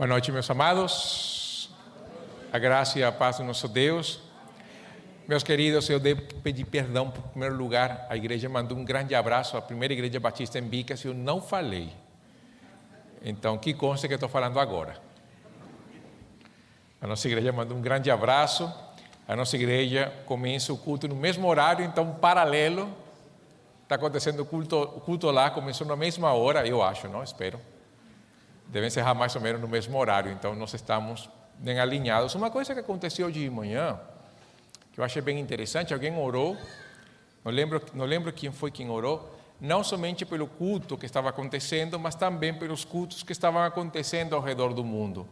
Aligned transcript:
Boa 0.00 0.08
noite, 0.08 0.32
meus 0.32 0.50
amados. 0.50 1.68
A 2.50 2.58
graça 2.58 2.98
e 2.98 3.04
a 3.04 3.12
paz 3.12 3.36
do 3.36 3.44
nosso 3.44 3.68
Deus. 3.68 4.18
Meus 5.28 5.42
queridos, 5.42 5.90
eu 5.90 6.00
devo 6.00 6.22
pedir 6.36 6.64
perdão, 6.64 7.10
por 7.10 7.22
primeiro 7.24 7.54
lugar, 7.54 8.06
a 8.08 8.16
igreja 8.16 8.48
mandou 8.48 8.78
um 8.78 8.82
grande 8.82 9.14
abraço 9.14 9.58
à 9.58 9.60
primeira 9.60 9.92
igreja 9.92 10.18
batista 10.18 10.58
em 10.58 10.62
Bicas 10.62 11.04
e 11.04 11.08
eu 11.08 11.12
não 11.12 11.42
falei. 11.42 11.92
Então, 13.22 13.58
que 13.58 13.74
consta 13.74 14.08
que 14.08 14.14
eu 14.14 14.16
estou 14.16 14.30
falando 14.30 14.58
agora. 14.58 14.96
A 16.98 17.06
nossa 17.06 17.28
igreja 17.28 17.52
mandou 17.52 17.76
um 17.76 17.82
grande 17.82 18.10
abraço. 18.10 18.72
A 19.28 19.36
nossa 19.36 19.54
igreja 19.54 20.10
começa 20.24 20.72
o 20.72 20.78
culto 20.78 21.08
no 21.08 21.14
mesmo 21.14 21.46
horário, 21.46 21.84
então, 21.84 22.14
paralelo. 22.14 22.90
Está 23.82 23.96
acontecendo 23.96 24.40
o 24.40 24.46
culto, 24.46 24.80
o 24.80 25.00
culto 25.02 25.30
lá, 25.30 25.50
começou 25.50 25.86
na 25.86 25.94
mesma 25.94 26.32
hora, 26.32 26.66
eu 26.66 26.82
acho, 26.82 27.06
não? 27.06 27.22
Espero. 27.22 27.60
Deve 28.70 28.86
encerrar 28.86 29.14
mais 29.14 29.34
ou 29.34 29.42
menos 29.42 29.60
no 29.60 29.66
mesmo 29.66 29.98
horário, 29.98 30.30
então 30.30 30.54
nós 30.54 30.72
estamos 30.74 31.28
bem 31.58 31.80
alinhados. 31.80 32.36
Uma 32.36 32.52
coisa 32.52 32.72
que 32.72 32.78
aconteceu 32.78 33.28
de 33.28 33.50
manhã, 33.50 33.98
que 34.92 35.00
eu 35.00 35.04
achei 35.04 35.20
bem 35.20 35.40
interessante, 35.40 35.92
alguém 35.92 36.16
orou, 36.16 36.56
não 37.44 37.50
lembro, 37.50 37.82
não 37.92 38.04
lembro 38.04 38.32
quem 38.32 38.52
foi 38.52 38.70
quem 38.70 38.88
orou, 38.88 39.36
não 39.60 39.82
somente 39.82 40.24
pelo 40.24 40.46
culto 40.46 40.96
que 40.96 41.04
estava 41.04 41.28
acontecendo, 41.28 41.98
mas 41.98 42.14
também 42.14 42.54
pelos 42.54 42.84
cultos 42.84 43.24
que 43.24 43.32
estavam 43.32 43.60
acontecendo 43.60 44.36
ao 44.36 44.40
redor 44.40 44.72
do 44.72 44.84
mundo. 44.84 45.26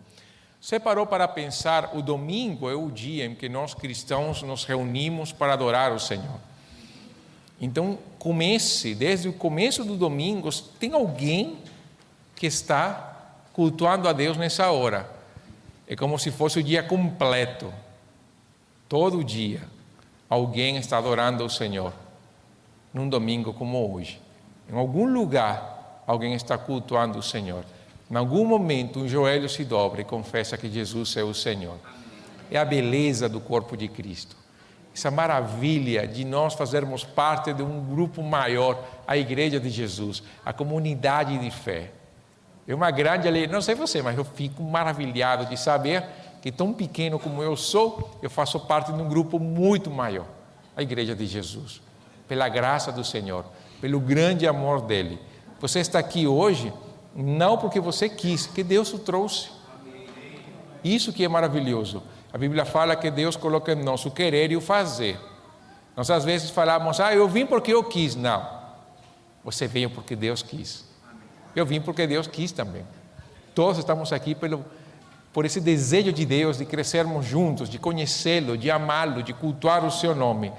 Você 0.60 0.80
parou 0.80 1.06
para 1.06 1.28
pensar, 1.28 1.96
o 1.96 2.02
domingo 2.02 2.68
é 2.68 2.74
o 2.74 2.90
dia 2.90 3.24
em 3.24 3.36
que 3.36 3.48
nós 3.48 3.72
cristãos 3.72 4.42
nos 4.42 4.64
reunimos 4.64 5.30
para 5.30 5.52
adorar 5.52 5.92
o 5.92 6.00
Senhor. 6.00 6.40
Então, 7.60 8.00
comece, 8.18 8.96
desde 8.96 9.28
o 9.28 9.32
começo 9.32 9.84
do 9.84 9.96
domingo, 9.96 10.50
tem 10.80 10.92
alguém 10.92 11.58
que 12.34 12.46
está 12.46 13.17
cultuando 13.58 14.08
a 14.08 14.12
Deus 14.12 14.36
nessa 14.36 14.70
hora. 14.70 15.10
É 15.84 15.96
como 15.96 16.16
se 16.16 16.30
fosse 16.30 16.60
o 16.60 16.62
dia 16.62 16.80
completo. 16.80 17.74
Todo 18.88 19.24
dia, 19.24 19.62
alguém 20.30 20.76
está 20.76 20.98
adorando 20.98 21.44
o 21.44 21.50
Senhor. 21.50 21.92
Num 22.94 23.08
domingo 23.08 23.52
como 23.52 23.92
hoje. 23.92 24.20
Em 24.72 24.78
algum 24.78 25.12
lugar, 25.12 26.04
alguém 26.06 26.34
está 26.34 26.56
cultuando 26.56 27.18
o 27.18 27.22
Senhor. 27.22 27.64
Em 28.08 28.14
algum 28.14 28.44
momento, 28.44 29.00
um 29.00 29.08
joelho 29.08 29.48
se 29.48 29.64
dobra 29.64 30.02
e 30.02 30.04
confessa 30.04 30.56
que 30.56 30.70
Jesus 30.70 31.16
é 31.16 31.24
o 31.24 31.34
Senhor. 31.34 31.78
É 32.52 32.58
a 32.58 32.64
beleza 32.64 33.28
do 33.28 33.40
corpo 33.40 33.76
de 33.76 33.88
Cristo. 33.88 34.36
Essa 34.94 35.10
maravilha 35.10 36.06
de 36.06 36.24
nós 36.24 36.54
fazermos 36.54 37.02
parte 37.02 37.52
de 37.52 37.64
um 37.64 37.84
grupo 37.84 38.22
maior, 38.22 38.80
a 39.04 39.16
Igreja 39.16 39.58
de 39.58 39.68
Jesus, 39.68 40.22
a 40.44 40.52
comunidade 40.52 41.36
de 41.38 41.50
fé. 41.50 41.97
É 42.68 42.74
uma 42.74 42.90
grande 42.90 43.26
alegria, 43.26 43.50
não 43.50 43.62
sei 43.62 43.74
você, 43.74 44.02
mas 44.02 44.18
eu 44.18 44.24
fico 44.24 44.62
maravilhado 44.62 45.46
de 45.46 45.56
saber 45.56 46.04
que, 46.42 46.52
tão 46.52 46.74
pequeno 46.74 47.18
como 47.18 47.42
eu 47.42 47.56
sou, 47.56 48.18
eu 48.20 48.28
faço 48.28 48.60
parte 48.60 48.92
de 48.92 49.00
um 49.00 49.08
grupo 49.08 49.40
muito 49.40 49.90
maior, 49.90 50.26
a 50.76 50.82
Igreja 50.82 51.16
de 51.16 51.26
Jesus. 51.26 51.80
Pela 52.28 52.46
graça 52.46 52.92
do 52.92 53.02
Senhor, 53.02 53.46
pelo 53.80 53.98
grande 53.98 54.46
amor 54.46 54.82
dele. 54.82 55.18
Você 55.58 55.80
está 55.80 55.98
aqui 55.98 56.26
hoje 56.26 56.70
não 57.16 57.56
porque 57.56 57.80
você 57.80 58.06
quis, 58.06 58.46
que 58.46 58.62
Deus 58.62 58.92
o 58.92 58.98
trouxe. 58.98 59.48
Isso 60.84 61.10
que 61.10 61.24
é 61.24 61.28
maravilhoso. 61.28 62.02
A 62.30 62.36
Bíblia 62.36 62.66
fala 62.66 62.94
que 62.94 63.10
Deus 63.10 63.34
coloca 63.34 63.72
em 63.72 63.82
nós 63.82 64.04
o 64.04 64.10
querer 64.10 64.52
e 64.52 64.56
o 64.56 64.60
fazer. 64.60 65.18
Nós 65.96 66.10
às 66.10 66.22
vezes 66.22 66.50
falamos, 66.50 67.00
ah, 67.00 67.14
eu 67.14 67.26
vim 67.26 67.46
porque 67.46 67.72
eu 67.72 67.82
quis. 67.82 68.14
Não. 68.14 68.46
Você 69.42 69.66
veio 69.66 69.88
porque 69.88 70.14
Deus 70.14 70.42
quis. 70.42 70.87
Eu 71.58 71.66
vim 71.66 71.80
porque 71.80 72.06
Deus 72.06 72.28
quis 72.28 72.52
também. 72.52 72.84
Todos 73.52 73.78
estamos 73.78 74.12
aqui 74.12 74.32
pelo, 74.32 74.64
por 75.32 75.44
esse 75.44 75.60
desejo 75.60 76.12
de 76.12 76.24
Deus 76.24 76.58
de 76.58 76.64
crescermos 76.64 77.26
juntos, 77.26 77.68
de 77.68 77.80
conhecê-lo, 77.80 78.56
de 78.56 78.70
amá-lo, 78.70 79.24
de 79.24 79.32
cultuar 79.32 79.84
o 79.84 79.90
seu 79.90 80.14
nome. 80.14 80.52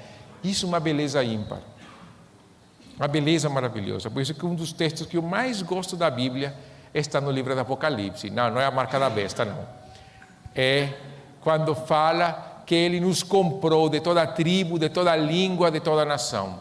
Isso 0.43 0.65
é 0.65 0.67
uma 0.67 0.79
beleza 0.79 1.23
ímpar. 1.23 1.61
Uma 2.97 3.07
beleza 3.07 3.47
maravilhosa. 3.47 4.09
Por 4.09 4.21
isso 4.21 4.33
que 4.33 4.45
um 4.45 4.53
dos 4.53 4.73
textos 4.73 5.07
que 5.07 5.15
eu 5.15 5.21
mais 5.21 5.61
gosto 5.61 5.95
da 5.95 6.09
Bíblia 6.09 6.53
está 6.93 7.21
no 7.21 7.31
livro 7.31 7.55
do 7.55 7.61
Apocalipse. 7.61 8.29
Não, 8.29 8.51
não 8.51 8.59
é 8.59 8.65
a 8.65 8.71
marca 8.71 8.99
da 8.99 9.09
besta, 9.09 9.45
não. 9.45 9.65
É 10.53 10.89
quando 11.39 11.73
fala 11.73 12.63
que 12.65 12.75
ele 12.75 12.99
nos 12.99 13.23
comprou 13.23 13.87
de 13.87 14.01
toda 14.01 14.27
tribo, 14.27 14.77
de 14.77 14.89
toda 14.89 15.15
língua, 15.15 15.71
de 15.71 15.79
toda 15.79 16.03
nação. 16.03 16.59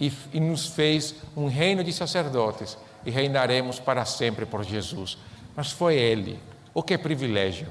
E, 0.00 0.12
e 0.32 0.40
nos 0.40 0.66
fez 0.66 1.14
um 1.36 1.46
reino 1.46 1.84
de 1.84 1.92
sacerdotes 1.92 2.76
e 3.04 3.10
reinaremos 3.10 3.78
para 3.78 4.04
sempre 4.04 4.46
por 4.46 4.64
Jesus. 4.64 5.18
Mas 5.56 5.70
foi 5.70 5.96
ele. 5.96 6.38
O 6.72 6.82
que 6.82 6.96
privilégio! 6.96 7.68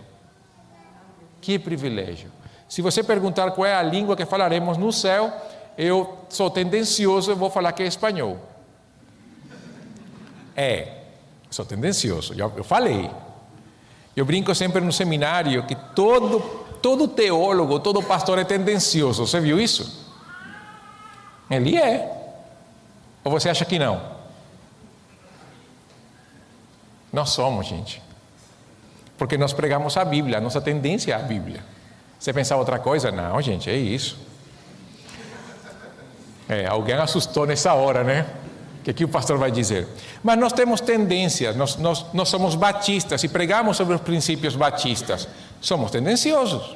Que 1.42 1.58
privilégio! 1.58 2.32
Se 2.68 2.82
você 2.82 3.04
perguntar 3.04 3.52
qual 3.52 3.66
é 3.66 3.74
a 3.74 3.82
língua 3.82 4.16
que 4.16 4.26
falaremos 4.26 4.78
no 4.78 4.92
céu, 4.92 5.34
eu 5.78 6.18
sou 6.30 6.50
tendencioso, 6.50 7.32
eu 7.32 7.36
vou 7.36 7.50
falar 7.50 7.72
que 7.72 7.82
é 7.82 7.88
espanhol. 7.88 8.38
É, 10.56 11.04
sou 11.50 11.66
tendencioso, 11.66 12.34
eu 12.34 12.64
falei. 12.64 13.10
Eu 14.16 14.26
brinco 14.26 14.54
sempre 14.54 14.82
no 14.82 14.92
seminário 14.92 15.66
que 15.66 15.76
todo, 15.96 16.42
todo 16.82 17.08
teólogo, 17.08 17.80
todo 17.80 18.04
pastor 18.04 18.38
é 18.38 18.44
tendencioso. 18.44 19.26
Você 19.26 19.40
viu 19.40 19.60
isso? 19.60 20.06
Ele 21.50 21.78
é. 21.78 22.20
Ou 23.24 23.32
você 23.32 23.50
acha 23.50 23.66
que 23.66 23.80
não? 23.80 24.19
Nós 27.12 27.30
somos, 27.32 27.68
gente. 27.68 28.02
Porque 29.18 29.38
nós 29.38 29.52
pregamos 29.52 29.98
a 29.98 30.06
Bíblia, 30.06 30.38
a 30.38 30.42
nossa 30.42 30.62
tendência 30.62 31.12
é 31.12 31.16
a 31.16 31.20
Bíblia. 31.20 31.64
Você 32.20 32.32
pensar 32.34 32.58
outra 32.58 32.80
coisa? 32.80 33.12
Não, 33.12 33.42
gente, 33.42 33.70
é 33.70 33.76
isso. 33.76 34.18
É, 36.48 36.66
alguém 36.66 36.96
assustou 36.96 37.46
nessa 37.46 37.74
hora, 37.74 38.04
né? 38.04 38.26
O 38.80 38.84
que, 38.84 38.94
que 38.94 39.06
o 39.06 39.10
pastor 39.10 39.38
vai 39.38 39.52
dizer? 39.52 39.88
Mas 40.24 40.38
nós 40.38 40.54
temos 40.54 40.82
tendências, 40.82 41.56
nós, 41.56 41.76
nós, 41.76 42.06
nós 42.14 42.30
somos 42.30 42.56
batistas 42.56 43.24
e 43.24 43.28
pregamos 43.28 43.78
sobre 43.78 43.94
os 43.94 44.02
princípios 44.02 44.56
batistas. 44.56 45.28
Somos 45.62 45.92
tendenciosos. 45.92 46.76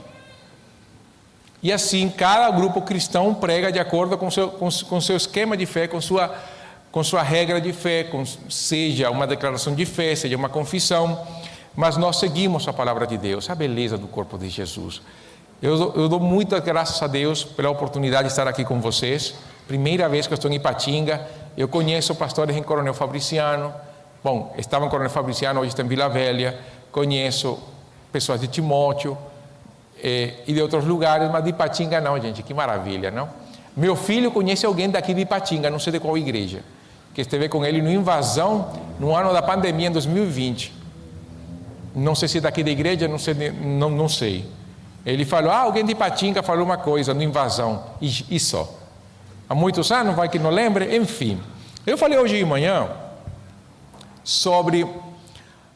E 1.61 1.71
assim, 1.71 2.09
cada 2.09 2.51
grupo 2.51 2.81
cristão 2.81 3.33
prega 3.33 3.71
de 3.71 3.79
acordo 3.79 4.17
com 4.17 4.29
seu, 4.29 4.49
com, 4.49 4.69
com 4.69 4.99
seu 4.99 5.15
esquema 5.15 5.55
de 5.55 5.65
fé, 5.65 5.87
com 5.87 6.01
sua, 6.01 6.35
com 6.93 7.03
sua 7.03 7.23
regra 7.23 7.59
de 7.59 7.73
fé, 7.73 8.03
com, 8.03 8.23
seja 8.23 9.09
uma 9.09 9.25
declaração 9.25 9.73
de 9.73 9.83
fé, 9.83 10.15
seja 10.15 10.37
uma 10.37 10.47
confissão. 10.47 11.19
Mas 11.75 11.97
nós 11.97 12.17
seguimos 12.17 12.67
a 12.67 12.71
palavra 12.71 13.07
de 13.07 13.17
Deus, 13.17 13.49
a 13.49 13.55
beleza 13.55 13.97
do 13.97 14.07
corpo 14.07 14.37
de 14.37 14.47
Jesus. 14.47 15.01
Eu, 15.59 15.91
eu 15.95 16.07
dou 16.07 16.19
muitas 16.19 16.59
graças 16.63 17.01
a 17.01 17.07
Deus 17.07 17.43
pela 17.43 17.71
oportunidade 17.71 18.25
de 18.25 18.31
estar 18.31 18.47
aqui 18.47 18.63
com 18.63 18.79
vocês. 18.79 19.33
Primeira 19.67 20.07
vez 20.07 20.27
que 20.27 20.33
eu 20.33 20.35
estou 20.35 20.51
em 20.51 20.55
Ipatinga, 20.55 21.27
eu 21.57 21.67
conheço 21.67 22.13
pastores 22.13 22.55
em 22.55 22.61
Coronel 22.61 22.93
Fabriciano. 22.93 23.73
Bom, 24.23 24.53
estava 24.55 24.85
em 24.85 24.89
Coronel 24.89 25.09
Fabriciano, 25.09 25.61
hoje 25.61 25.69
está 25.69 25.81
em 25.81 25.87
Vila 25.87 26.07
Velha. 26.09 26.59
Conheço 26.91 27.57
pessoas 28.11 28.39
de 28.39 28.47
Timóteo 28.47 29.17
eh, 29.97 30.35
e 30.45 30.53
de 30.53 30.61
outros 30.61 30.85
lugares, 30.85 31.27
mas 31.31 31.43
de 31.43 31.49
Ipatinga 31.49 31.99
não, 31.99 32.21
gente, 32.21 32.43
que 32.43 32.53
maravilha, 32.53 33.09
não? 33.09 33.27
Meu 33.75 33.95
filho 33.95 34.29
conhece 34.29 34.63
alguém 34.63 34.91
daqui 34.91 35.11
de 35.11 35.21
Ipatinga, 35.21 35.71
não 35.71 35.79
sei 35.79 35.93
de 35.93 35.99
qual 35.99 36.15
igreja, 36.15 36.61
que 37.13 37.21
esteve 37.21 37.47
com 37.49 37.63
ele 37.65 37.81
no 37.81 37.91
invasão 37.91 38.71
no 38.99 39.15
ano 39.15 39.33
da 39.33 39.41
pandemia, 39.41 39.87
em 39.87 39.91
2020. 39.91 40.73
Não 41.95 42.15
sei 42.15 42.27
se 42.27 42.41
daqui 42.41 42.63
da 42.63 42.71
igreja, 42.71 43.07
não 43.07 43.19
sei, 43.19 43.51
não, 43.51 43.89
não 43.89 44.09
sei. 44.09 44.49
Ele 45.05 45.25
falou, 45.25 45.51
ah, 45.51 45.59
alguém 45.59 45.85
de 45.85 45.91
Ipatinga 45.91 46.41
falou 46.41 46.65
uma 46.65 46.77
coisa 46.77 47.13
no 47.13 47.21
invasão, 47.21 47.83
e, 48.01 48.35
e 48.35 48.39
só 48.39 48.83
há 49.53 49.55
muitos 49.55 49.91
anos, 49.91 50.15
vai 50.15 50.27
que 50.27 50.39
não 50.39 50.49
lembre, 50.49 50.95
enfim. 50.97 51.39
Eu 51.85 51.97
falei 51.97 52.17
hoje 52.17 52.37
de 52.37 52.45
manhã 52.45 52.89
sobre 54.23 54.87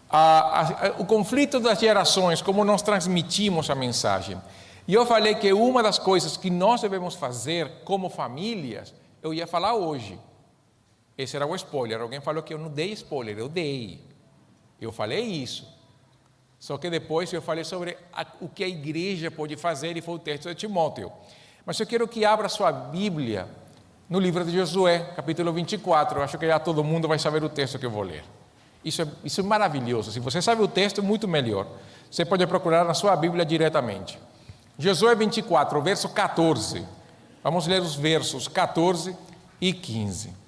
a, 0.10 0.62
a, 0.62 0.90
o 0.98 1.06
conflito 1.06 1.60
das 1.60 1.80
gerações, 1.80 2.42
como 2.42 2.64
nós 2.64 2.82
transmitimos 2.82 3.70
a 3.70 3.76
mensagem. 3.76 4.38
E 4.88 4.94
eu 4.94 5.06
falei 5.06 5.36
que 5.36 5.52
uma 5.54 5.84
das 5.84 6.00
coisas 6.00 6.38
que 6.38 6.50
nós 6.50 6.82
devemos 6.82 7.14
fazer 7.14 7.70
como 7.84 8.10
famílias, 8.10 8.94
eu 9.22 9.34
ia 9.34 9.46
falar 9.46 9.76
hoje. 9.76 10.18
Esse 11.18 11.36
era 11.36 11.48
o 11.48 11.56
spoiler. 11.56 12.00
Alguém 12.00 12.22
falou 12.22 12.44
que 12.44 12.54
eu 12.54 12.60
não 12.60 12.70
dei 12.70 12.92
spoiler, 12.92 13.38
eu 13.38 13.50
dei. 13.50 14.00
Eu 14.80 14.92
falei 14.92 15.22
isso. 15.22 15.68
Só 16.60 16.78
que 16.78 16.90
depois 16.90 17.32
eu 17.34 17.42
falei 17.42 17.64
sobre 17.64 17.98
a, 18.14 18.26
o 18.40 18.48
que 18.48 18.64
a 18.64 18.68
igreja 18.68 19.32
pode 19.32 19.56
fazer, 19.56 19.96
e 19.98 20.02
foi 20.02 20.16
o 20.16 20.20
texto 20.20 20.50
de 20.50 20.56
Timóteo. 20.56 21.12
Mas 21.66 21.80
eu 21.80 21.86
quero 21.86 22.08
que 22.08 22.24
abra 22.24 22.48
sua 22.50 22.72
Bíblia 22.72 23.48
no 24.10 24.20
livro 24.20 24.44
de 24.46 24.52
Josué, 24.52 25.00
capítulo 25.16 25.52
24. 25.52 26.20
Eu 26.20 26.24
acho 26.24 26.38
que 26.38 26.48
já 26.48 26.60
todo 26.60 26.84
mundo 26.84 27.08
vai 27.08 27.20
saber 27.20 27.44
o 27.44 27.50
texto 27.50 27.78
que 27.78 27.86
eu 27.86 27.92
vou 27.92 28.04
ler. 28.04 28.24
Isso 28.84 29.02
é, 29.02 29.08
isso 29.24 29.42
é 29.42 29.44
maravilhoso. 29.44 30.12
Se 30.12 30.20
você 30.20 30.42
sabe 30.42 30.62
o 30.62 30.68
texto, 30.68 31.04
muito 31.04 31.28
melhor. 31.28 31.68
Você 32.10 32.24
pode 32.24 32.46
procurar 32.48 32.86
na 32.86 32.94
sua 32.94 33.16
Bíblia 33.16 33.46
diretamente. 33.46 34.18
Josué 34.80 35.14
24, 35.16 35.82
verso 35.82 36.10
14. 36.10 36.86
Vamos 37.44 37.68
ler 37.68 37.82
os 37.82 37.96
versos 37.96 38.48
14 38.48 39.16
e 39.60 39.74
15. 39.74 40.47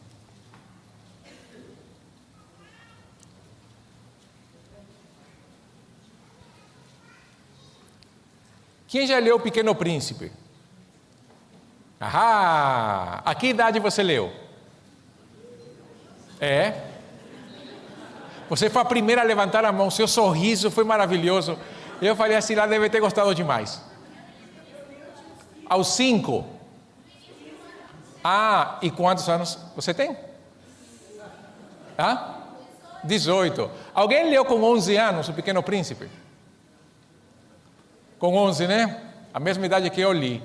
Quem 8.90 9.06
já 9.06 9.20
leu 9.20 9.36
O 9.36 9.40
Pequeno 9.40 9.74
Príncipe? 9.76 10.32
Ah, 12.02 13.22
a 13.24 13.36
que 13.36 13.48
idade 13.48 13.80
você 13.80 14.02
leu? 14.02 14.34
É? 16.42 16.74
Você 18.50 18.68
foi 18.68 18.82
a 18.82 18.86
primeira 18.86 19.22
a 19.22 19.24
levantar 19.24 19.64
a 19.64 19.72
mão, 19.72 19.92
seu 19.92 20.08
sorriso 20.08 20.72
foi 20.72 20.84
maravilhoso. 20.84 21.58
Eu 22.02 22.16
falei 22.16 22.36
assim, 22.36 22.56
lá 22.56 22.66
deve 22.66 22.90
ter 22.90 23.00
gostado 23.00 23.36
demais. 23.36 23.80
Aos 25.68 25.90
cinco. 25.90 26.48
Ah, 28.24 28.80
e 28.82 28.90
quantos 28.90 29.30
anos 29.30 29.60
você 29.76 29.94
tem? 29.94 30.18
Ah? 31.96 32.38
18. 33.04 33.70
Alguém 33.94 34.30
leu 34.30 34.44
com 34.44 34.62
11 34.62 34.98
anos 34.98 35.30
O 35.30 35.34
Pequeno 35.34 35.62
Príncipe? 35.62 36.10
Com 38.20 38.36
11, 38.36 38.68
né? 38.68 39.02
A 39.34 39.40
mesma 39.40 39.66
idade 39.66 39.90
que 39.90 40.02
eu 40.02 40.12
li. 40.12 40.44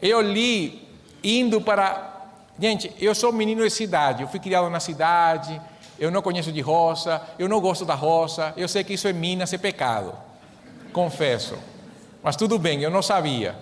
Eu 0.00 0.20
li 0.20 0.88
indo 1.22 1.60
para. 1.60 2.10
Gente, 2.58 2.92
eu 2.98 3.14
sou 3.14 3.32
menino 3.32 3.62
de 3.62 3.70
cidade, 3.70 4.22
eu 4.22 4.28
fui 4.28 4.40
criado 4.40 4.68
na 4.68 4.80
cidade, 4.80 5.60
eu 5.98 6.10
não 6.10 6.20
conheço 6.20 6.52
de 6.52 6.60
roça, 6.60 7.22
eu 7.38 7.48
não 7.48 7.60
gosto 7.60 7.84
da 7.84 7.94
roça, 7.94 8.52
eu 8.56 8.68
sei 8.68 8.84
que 8.84 8.92
isso 8.92 9.08
em 9.08 9.12
Minas 9.12 9.52
é 9.52 9.58
pecado, 9.58 10.12
confesso. 10.92 11.56
Mas 12.22 12.36
tudo 12.36 12.58
bem, 12.58 12.82
eu 12.82 12.90
não 12.90 13.02
sabia 13.02 13.54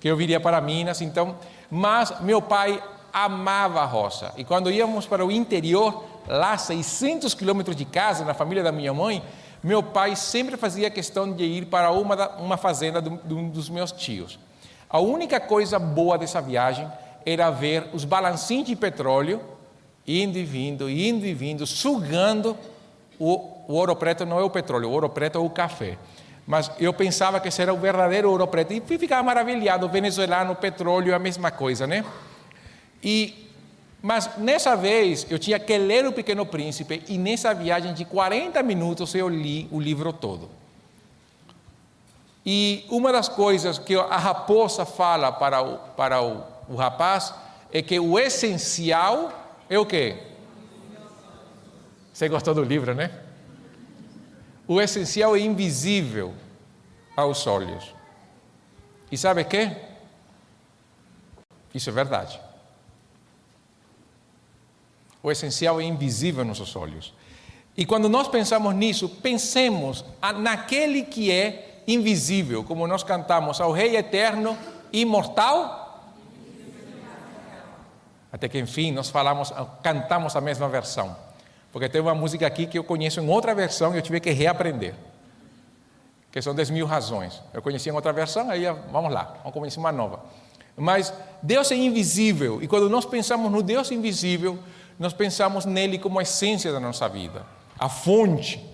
que 0.00 0.08
eu 0.08 0.16
viria 0.16 0.40
para 0.40 0.60
Minas, 0.60 1.00
então. 1.00 1.36
Mas 1.70 2.20
meu 2.20 2.42
pai 2.42 2.82
amava 3.12 3.82
a 3.82 3.84
roça, 3.84 4.32
e 4.36 4.44
quando 4.44 4.70
íamos 4.70 5.06
para 5.06 5.24
o 5.24 5.30
interior, 5.30 6.04
lá 6.26 6.56
600 6.56 7.34
quilômetros 7.34 7.76
de 7.76 7.84
casa, 7.84 8.24
na 8.24 8.34
família 8.34 8.62
da 8.62 8.72
minha 8.72 8.92
mãe, 8.92 9.22
meu 9.62 9.82
pai 9.82 10.16
sempre 10.16 10.56
fazia 10.56 10.90
questão 10.90 11.32
de 11.32 11.44
ir 11.44 11.66
para 11.66 11.90
uma, 11.92 12.28
uma 12.36 12.56
fazenda 12.56 13.00
de 13.00 13.34
um 13.34 13.48
dos 13.48 13.68
meus 13.68 13.92
tios. 13.92 14.38
A 14.88 14.98
única 14.98 15.38
coisa 15.38 15.78
boa 15.78 16.18
dessa 16.18 16.40
viagem 16.40 16.90
era 17.24 17.50
ver 17.50 17.88
os 17.92 18.04
balancinhos 18.04 18.66
de 18.66 18.76
petróleo 18.76 19.40
indo 20.06 20.36
e 20.36 20.44
vindo, 20.44 20.90
indo 20.90 21.24
e 21.24 21.32
vindo, 21.32 21.66
sugando 21.66 22.56
o, 23.18 23.36
o 23.68 23.74
ouro 23.74 23.94
preto, 23.94 24.26
não 24.26 24.38
é 24.38 24.42
o 24.42 24.50
petróleo, 24.50 24.88
o 24.88 24.92
ouro 24.92 25.08
preto 25.08 25.38
é 25.38 25.40
o 25.40 25.48
café. 25.48 25.96
Mas 26.46 26.70
eu 26.80 26.92
pensava 26.92 27.38
que 27.38 27.48
esse 27.48 27.62
era 27.62 27.72
o 27.72 27.78
verdadeiro 27.78 28.28
ouro 28.28 28.46
preto. 28.48 28.72
E 28.72 28.98
ficava 28.98 29.22
maravilhado, 29.22 29.86
o 29.86 29.88
venezuelano, 29.88 30.52
o 30.52 30.56
petróleo, 30.56 31.14
a 31.14 31.18
mesma 31.18 31.52
coisa, 31.52 31.86
né? 31.86 32.04
E, 33.02 33.48
mas 34.02 34.36
nessa 34.36 34.74
vez 34.76 35.26
eu 35.30 35.38
tinha 35.38 35.58
que 35.58 35.78
ler 35.78 36.04
O 36.06 36.12
Pequeno 36.12 36.44
Príncipe 36.44 37.02
e 37.08 37.16
nessa 37.16 37.54
viagem 37.54 37.94
de 37.94 38.04
40 38.04 38.62
minutos 38.62 39.14
eu 39.14 39.28
li 39.28 39.68
o 39.70 39.80
livro 39.80 40.12
todo. 40.12 40.50
E 42.44 42.84
uma 42.90 43.12
das 43.12 43.28
coisas 43.28 43.78
que 43.78 43.94
a 43.94 44.16
raposa 44.16 44.84
fala 44.84 45.30
para 45.30 45.62
o, 45.62 45.78
para 45.96 46.20
o 46.20 46.52
o 46.68 46.76
rapaz 46.76 47.34
é 47.72 47.82
que 47.82 47.98
o 47.98 48.18
essencial 48.18 49.32
é 49.68 49.78
o 49.78 49.86
quê? 49.86 50.22
Você 52.12 52.28
gostou 52.28 52.54
do 52.54 52.62
livro, 52.62 52.94
né? 52.94 53.10
O 54.66 54.80
essencial 54.80 55.34
é 55.36 55.40
invisível 55.40 56.34
aos 57.16 57.46
olhos. 57.46 57.94
E 59.10 59.18
sabe 59.18 59.42
o 59.42 59.44
que? 59.44 59.70
Isso 61.74 61.90
é 61.90 61.92
verdade. 61.92 62.40
O 65.22 65.30
essencial 65.30 65.80
é 65.80 65.84
invisível 65.84 66.44
nos 66.44 66.58
nossos 66.58 66.74
olhos. 66.76 67.14
E 67.76 67.86
quando 67.86 68.08
nós 68.08 68.28
pensamos 68.28 68.74
nisso, 68.74 69.08
pensemos 69.08 70.04
naquele 70.38 71.02
que 71.02 71.30
é 71.30 71.82
invisível, 71.86 72.64
como 72.64 72.86
nós 72.86 73.02
cantamos, 73.02 73.60
ao 73.60 73.72
Rei 73.72 73.96
eterno, 73.96 74.56
imortal 74.92 75.82
até 78.32 78.48
que, 78.48 78.58
enfim, 78.58 78.90
nós 78.92 79.10
falamos, 79.10 79.52
cantamos 79.82 80.34
a 80.34 80.40
mesma 80.40 80.66
versão. 80.66 81.14
Porque 81.70 81.86
tem 81.86 82.00
uma 82.00 82.14
música 82.14 82.46
aqui 82.46 82.66
que 82.66 82.78
eu 82.78 82.82
conheço 82.82 83.20
em 83.20 83.28
outra 83.28 83.54
versão 83.54 83.92
e 83.92 83.98
eu 83.98 84.02
tive 84.02 84.20
que 84.20 84.30
reaprender. 84.30 84.94
Que 86.30 86.40
são 86.40 86.54
10 86.54 86.70
mil 86.70 86.86
razões. 86.86 87.42
Eu 87.52 87.60
conhecia 87.60 87.92
em 87.92 87.94
outra 87.94 88.10
versão, 88.10 88.48
aí 88.48 88.64
vamos 88.90 89.12
lá, 89.12 89.36
vamos 89.42 89.52
conhecer 89.52 89.78
uma 89.78 89.92
nova. 89.92 90.24
Mas 90.74 91.12
Deus 91.42 91.70
é 91.70 91.74
invisível, 91.74 92.62
e 92.62 92.66
quando 92.66 92.88
nós 92.88 93.04
pensamos 93.04 93.52
no 93.52 93.62
Deus 93.62 93.90
invisível, 93.90 94.58
nós 95.02 95.12
pensamos 95.12 95.64
nele 95.64 95.98
como 95.98 96.20
a 96.20 96.22
essência 96.22 96.70
da 96.70 96.78
nossa 96.78 97.08
vida, 97.08 97.44
a 97.76 97.88
fonte 97.88 98.64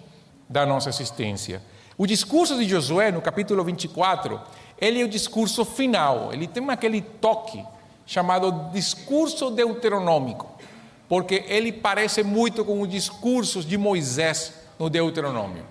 da 0.47 0.67
nossa 0.67 0.91
existência. 0.91 1.63
O 1.97 2.07
discurso 2.07 2.59
de 2.59 2.69
Josué, 2.69 3.11
no 3.11 3.23
capítulo 3.23 3.65
24, 3.65 4.39
ele 4.79 5.01
é 5.01 5.05
o 5.07 5.09
discurso 5.09 5.65
final, 5.65 6.31
ele 6.31 6.47
tem 6.47 6.69
aquele 6.69 7.01
toque 7.01 7.65
chamado 8.05 8.71
discurso 8.75 9.51
deuteronômico, 9.51 10.47
porque 11.09 11.47
ele 11.49 11.73
parece 11.73 12.23
muito 12.23 12.63
com 12.63 12.83
os 12.83 12.89
discursos 12.91 13.65
de 13.65 13.79
Moisés 13.79 14.53
no 14.79 14.91
Deuteronômio. 14.91 15.65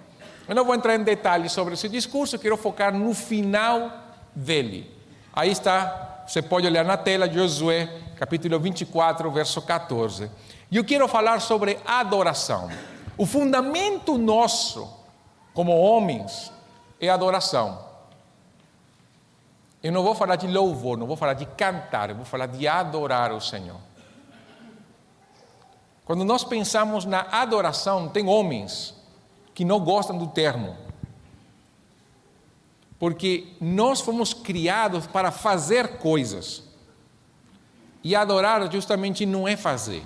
Eu 0.48 0.56
não 0.56 0.66
vou 0.66 0.74
entrar 0.74 0.96
em 0.96 1.04
detalhes 1.04 1.52
sobre 1.52 1.76
esse 1.76 1.88
discurso, 1.88 2.40
quero 2.40 2.58
focar 2.58 2.92
no 2.92 3.14
final 3.14 3.92
dele. 4.34 4.92
Aí 5.32 5.52
está, 5.52 6.24
você 6.28 6.42
pode 6.42 6.66
olhar 6.66 6.84
na 6.84 6.98
tela, 6.98 7.32
Josué, 7.32 7.88
capítulo 8.16 8.60
24, 8.60 9.30
verso 9.30 9.62
14. 9.62 10.32
Eu 10.72 10.84
quero 10.84 11.08
falar 11.08 11.40
sobre 11.40 11.80
adoração. 11.86 12.70
O 13.18 13.26
fundamento 13.26 14.18
nosso, 14.18 14.88
como 15.54 15.72
homens, 15.72 16.52
é 17.00 17.10
adoração. 17.10 17.86
Eu 19.82 19.92
não 19.92 20.04
vou 20.04 20.14
falar 20.14 20.36
de 20.36 20.48
louvor, 20.48 20.98
não 20.98 21.08
vou 21.08 21.16
falar 21.16 21.34
de 21.34 21.46
cantar, 21.46 22.10
eu 22.10 22.16
vou 22.16 22.26
falar 22.26 22.48
de 22.48 22.68
adorar 22.68 23.32
o 23.32 23.40
Senhor. 23.40 23.80
Quando 26.04 26.26
nós 26.26 26.44
pensamos 26.44 27.06
na 27.06 27.22
adoração, 27.32 28.10
tem 28.10 28.28
homens 28.28 28.94
que 29.54 29.64
não 29.64 29.80
gostam 29.80 30.18
do 30.18 30.28
termo. 30.28 30.76
Porque 33.00 33.54
nós 33.62 34.02
fomos 34.02 34.34
criados 34.34 35.08
para 35.08 35.32
fazer 35.32 35.98
coisas. 35.98 36.64
E 38.04 38.16
adorar 38.16 38.70
justamente 38.72 39.26
não 39.26 39.48
é 39.48 39.56
fazer. 39.56 40.04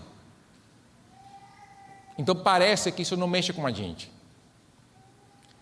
Então 2.22 2.36
parece 2.36 2.92
que 2.92 3.02
isso 3.02 3.18
não 3.18 3.28
mexe 3.28 3.52
com 3.52 3.66
a 3.66 3.72
gente. 3.72 4.12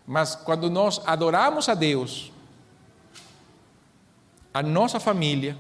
Mas 0.06 0.35
quando 0.35 0.69
nós 0.69 1.00
adoramos 1.06 1.69
a 1.69 1.73
Deus, 1.73 2.34
a 4.53 4.62
nossa 4.62 5.00
família, 5.00 5.57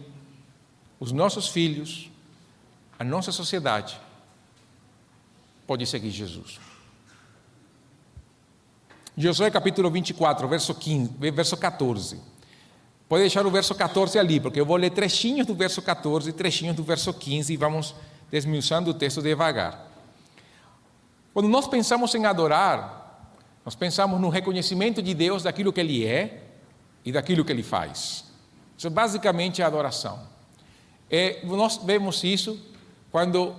os 0.99 1.13
nossos 1.13 1.47
filhos, 1.47 2.11
a 2.99 3.03
nossa 3.05 3.31
sociedade 3.31 3.97
pode 5.65 5.85
seguir 5.85 6.11
Jesus. 6.11 6.59
Josué 9.15 9.49
capítulo 9.49 9.89
24, 9.89 10.49
verso, 10.49 10.75
15, 10.75 11.13
verso 11.31 11.55
14. 11.55 12.19
Pode 13.07 13.21
deixar 13.21 13.45
o 13.45 13.51
verso 13.51 13.73
14 13.73 14.19
ali, 14.19 14.41
porque 14.41 14.59
eu 14.59 14.65
vou 14.65 14.75
ler 14.75 14.89
trechinhos 14.89 15.47
do 15.47 15.55
verso 15.55 15.81
14 15.81 16.29
e 16.29 16.33
trechinhos 16.33 16.75
do 16.75 16.83
verso 16.83 17.13
15 17.13 17.53
e 17.53 17.55
vamos 17.55 17.95
desmiuçando 18.29 18.91
o 18.91 18.93
texto 18.93 19.21
devagar. 19.21 19.88
Quando 21.39 21.47
nós 21.47 21.69
pensamos 21.69 22.13
em 22.15 22.25
adorar, 22.25 23.31
nós 23.63 23.73
pensamos 23.73 24.19
no 24.19 24.27
reconhecimento 24.27 25.01
de 25.01 25.13
Deus 25.13 25.41
daquilo 25.41 25.71
que 25.71 25.79
Ele 25.79 26.05
é 26.05 26.43
e 27.05 27.13
daquilo 27.13 27.45
que 27.45 27.51
Ele 27.53 27.63
faz. 27.63 28.25
Isso 28.77 28.87
é 28.87 28.89
basicamente 28.89 29.63
adoração. 29.63 30.19
É, 31.09 31.39
nós 31.45 31.77
vemos 31.77 32.25
isso 32.25 32.61
quando 33.09 33.55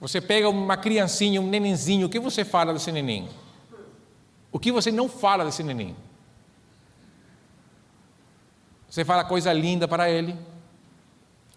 você 0.00 0.20
pega 0.20 0.48
uma 0.48 0.76
criancinha, 0.76 1.40
um 1.40 1.46
nenenzinho, 1.46 2.08
o 2.08 2.10
que 2.10 2.18
você 2.18 2.44
fala 2.44 2.72
desse 2.72 2.90
neném? 2.90 3.28
O 4.50 4.58
que 4.58 4.72
você 4.72 4.90
não 4.90 5.08
fala 5.08 5.44
desse 5.44 5.62
neném? 5.62 5.94
Você 8.88 9.04
fala 9.04 9.22
coisa 9.22 9.52
linda 9.52 9.86
para 9.86 10.10
ele, 10.10 10.36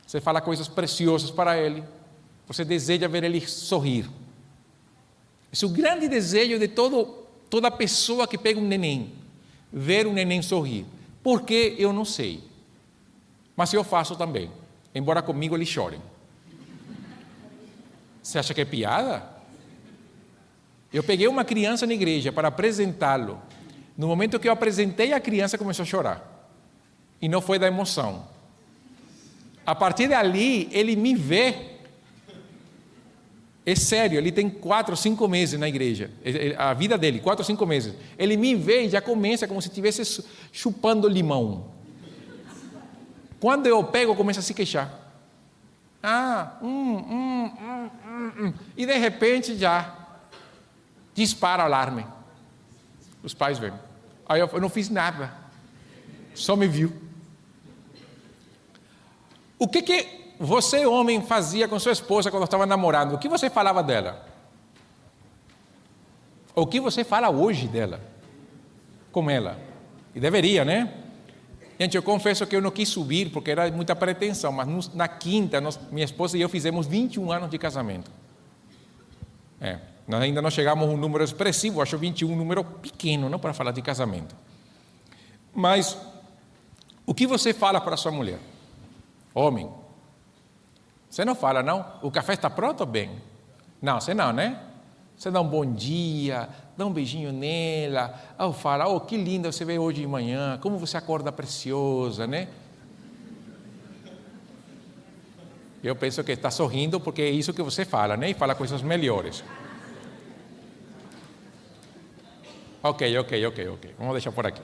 você 0.06 0.22
fala 0.22 0.40
coisas 0.40 0.68
preciosas 0.68 1.32
para 1.32 1.58
ele, 1.58 1.84
você 2.46 2.64
deseja 2.64 3.08
ver 3.08 3.24
ele 3.24 3.42
sorrir. 3.42 4.08
Esse 5.54 5.64
é 5.64 5.68
o 5.68 5.70
grande 5.70 6.08
desejo 6.08 6.58
de 6.58 6.68
todo, 6.68 7.06
toda 7.48 7.70
pessoa 7.70 8.28
que 8.28 8.40
pega 8.40 8.60
um 8.60 8.68
neném, 8.68 9.14
ver 9.72 10.08
um 10.08 10.14
neném 10.14 10.42
sorrir. 10.42 10.84
Por 11.22 11.44
que 11.44 11.76
eu 11.78 11.94
não 11.94 12.04
sei. 12.04 12.44
Mas 13.56 13.72
eu 13.72 13.84
faço 13.84 14.16
também, 14.16 14.50
embora 14.96 15.22
comigo 15.22 15.56
eles 15.56 15.70
chorem. 15.70 16.02
Você 18.22 18.40
acha 18.40 18.52
que 18.52 18.62
é 18.62 18.66
piada? 18.66 19.32
Eu 20.92 21.04
peguei 21.04 21.28
uma 21.28 21.46
criança 21.46 21.86
na 21.86 21.94
igreja 21.94 22.32
para 22.32 22.48
apresentá-lo. 22.48 23.40
No 23.96 24.08
momento 24.08 24.40
que 24.40 24.48
eu 24.48 24.52
apresentei 24.52 25.14
a 25.14 25.20
criança, 25.20 25.58
começou 25.58 25.84
a 25.84 25.86
chorar. 25.86 26.50
E 27.22 27.30
não 27.30 27.42
foi 27.42 27.60
da 27.60 27.68
emoção. 27.68 28.28
A 29.66 29.76
partir 29.76 30.08
dali, 30.08 30.68
ele 30.72 30.96
me 30.96 31.14
vê. 31.14 31.73
É 33.66 33.76
sério, 33.76 34.18
ele 34.18 34.32
tem 34.32 34.50
quatro, 34.50 34.96
cinco 34.98 35.28
meses 35.28 35.58
na 35.58 35.70
igreja. 35.70 36.12
A 36.58 36.74
vida 36.74 36.98
dele, 36.98 37.20
quatro, 37.20 37.46
cinco 37.46 37.66
meses. 37.66 37.94
Ele 38.18 38.36
me 38.36 38.56
vê 38.56 38.84
e 38.84 38.90
já 38.90 39.02
começa 39.02 39.48
como 39.48 39.62
se 39.62 39.70
estivesse 39.70 40.24
chupando 40.52 41.08
limão. 41.08 41.72
Quando 43.40 43.68
eu 43.68 43.84
pego, 43.84 44.16
começa 44.16 44.42
a 44.42 44.44
se 44.44 44.54
queixar. 44.54 45.02
Ah, 46.02 46.58
hum, 46.62 46.98
hum, 46.98 47.52
hum, 47.62 47.90
hum, 48.06 48.32
hum. 48.40 48.54
E 48.76 48.86
de 48.86 48.98
repente 48.98 49.56
já 49.56 49.96
dispara 51.14 51.64
o 51.64 51.66
alarme. 51.66 52.06
Os 53.24 53.34
pais 53.34 53.58
vêm. 53.58 53.72
Aí 54.28 54.42
eu, 54.42 54.50
eu 54.52 54.60
não 54.60 54.70
fiz 54.70 54.90
nada. 54.90 55.34
Só 56.36 56.58
me 56.58 56.68
viu. 56.68 56.92
O 59.58 59.68
que, 59.68 59.82
que 59.82 60.23
você, 60.46 60.86
homem, 60.86 61.22
fazia 61.22 61.70
com 61.70 61.80
sua 61.80 61.94
esposa 61.94 62.30
quando 62.30 62.44
estava 62.44 62.66
namorando? 62.66 63.14
O 63.14 63.18
que 63.18 63.30
você 63.30 63.50
falava 63.50 63.82
dela? 63.82 64.28
O 66.54 66.68
que 66.68 66.82
você 66.82 67.06
fala 67.06 67.30
hoje 67.30 67.66
dela? 67.66 68.02
Com 69.10 69.30
ela? 69.30 69.58
E 70.14 70.20
deveria, 70.20 70.66
né? 70.66 70.94
Gente, 71.80 71.96
eu 71.96 72.04
confesso 72.04 72.46
que 72.46 72.58
eu 72.58 72.62
não 72.62 72.72
quis 72.72 72.90
subir 72.90 73.32
porque 73.32 73.52
era 73.52 73.72
muita 73.72 73.96
pretensão, 73.96 74.52
mas 74.52 74.94
na 74.94 75.08
quinta, 75.08 75.62
nós, 75.62 75.80
minha 75.90 76.04
esposa 76.04 76.38
e 76.38 76.42
eu 76.42 76.50
fizemos 76.50 76.88
21 76.88 77.32
anos 77.32 77.50
de 77.50 77.58
casamento. 77.58 78.12
É, 79.62 79.80
nós 80.06 80.22
ainda 80.22 80.42
não 80.42 80.52
chegamos 80.52 80.86
a 80.86 80.92
um 80.92 80.98
número 80.98 81.24
expressivo, 81.24 81.82
acho 81.82 81.98
21 81.98 82.30
um 82.30 82.36
número 82.36 82.66
pequeno, 82.66 83.30
não 83.30 83.40
para 83.40 83.54
falar 83.54 83.72
de 83.72 83.82
casamento. 83.82 84.36
Mas 85.56 85.98
o 87.06 87.14
que 87.14 87.26
você 87.26 87.54
fala 87.54 87.80
para 87.80 87.96
sua 87.96 88.12
mulher? 88.12 88.40
Homem, 89.34 89.72
você 91.14 91.24
não 91.24 91.36
fala, 91.36 91.62
não? 91.62 91.86
O 92.02 92.10
café 92.10 92.34
está 92.34 92.50
pronto, 92.50 92.88
bem? 92.88 93.22
Não, 93.80 94.02
você 94.02 94.16
não, 94.16 94.34
né? 94.34 94.60
Você 95.16 95.30
dá 95.30 95.40
um 95.42 95.48
bom 95.48 95.64
dia, 95.64 96.50
dá 96.76 96.88
um 96.88 96.92
beijinho 96.92 97.32
nela, 97.32 98.20
ou 98.40 98.52
fala, 98.52 98.88
oh, 98.88 99.00
que 99.00 99.16
linda 99.16 99.52
você 99.52 99.64
veio 99.64 99.84
hoje 99.84 100.02
de 100.02 100.08
manhã, 100.08 100.58
como 100.60 100.80
você 100.80 100.98
acorda 100.98 101.32
preciosa, 101.32 102.26
né? 102.26 102.48
Eu 105.84 105.96
penso 105.96 106.24
que 106.24 106.32
está 106.32 106.50
sorrindo 106.50 107.00
porque 107.00 107.22
é 107.22 107.30
isso 107.30 107.54
que 107.54 107.62
você 107.62 107.86
fala, 107.86 108.18
né? 108.18 108.32
E 108.32 108.34
fala 108.34 108.56
coisas 108.56 108.82
melhores. 108.82 109.44
Ok, 112.82 113.20
ok, 113.20 113.46
ok, 113.46 113.68
ok. 113.68 113.96
Vamos 114.00 114.14
deixar 114.14 114.32
por 114.32 114.48
aqui. 114.48 114.64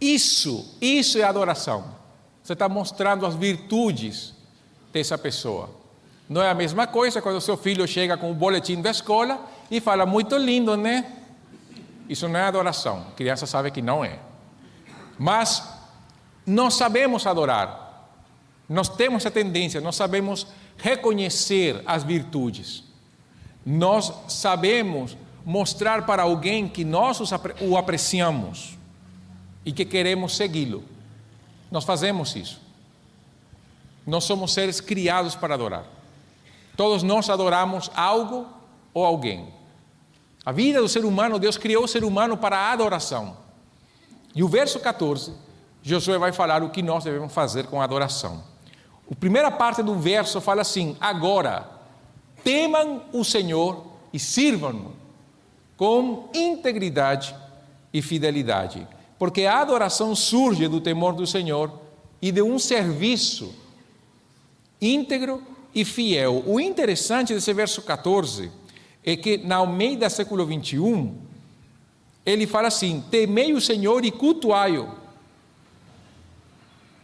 Isso, 0.00 0.78
isso 0.80 1.18
é 1.18 1.22
adoração. 1.22 2.00
Você 2.42 2.54
está 2.54 2.68
mostrando 2.68 3.24
as 3.24 3.34
virtudes 3.34 4.34
dessa 4.92 5.16
pessoa. 5.16 5.70
Não 6.28 6.42
é 6.42 6.50
a 6.50 6.54
mesma 6.54 6.86
coisa 6.86 7.20
quando 7.20 7.40
seu 7.40 7.56
filho 7.56 7.86
chega 7.86 8.16
com 8.16 8.30
o 8.30 8.34
boletim 8.34 8.80
da 8.80 8.90
escola 8.90 9.40
e 9.70 9.80
fala, 9.80 10.06
muito 10.06 10.36
lindo, 10.36 10.76
né? 10.76 11.18
Isso 12.08 12.28
não 12.28 12.38
é 12.38 12.44
adoração. 12.44 13.06
A 13.12 13.14
criança 13.14 13.46
sabe 13.46 13.70
que 13.70 13.82
não 13.82 14.04
é. 14.04 14.18
Mas 15.18 15.62
nós 16.46 16.74
sabemos 16.74 17.26
adorar. 17.26 18.10
Nós 18.68 18.88
temos 18.88 19.26
a 19.26 19.30
tendência, 19.30 19.80
nós 19.80 19.96
sabemos 19.96 20.46
reconhecer 20.76 21.82
as 21.86 22.02
virtudes. 22.02 22.84
Nós 23.64 24.12
sabemos 24.28 25.16
mostrar 25.44 26.06
para 26.06 26.22
alguém 26.22 26.68
que 26.68 26.84
nós 26.84 27.20
o 27.60 27.76
apreciamos 27.76 28.78
e 29.64 29.72
que 29.72 29.84
queremos 29.84 30.36
segui-lo. 30.36 30.84
Nós 31.72 31.84
fazemos 31.84 32.36
isso. 32.36 32.60
Nós 34.06 34.24
somos 34.24 34.52
seres 34.52 34.78
criados 34.78 35.34
para 35.34 35.54
adorar. 35.54 35.84
Todos 36.76 37.02
nós 37.02 37.30
adoramos 37.30 37.90
algo 37.96 38.46
ou 38.92 39.04
alguém. 39.04 39.48
A 40.44 40.52
vida 40.52 40.82
do 40.82 40.88
ser 40.88 41.04
humano, 41.06 41.38
Deus 41.38 41.56
criou 41.56 41.84
o 41.84 41.88
ser 41.88 42.04
humano 42.04 42.36
para 42.36 42.58
a 42.58 42.72
adoração. 42.72 43.38
E 44.34 44.42
o 44.42 44.48
verso 44.48 44.78
14, 44.80 45.32
Josué 45.82 46.18
vai 46.18 46.30
falar 46.30 46.62
o 46.62 46.68
que 46.68 46.82
nós 46.82 47.04
devemos 47.04 47.32
fazer 47.32 47.66
com 47.66 47.80
a 47.80 47.84
adoração. 47.84 48.44
A 49.10 49.14
primeira 49.14 49.50
parte 49.50 49.82
do 49.82 49.94
verso 49.94 50.42
fala 50.42 50.60
assim: 50.60 50.94
Agora, 51.00 51.70
temam 52.44 53.02
o 53.14 53.24
Senhor 53.24 53.86
e 54.12 54.18
sirvam-no 54.18 54.94
com 55.76 56.28
integridade 56.34 57.34
e 57.92 58.02
fidelidade, 58.02 58.86
porque 59.22 59.46
a 59.46 59.60
adoração 59.60 60.16
surge 60.16 60.66
do 60.66 60.80
temor 60.80 61.14
do 61.14 61.24
Senhor 61.28 61.72
e 62.20 62.32
de 62.32 62.42
um 62.42 62.58
serviço 62.58 63.54
íntegro 64.80 65.40
e 65.72 65.84
fiel. 65.84 66.42
O 66.44 66.58
interessante 66.58 67.32
desse 67.32 67.52
verso 67.52 67.82
14 67.82 68.50
é 69.04 69.14
que 69.14 69.38
na 69.38 69.58
Almeida 69.58 70.10
século 70.10 70.44
21, 70.44 71.16
ele 72.26 72.48
fala 72.48 72.66
assim: 72.66 73.04
temei 73.12 73.54
o 73.54 73.60
Senhor 73.60 74.04
e 74.04 74.10
cultuai-o. 74.10 74.88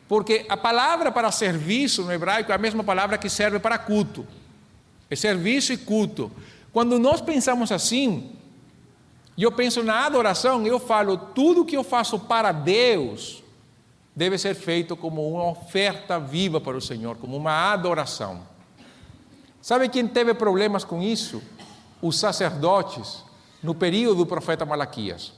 Porque 0.08 0.44
a 0.48 0.56
palavra 0.56 1.12
para 1.12 1.30
serviço 1.30 2.02
no 2.02 2.10
hebraico 2.10 2.50
é 2.50 2.54
a 2.56 2.58
mesma 2.58 2.82
palavra 2.82 3.16
que 3.16 3.30
serve 3.30 3.60
para 3.60 3.78
culto. 3.78 4.26
É 5.08 5.14
serviço 5.14 5.72
e 5.72 5.76
culto. 5.76 6.32
Quando 6.72 6.98
nós 6.98 7.20
pensamos 7.20 7.70
assim, 7.70 8.32
e 9.38 9.44
eu 9.44 9.52
penso 9.52 9.84
na 9.84 10.04
adoração, 10.04 10.66
eu 10.66 10.80
falo, 10.80 11.16
tudo 11.16 11.64
que 11.64 11.76
eu 11.76 11.84
faço 11.84 12.18
para 12.18 12.50
Deus 12.50 13.40
deve 14.14 14.36
ser 14.36 14.52
feito 14.52 14.96
como 14.96 15.32
uma 15.32 15.50
oferta 15.50 16.18
viva 16.18 16.60
para 16.60 16.76
o 16.76 16.80
Senhor, 16.80 17.16
como 17.18 17.36
uma 17.36 17.72
adoração. 17.72 18.42
Sabe 19.62 19.88
quem 19.88 20.08
teve 20.08 20.34
problemas 20.34 20.82
com 20.82 21.00
isso? 21.00 21.40
Os 22.02 22.18
sacerdotes 22.18 23.22
no 23.62 23.76
período 23.76 24.16
do 24.16 24.26
profeta 24.26 24.66
Malaquias. 24.66 25.32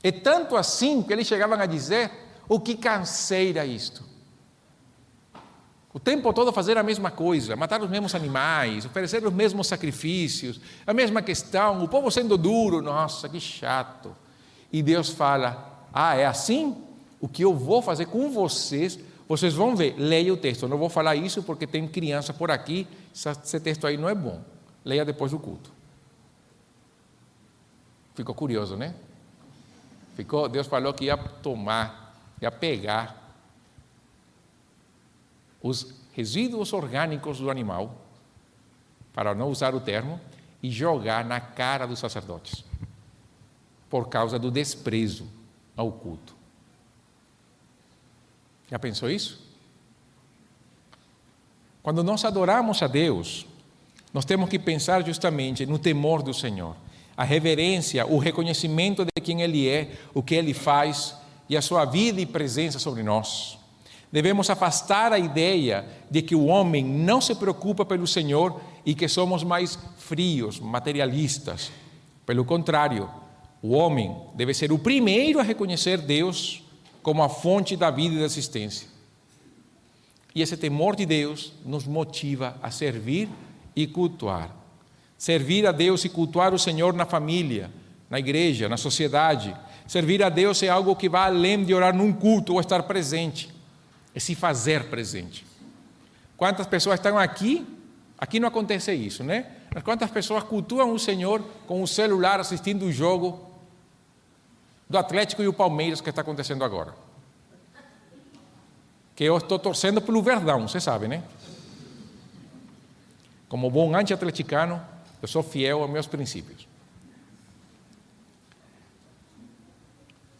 É 0.00 0.12
tanto 0.12 0.56
assim 0.56 1.02
que 1.02 1.12
eles 1.12 1.26
chegavam 1.26 1.60
a 1.60 1.66
dizer: 1.66 2.08
o 2.48 2.60
que 2.60 2.76
canseira 2.76 3.66
isto. 3.66 4.04
O 5.94 6.00
tempo 6.00 6.32
todo 6.32 6.52
fazer 6.52 6.78
a 6.78 6.82
mesma 6.82 7.10
coisa, 7.10 7.54
matar 7.54 7.82
os 7.82 7.90
mesmos 7.90 8.14
animais, 8.14 8.86
oferecer 8.86 9.24
os 9.26 9.32
mesmos 9.32 9.66
sacrifícios, 9.66 10.60
a 10.86 10.94
mesma 10.94 11.20
questão, 11.20 11.84
o 11.84 11.88
povo 11.88 12.10
sendo 12.10 12.38
duro, 12.38 12.80
nossa, 12.80 13.28
que 13.28 13.38
chato. 13.38 14.16
E 14.72 14.82
Deus 14.82 15.10
fala: 15.10 15.86
Ah, 15.92 16.16
é 16.16 16.24
assim? 16.24 16.76
O 17.20 17.28
que 17.28 17.44
eu 17.44 17.54
vou 17.54 17.82
fazer 17.82 18.06
com 18.06 18.30
vocês 18.30 18.98
vocês 19.32 19.54
vão 19.54 19.74
ver, 19.74 19.94
leia 19.96 20.30
o 20.30 20.36
texto. 20.36 20.64
Eu 20.64 20.68
não 20.68 20.76
vou 20.76 20.90
falar 20.90 21.16
isso 21.16 21.42
porque 21.42 21.66
tem 21.66 21.88
criança 21.88 22.34
por 22.34 22.50
aqui, 22.50 22.86
esse 23.14 23.58
texto 23.60 23.86
aí 23.86 23.96
não 23.96 24.06
é 24.06 24.14
bom. 24.14 24.42
Leia 24.84 25.06
depois 25.06 25.30
do 25.30 25.38
culto. 25.38 25.72
Ficou 28.14 28.34
curioso, 28.34 28.76
né? 28.76 28.94
Ficou, 30.16 30.50
Deus 30.50 30.66
falou 30.66 30.92
que 30.92 31.06
ia 31.06 31.16
tomar, 31.16 32.14
ia 32.42 32.50
pegar 32.50 33.21
os 35.62 35.94
resíduos 36.12 36.72
orgânicos 36.72 37.38
do 37.38 37.50
animal, 37.50 37.96
para 39.14 39.34
não 39.34 39.48
usar 39.48 39.74
o 39.74 39.80
termo, 39.80 40.20
e 40.62 40.70
jogar 40.70 41.24
na 41.24 41.40
cara 41.40 41.86
dos 41.86 41.98
sacerdotes, 41.98 42.64
por 43.90 44.08
causa 44.08 44.38
do 44.38 44.50
desprezo 44.50 45.26
ao 45.76 45.90
culto. 45.90 46.34
Já 48.70 48.78
pensou 48.78 49.10
isso? 49.10 49.40
Quando 51.82 52.04
nós 52.04 52.24
adoramos 52.24 52.80
a 52.82 52.86
Deus, 52.86 53.44
nós 54.14 54.24
temos 54.24 54.48
que 54.48 54.58
pensar 54.58 55.04
justamente 55.04 55.66
no 55.66 55.78
temor 55.78 56.22
do 56.22 56.32
Senhor, 56.32 56.76
a 57.16 57.24
reverência, 57.24 58.06
o 58.06 58.18
reconhecimento 58.18 59.04
de 59.04 59.20
quem 59.20 59.42
Ele 59.42 59.68
é, 59.68 59.98
o 60.14 60.22
que 60.22 60.34
Ele 60.34 60.54
faz 60.54 61.14
e 61.48 61.56
a 61.56 61.62
sua 61.62 61.84
vida 61.84 62.20
e 62.20 62.26
presença 62.26 62.78
sobre 62.78 63.02
nós. 63.02 63.58
Devemos 64.12 64.50
afastar 64.50 65.10
a 65.10 65.18
ideia 65.18 65.86
de 66.10 66.20
que 66.20 66.34
o 66.34 66.44
homem 66.44 66.84
não 66.84 67.18
se 67.18 67.34
preocupa 67.34 67.82
pelo 67.82 68.06
Senhor 68.06 68.60
e 68.84 68.94
que 68.94 69.08
somos 69.08 69.42
mais 69.42 69.78
frios, 69.96 70.60
materialistas. 70.60 71.72
Pelo 72.26 72.44
contrário, 72.44 73.08
o 73.62 73.70
homem 73.70 74.14
deve 74.34 74.52
ser 74.52 74.70
o 74.70 74.78
primeiro 74.78 75.40
a 75.40 75.42
reconhecer 75.42 75.98
Deus 75.98 76.62
como 77.02 77.22
a 77.22 77.28
fonte 77.28 77.74
da 77.74 77.90
vida 77.90 78.16
e 78.16 78.18
da 78.18 78.26
existência. 78.26 78.86
E 80.34 80.42
esse 80.42 80.56
temor 80.58 80.94
de 80.94 81.06
Deus 81.06 81.52
nos 81.64 81.86
motiva 81.86 82.56
a 82.62 82.70
servir 82.70 83.30
e 83.74 83.86
cultuar. 83.86 84.54
Servir 85.16 85.66
a 85.66 85.72
Deus 85.72 86.04
e 86.04 86.08
cultuar 86.08 86.52
o 86.52 86.58
Senhor 86.58 86.92
na 86.92 87.06
família, 87.06 87.70
na 88.10 88.18
igreja, 88.18 88.68
na 88.68 88.76
sociedade. 88.76 89.54
Servir 89.86 90.22
a 90.22 90.28
Deus 90.28 90.62
é 90.62 90.68
algo 90.68 90.96
que 90.96 91.08
vai 91.08 91.28
além 91.28 91.64
de 91.64 91.72
orar 91.72 91.94
num 91.94 92.12
culto 92.12 92.54
ou 92.54 92.60
estar 92.60 92.82
presente, 92.82 93.51
é 94.14 94.20
se 94.20 94.34
fazer 94.34 94.90
presente. 94.90 95.46
Quantas 96.36 96.66
pessoas 96.66 96.98
estão 96.98 97.18
aqui? 97.18 97.66
Aqui 98.18 98.38
não 98.38 98.48
acontece 98.48 98.92
isso, 98.92 99.24
né? 99.24 99.46
Mas 99.74 99.82
quantas 99.82 100.10
pessoas 100.10 100.44
cultuam 100.44 100.92
o 100.92 100.98
Senhor 100.98 101.42
com 101.66 101.82
o 101.82 101.86
celular 101.86 102.38
assistindo 102.40 102.84
o 102.84 102.92
jogo 102.92 103.50
do 104.88 104.98
Atlético 104.98 105.42
e 105.42 105.48
o 105.48 105.52
Palmeiras 105.52 106.00
que 106.00 106.10
está 106.10 106.20
acontecendo 106.20 106.62
agora. 106.62 106.94
Que 109.16 109.24
eu 109.24 109.38
estou 109.38 109.58
torcendo 109.58 110.00
pelo 110.02 110.22
Verdão, 110.22 110.68
você 110.68 110.80
sabe, 110.80 111.08
né? 111.08 111.22
Como 113.48 113.70
bom 113.70 113.94
anti-atleticano, 113.94 114.80
eu 115.20 115.28
sou 115.28 115.42
fiel 115.42 115.82
aos 115.82 115.90
meus 115.90 116.06
princípios. 116.06 116.68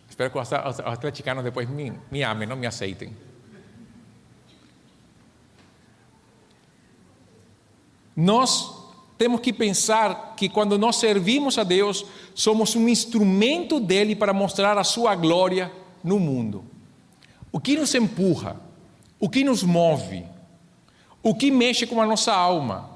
Espero 0.08 0.30
que 0.30 0.38
os 0.38 0.52
atleticanos 0.52 1.42
depois 1.42 1.68
me, 1.68 1.92
me 2.10 2.22
amem, 2.22 2.46
não 2.46 2.56
me 2.56 2.66
aceitem. 2.66 3.16
Nós 8.16 8.82
temos 9.16 9.40
que 9.40 9.52
pensar 9.52 10.34
que 10.36 10.48
quando 10.48 10.78
nós 10.78 10.96
servimos 10.96 11.56
a 11.56 11.62
Deus, 11.62 12.04
somos 12.34 12.74
um 12.74 12.88
instrumento 12.88 13.78
dele 13.78 14.16
para 14.16 14.32
mostrar 14.32 14.76
a 14.76 14.84
sua 14.84 15.14
glória 15.14 15.70
no 16.02 16.18
mundo. 16.18 16.64
O 17.50 17.60
que 17.60 17.76
nos 17.76 17.94
empurra? 17.94 18.60
O 19.20 19.28
que 19.28 19.44
nos 19.44 19.62
move? 19.62 20.24
O 21.22 21.34
que 21.34 21.50
mexe 21.50 21.86
com 21.86 22.02
a 22.02 22.06
nossa 22.06 22.32
alma? 22.32 22.90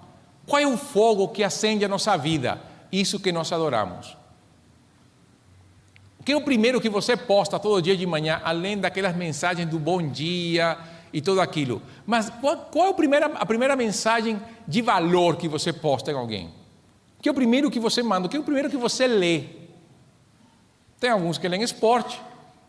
Qual 0.47 0.61
é 0.61 0.67
o 0.67 0.77
fogo 0.77 1.29
que 1.29 1.45
acende 1.45 1.85
a 1.85 1.89
nossa 1.89 2.17
vida? 2.17 2.61
Isso 2.91 3.21
que 3.21 3.31
nós 3.31 3.53
adoramos. 3.53 4.17
O 6.19 6.25
que 6.25 6.33
é 6.33 6.37
o 6.37 6.41
primeiro 6.41 6.81
que 6.81 6.89
você 6.89 7.17
posta 7.17 7.59
todo 7.59 7.81
dia 7.81 7.97
de 7.97 8.07
manhã, 8.07 8.41
além 8.45 8.79
daquelas 8.79 9.15
mensagens 9.15 9.69
do 9.69 9.79
bom 9.79 10.09
dia 10.09 10.77
e 11.17 11.21
tudo 11.23 11.41
aquilo? 11.41 11.81
Mas 12.05 12.29
qual, 12.29 12.85
é 12.85 12.91
a 12.91 12.93
primeira, 12.93 13.25
a 13.25 13.47
primeira 13.47 13.75
mensagem 13.75 14.39
de 14.69 14.83
valor 14.83 15.39
que 15.39 15.49
você 15.49 15.73
posta 15.73 16.13
em 16.13 16.15
alguém? 16.15 16.53
Que 17.23 17.31
é 17.31 17.33
o 17.33 17.35
primeiro 17.35 17.71
que 17.71 17.81
você 17.81 18.03
manda? 18.03 18.29
Que 18.29 18.37
é 18.37 18.41
o 18.41 18.43
primeiro 18.43 18.69
que 18.69 18.77
você 18.77 19.07
lê? 19.07 19.45
Tem 21.01 21.09
alguns 21.09 21.39
que 21.39 21.49
leem 21.49 21.63
esporte, 21.63 22.21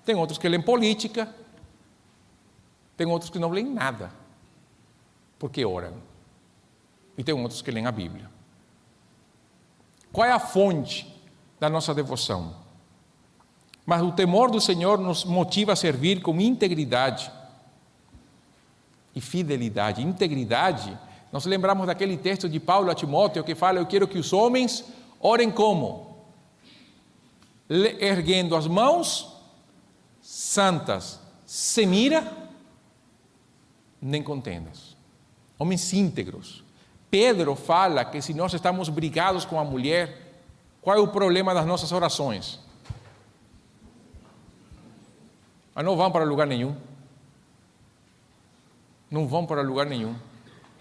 tem 0.06 0.16
outros 0.16 0.39
que 0.39 0.48
leem 0.48 0.62
política, 0.62 1.27
tem 2.96 3.06
outros 3.06 3.30
que 3.30 3.38
não 3.38 3.50
leem 3.50 3.70
nada, 3.70 4.13
porque 5.38 5.66
oram. 5.66 5.96
E 7.18 7.25
tem 7.25 7.36
outros 7.36 7.62
que 7.62 7.70
leem 7.70 7.86
a 7.86 7.92
Bíblia. 7.92 8.30
Qual 10.10 10.25
é 10.25 10.32
a 10.32 10.39
fonte 10.39 11.06
da 11.60 11.70
nossa 11.70 11.94
devoção? 11.94 12.56
Mas 13.86 14.01
o 14.01 14.13
temor 14.13 14.50
do 14.50 14.62
Senhor 14.62 14.98
nos 14.98 15.25
motiva 15.25 15.74
a 15.74 15.75
servir 15.75 16.22
com 16.22 16.39
integridade 16.39 17.30
e 19.17 19.21
fidelidade. 19.21 20.03
Integridade, 20.03 20.97
nós 21.31 21.45
lembramos 21.45 21.88
daquele 21.88 22.15
texto 22.15 22.47
de 22.47 22.59
Paulo 22.59 22.91
a 22.91 22.95
Timóteo 22.95 23.43
que 23.43 23.55
fala: 23.55 23.79
Eu 23.79 23.86
quero 23.86 24.07
que 24.07 24.19
os 24.19 24.31
homens 24.31 24.86
orem 25.19 25.50
como? 25.50 26.17
Erguendo 28.00 28.55
as 28.55 28.67
mãos 28.67 29.36
santas, 30.21 31.19
sem 31.45 31.95
ira 31.95 32.31
nem 34.00 34.21
contendas. 34.21 34.95
Homens 35.57 35.91
íntegros. 35.91 36.63
Pedro 37.09 37.55
fala 37.55 38.05
que 38.05 38.21
se 38.21 38.33
nós 38.33 38.53
estamos 38.53 38.89
brigados 38.89 39.43
com 39.43 39.59
a 39.59 39.63
mulher, 39.63 40.36
qual 40.81 40.95
é 40.95 41.00
o 41.00 41.07
problema 41.07 41.53
das 41.53 41.65
nossas 41.65 41.91
orações? 41.91 42.59
Mas 45.74 45.83
não 45.83 45.97
vão 45.97 46.12
para 46.12 46.24
lugar 46.24 46.45
nenhum. 46.45 46.75
Não 49.09 49.27
vão 49.27 49.45
para 49.45 49.61
lugar 49.61 49.85
nenhum. 49.85 50.15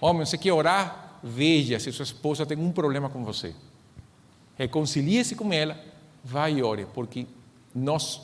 Homem, 0.01 0.25
você 0.25 0.37
quer 0.37 0.53
orar? 0.53 1.19
Veja 1.23 1.79
se 1.79 1.91
sua 1.93 2.05
esposa 2.05 2.45
tem 2.45 2.59
um 2.59 2.73
problema 2.73 3.09
com 3.09 3.25
você. 3.25 3.55
Reconcilie-se 4.57 5.35
com 5.35 5.53
ela, 5.53 5.77
vai 6.25 6.55
e 6.55 6.63
ore, 6.63 6.87
porque 6.95 7.27
nós 7.75 8.23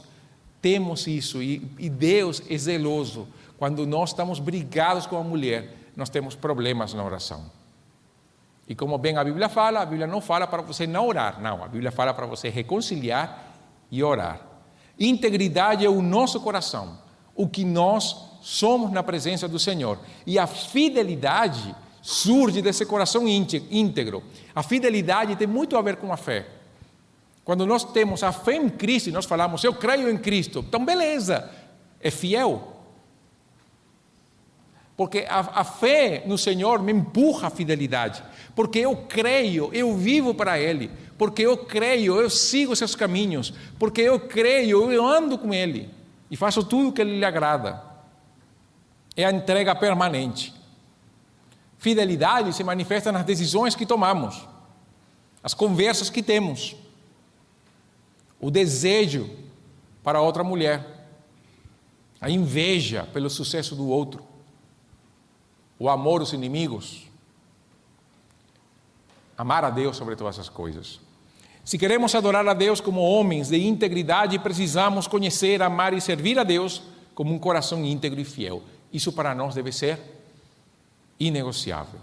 temos 0.61 1.07
isso 1.07 1.43
e, 1.43 1.71
e 1.79 1.91
Deus 1.91 2.43
é 2.49 2.57
zeloso 2.57 3.29
quando 3.59 3.87
nós 3.87 4.11
estamos 4.11 4.41
brigados 4.41 5.07
com 5.07 5.17
a 5.17 5.23
mulher, 5.23 5.77
nós 5.95 6.09
temos 6.09 6.35
problemas 6.35 6.95
na 6.95 7.05
oração. 7.05 7.45
E 8.67 8.75
como 8.75 8.97
bem 8.99 9.17
a 9.17 9.23
Bíblia 9.23 9.49
fala, 9.49 9.81
a 9.83 9.87
Bíblia 9.87 10.07
não 10.07 10.21
fala 10.21 10.47
para 10.47 10.63
você 10.63 10.87
não 10.87 11.07
orar, 11.07 11.41
não. 11.41 11.63
A 11.63 11.69
Bíblia 11.69 11.93
fala 11.93 12.15
para 12.15 12.27
você 12.27 12.49
reconciliar 12.49 13.53
e 13.91 14.03
orar. 14.03 14.41
Integridade 14.99 15.85
é 15.85 15.89
o 15.89 16.03
nosso 16.03 16.41
coração, 16.41 16.99
o 17.35 17.49
que 17.49 17.65
nós 17.65 18.32
somos 18.43 18.91
na 18.91 19.03
presença 19.03 19.49
do 19.49 19.59
Senhor. 19.59 19.99
E 20.27 20.39
a 20.39 20.47
fidelidade 20.47 21.75
surge 22.03 22.61
desse 22.61 22.85
coração 22.85 23.27
íntegro. 23.27 24.23
A 24.55 24.63
fidelidade 24.63 25.37
tem 25.37 25.47
muito 25.47 25.77
a 25.77 25.83
ver 25.83 25.97
com 25.97 26.13
a 26.13 26.17
fé. 26.17 26.47
Quando 27.45 27.65
nós 27.65 27.85
temos 27.85 28.23
a 28.23 28.33
fé 28.33 28.57
em 28.57 28.69
Cristo 28.69 29.09
e 29.09 29.13
nós 29.13 29.25
falamos, 29.25 29.63
eu 29.65 29.73
creio 29.73 30.11
em 30.11 30.19
Cristo, 30.19 30.65
então 30.67 30.85
beleza, 30.85 31.51
é 32.01 32.11
fiel. 32.11 32.69
Porque 34.97 35.27
a, 35.29 35.61
a, 35.61 35.65
fé 35.65 36.23
no 36.27 36.37
Senhor 36.37 36.83
me 36.83 36.93
empurra 36.93 37.49
a 37.49 37.51
fidelidade. 37.51 38.23
Porque 38.55 38.79
eu 38.79 38.95
creio, 39.09 39.71
eu 39.73 39.97
vivo 39.97 40.35
para 40.35 40.61
Ele. 40.61 40.91
Porque 41.17 41.43
eu 41.43 41.57
creio, 41.57 42.21
eu 42.21 42.29
sigo 42.29 42.77
seus 42.77 42.95
caminhos. 42.95 43.55
Porque 43.79 44.03
eu 44.03 44.21
creio, 44.21 44.93
eu 44.93 45.05
ando 45.05 45.39
com 45.39 45.53
Ele. 45.53 45.89
E 46.31 46.37
faço 46.37 46.63
tudo 46.63 46.91
o 46.91 46.93
que 46.93 47.01
Ele 47.01 47.19
lhe 47.19 47.25
agrada. 47.25 47.92
É 49.17 49.25
a 49.25 49.33
entrega 49.33 49.75
permanente. 49.75 50.55
Fidelidade 51.79 52.53
se 52.53 52.63
manifesta 52.63 53.11
nas 53.11 53.25
decisões 53.25 53.75
que 53.75 53.85
tomamos, 53.85 54.47
as 55.43 55.53
conversas 55.53 56.09
que 56.09 56.23
temos, 56.23 56.77
o 58.41 58.51
desejo 58.51 59.29
para 60.03 60.21
outra 60.21 60.45
mulher, 60.45 61.09
a 62.21 62.31
inveja 62.31 63.09
pelo 63.13 63.29
sucesso 63.29 63.75
do 63.75 63.89
outro 63.89 64.33
o 65.83 65.89
amor 65.89 66.21
aos 66.21 66.33
inimigos, 66.33 67.09
amar 69.37 69.65
a 69.65 69.71
Deus 69.71 69.97
sobre 69.97 70.15
todas 70.15 70.39
as 70.39 70.49
coisas. 70.49 71.01
Se 71.65 71.77
queremos 71.77 72.15
adorar 72.15 72.47
a 72.47 72.55
Deus 72.55 72.81
como 72.81 73.01
homens 73.01 73.49
de 73.49 73.59
integridade, 73.67 74.39
precisamos 74.39 75.09
conhecer, 75.09 75.61
amar 75.61 75.93
e 75.93 76.01
servir 76.01 76.39
a 76.39 76.45
Deus 76.45 76.83
como 77.17 77.35
um 77.35 77.39
coração 77.39 77.85
íntegro 77.85 78.21
e 78.21 78.25
fiel. 78.25 78.63
Isso 78.93 79.13
para 79.13 79.35
nós 79.35 79.55
deve 79.55 79.73
ser 79.73 79.99
inegociável. 81.19 82.01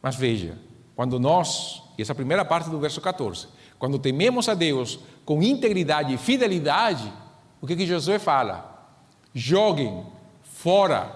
Mas 0.00 0.16
veja, 0.16 0.58
quando 0.94 1.18
nós, 1.18 1.82
e 1.98 2.02
essa 2.02 2.14
primeira 2.14 2.44
parte 2.44 2.70
do 2.70 2.78
verso 2.78 3.00
14, 3.00 3.48
quando 3.78 3.98
tememos 3.98 4.48
a 4.48 4.54
Deus 4.54 4.98
com 5.24 5.42
integridade 5.42 6.14
e 6.14 6.18
fidelidade, 6.18 7.12
o 7.60 7.66
que, 7.66 7.76
que 7.76 7.86
Josué 7.86 8.18
fala? 8.18 8.94
Joguem 9.34 10.06
fora 10.42 11.14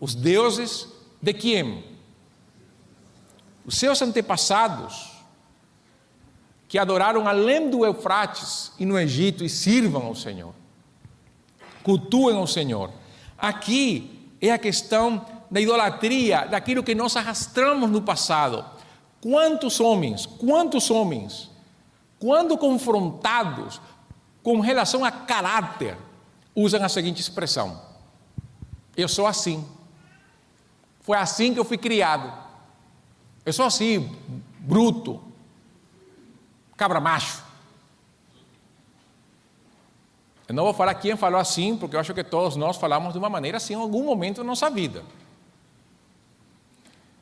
os 0.00 0.14
deuses 0.14 0.88
de 1.20 1.32
quem? 1.32 1.84
Os 3.64 3.76
seus 3.76 4.02
antepassados, 4.02 5.12
que 6.66 6.78
adoraram 6.78 7.28
além 7.28 7.70
do 7.70 7.84
Eufrates 7.84 8.72
e 8.78 8.86
no 8.86 8.98
Egito 8.98 9.44
e 9.44 9.48
sirvam 9.48 10.06
ao 10.06 10.14
Senhor, 10.14 10.54
cultuem 11.84 12.36
ao 12.36 12.46
Senhor. 12.46 12.90
Aqui 13.38 14.21
é 14.48 14.52
a 14.52 14.58
questão 14.58 15.24
da 15.48 15.60
idolatria, 15.60 16.46
daquilo 16.46 16.82
que 16.82 16.94
nós 16.94 17.16
arrastramos 17.16 17.88
no 17.90 18.02
passado. 18.02 18.64
Quantos 19.20 19.78
homens, 19.78 20.26
quantos 20.26 20.90
homens, 20.90 21.48
quando 22.18 22.58
confrontados 22.58 23.80
com 24.42 24.58
relação 24.58 25.04
a 25.04 25.12
caráter, 25.12 25.96
usam 26.56 26.82
a 26.82 26.88
seguinte 26.88 27.20
expressão: 27.20 27.80
Eu 28.96 29.08
sou 29.08 29.26
assim. 29.26 29.64
Foi 31.02 31.16
assim 31.16 31.52
que 31.52 31.60
eu 31.60 31.64
fui 31.64 31.78
criado. 31.78 32.32
Eu 33.44 33.52
sou 33.52 33.66
assim, 33.66 34.16
bruto, 34.60 35.20
cabra 36.76 37.00
macho. 37.00 37.42
Eu 40.52 40.56
não 40.56 40.64
vou 40.64 40.74
falar 40.74 40.92
quem 40.92 41.16
falou 41.16 41.40
assim, 41.40 41.78
porque 41.78 41.96
eu 41.96 42.00
acho 42.00 42.12
que 42.12 42.22
todos 42.22 42.56
nós 42.56 42.76
falamos 42.76 43.14
de 43.14 43.18
uma 43.18 43.30
maneira 43.30 43.56
assim 43.56 43.72
em 43.72 43.76
algum 43.76 44.04
momento 44.04 44.36
da 44.36 44.44
nossa 44.44 44.68
vida. 44.68 45.02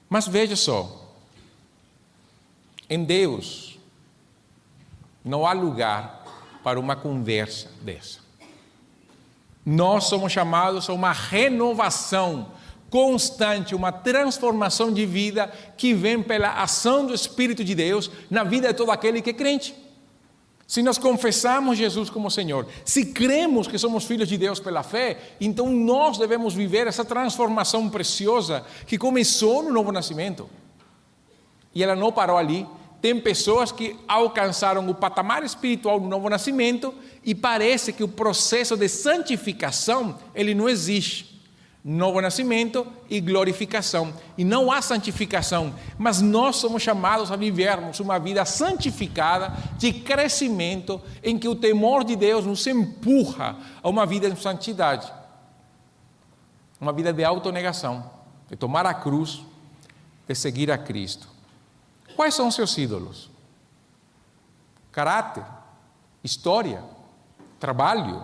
Mas 0.08 0.26
veja 0.26 0.56
só, 0.56 1.14
em 2.88 3.04
Deus 3.04 3.78
não 5.24 5.46
há 5.46 5.52
lugar 5.52 6.24
para 6.64 6.80
uma 6.80 6.96
conversa 6.96 7.70
dessa. 7.82 8.18
Nós 9.64 10.06
somos 10.06 10.32
chamados 10.32 10.90
a 10.90 10.92
uma 10.92 11.12
renovação 11.12 12.50
constante, 12.90 13.76
uma 13.76 13.92
transformação 13.92 14.92
de 14.92 15.06
vida 15.06 15.46
que 15.76 15.94
vem 15.94 16.20
pela 16.20 16.60
ação 16.60 17.06
do 17.06 17.14
Espírito 17.14 17.62
de 17.62 17.76
Deus 17.76 18.10
na 18.28 18.42
vida 18.42 18.66
de 18.66 18.74
todo 18.74 18.90
aquele 18.90 19.22
que 19.22 19.30
é 19.30 19.34
crente. 19.34 19.89
Se 20.70 20.84
nós 20.84 20.98
confessamos 20.98 21.76
Jesus 21.76 22.08
como 22.08 22.30
Senhor, 22.30 22.64
se 22.84 23.06
cremos 23.06 23.66
que 23.66 23.76
somos 23.76 24.04
filhos 24.04 24.28
de 24.28 24.38
Deus 24.38 24.60
pela 24.60 24.84
fé, 24.84 25.18
então 25.40 25.68
nós 25.68 26.16
devemos 26.16 26.54
viver 26.54 26.86
essa 26.86 27.04
transformação 27.04 27.90
preciosa 27.90 28.64
que 28.86 28.96
começou 28.96 29.64
no 29.64 29.72
novo 29.72 29.90
nascimento. 29.90 30.48
E 31.74 31.82
ela 31.82 31.96
não 31.96 32.12
parou 32.12 32.38
ali. 32.38 32.68
Tem 33.02 33.20
pessoas 33.20 33.72
que 33.72 33.98
alcançaram 34.06 34.88
o 34.88 34.94
patamar 34.94 35.42
espiritual 35.42 35.98
do 35.98 36.06
novo 36.06 36.30
nascimento 36.30 36.94
e 37.24 37.34
parece 37.34 37.92
que 37.92 38.04
o 38.04 38.08
processo 38.08 38.76
de 38.76 38.88
santificação 38.88 40.20
ele 40.36 40.54
não 40.54 40.68
existe 40.68 41.39
novo 41.82 42.20
nascimento 42.20 42.86
e 43.08 43.20
glorificação. 43.20 44.12
E 44.36 44.44
não 44.44 44.70
há 44.70 44.82
santificação, 44.82 45.74
mas 45.98 46.20
nós 46.20 46.56
somos 46.56 46.82
chamados 46.82 47.32
a 47.32 47.36
vivermos 47.36 48.00
uma 48.00 48.18
vida 48.18 48.44
santificada, 48.44 49.52
de 49.78 49.92
crescimento, 49.92 51.00
em 51.22 51.38
que 51.38 51.48
o 51.48 51.54
temor 51.54 52.04
de 52.04 52.16
Deus 52.16 52.44
nos 52.44 52.66
empurra 52.66 53.56
a 53.82 53.88
uma 53.88 54.04
vida 54.04 54.28
em 54.28 54.36
santidade. 54.36 55.10
Uma 56.80 56.92
vida 56.92 57.12
de 57.12 57.24
autonegação, 57.24 58.10
de 58.48 58.56
tomar 58.56 58.86
a 58.86 58.94
cruz, 58.94 59.42
de 60.26 60.34
seguir 60.34 60.70
a 60.70 60.78
Cristo. 60.78 61.28
Quais 62.16 62.34
são 62.34 62.50
seus 62.50 62.76
ídolos? 62.76 63.30
Caráter, 64.92 65.44
história, 66.22 66.82
trabalho, 67.58 68.22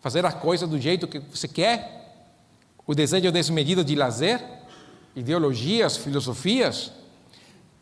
fazer 0.00 0.24
a 0.24 0.32
coisa 0.32 0.66
do 0.66 0.78
jeito 0.78 1.08
que 1.08 1.18
você 1.18 1.48
quer, 1.48 1.98
o 2.86 2.94
desejo 2.94 3.30
desmedido 3.30 3.84
de 3.84 3.94
lazer, 3.94 4.42
ideologias, 5.14 5.96
filosofias, 5.96 6.92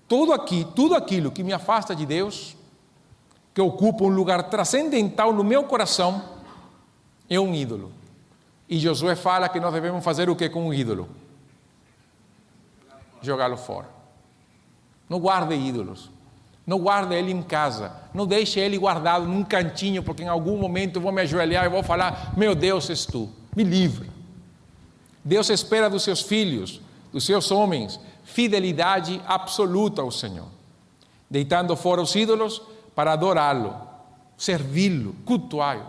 tudo 0.08 0.32
aqui, 0.32 0.66
tudo 0.74 0.94
aquilo 0.94 1.30
que 1.30 1.42
me 1.42 1.52
afasta 1.52 1.94
de 1.94 2.06
Deus, 2.06 2.56
que 3.54 3.60
ocupa 3.60 4.04
um 4.04 4.08
lugar 4.08 4.50
transcendental 4.50 5.32
no 5.32 5.44
meu 5.44 5.64
coração, 5.64 6.22
é 7.28 7.38
um 7.38 7.54
ídolo. 7.54 7.92
E 8.68 8.78
Josué 8.78 9.14
fala 9.14 9.48
que 9.48 9.60
nós 9.60 9.72
devemos 9.72 10.04
fazer 10.04 10.28
o 10.28 10.36
que 10.36 10.48
com 10.48 10.68
um 10.68 10.74
ídolo? 10.74 11.08
Jogá-lo 13.22 13.56
fora. 13.56 13.88
Não 15.08 15.20
guarde 15.20 15.54
ídolos. 15.54 16.10
Não 16.66 16.80
guarde 16.80 17.14
ele 17.14 17.30
em 17.30 17.42
casa. 17.42 17.92
Não 18.12 18.26
deixe 18.26 18.58
ele 18.58 18.76
guardado 18.76 19.26
num 19.26 19.44
cantinho, 19.44 20.02
porque 20.02 20.24
em 20.24 20.28
algum 20.28 20.58
momento 20.58 20.96
eu 20.96 21.02
vou 21.02 21.12
me 21.12 21.22
ajoelhar 21.22 21.64
e 21.64 21.68
vou 21.68 21.82
falar: 21.82 22.34
Meu 22.36 22.54
Deus, 22.54 22.90
és 22.90 23.06
tu. 23.06 23.30
Me 23.54 23.62
livre. 23.62 24.10
Deus 25.24 25.48
espera 25.48 25.88
dos 25.88 26.02
seus 26.02 26.22
filhos, 26.22 26.80
dos 27.12 27.24
seus 27.24 27.50
homens, 27.50 28.00
fidelidade 28.24 29.20
absoluta 29.26 30.02
ao 30.02 30.10
Senhor. 30.10 30.48
Deitando 31.30 31.76
fora 31.76 32.02
os 32.02 32.14
ídolos 32.14 32.62
para 32.94 33.12
adorá-lo, 33.12 33.76
servi-lo, 34.36 35.14
cultuá-lo 35.24 35.86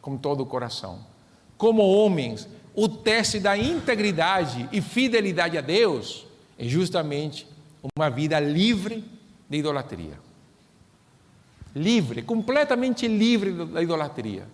com 0.00 0.16
todo 0.16 0.42
o 0.42 0.46
coração. 0.46 0.98
Como 1.56 1.82
homens, 1.82 2.48
o 2.74 2.88
teste 2.88 3.38
da 3.38 3.56
integridade 3.56 4.68
e 4.72 4.80
fidelidade 4.80 5.56
a 5.56 5.60
Deus 5.60 6.26
é 6.58 6.64
justamente 6.64 7.46
uma 7.96 8.10
vida 8.10 8.38
livre 8.40 9.04
de 9.52 9.58
idolatria. 9.58 10.18
Livre, 11.74 12.22
completamente 12.22 13.06
livre 13.06 13.52
da 13.66 13.82
idolatria. 13.82 14.46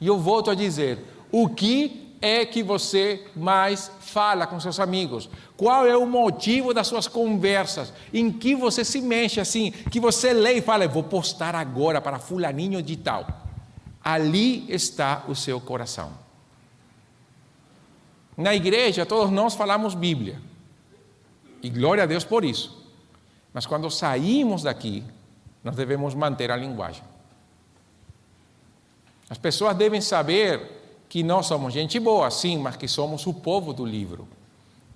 E 0.00 0.06
eu 0.06 0.18
volto 0.18 0.50
a 0.50 0.54
dizer: 0.54 1.04
o 1.30 1.48
que 1.48 2.16
é 2.20 2.44
que 2.44 2.62
você 2.62 3.26
mais 3.36 3.90
fala 4.00 4.46
com 4.46 4.58
seus 4.58 4.80
amigos? 4.80 5.28
Qual 5.56 5.86
é 5.86 5.96
o 5.96 6.06
motivo 6.06 6.72
das 6.72 6.86
suas 6.86 7.06
conversas? 7.06 7.92
Em 8.12 8.32
que 8.32 8.54
você 8.54 8.84
se 8.84 9.00
mexe 9.00 9.40
assim, 9.40 9.70
que 9.70 10.00
você 10.00 10.32
lê 10.32 10.54
e 10.54 10.62
fala, 10.62 10.88
vou 10.88 11.02
postar 11.02 11.54
agora 11.54 12.00
para 12.00 12.18
fulaninho 12.18 12.82
de 12.82 12.96
tal. 12.96 13.26
Ali 14.02 14.64
está 14.68 15.24
o 15.28 15.34
seu 15.34 15.60
coração. 15.60 16.12
Na 18.36 18.54
igreja, 18.54 19.04
todos 19.04 19.30
nós 19.30 19.54
falamos 19.54 19.94
Bíblia. 19.94 20.40
E 21.62 21.68
glória 21.68 22.04
a 22.04 22.06
Deus 22.06 22.24
por 22.24 22.44
isso. 22.44 22.77
Mas 23.52 23.66
quando 23.66 23.90
saímos 23.90 24.62
daqui, 24.62 25.04
nós 25.62 25.74
devemos 25.74 26.14
manter 26.14 26.50
a 26.50 26.56
linguagem. 26.56 27.02
As 29.28 29.38
pessoas 29.38 29.76
devem 29.76 30.00
saber 30.00 31.04
que 31.08 31.22
nós 31.22 31.46
somos 31.46 31.72
gente 31.72 31.98
boa, 31.98 32.30
sim, 32.30 32.58
mas 32.58 32.76
que 32.76 32.86
somos 32.86 33.26
o 33.26 33.34
povo 33.34 33.72
do 33.72 33.84
livro. 33.84 34.28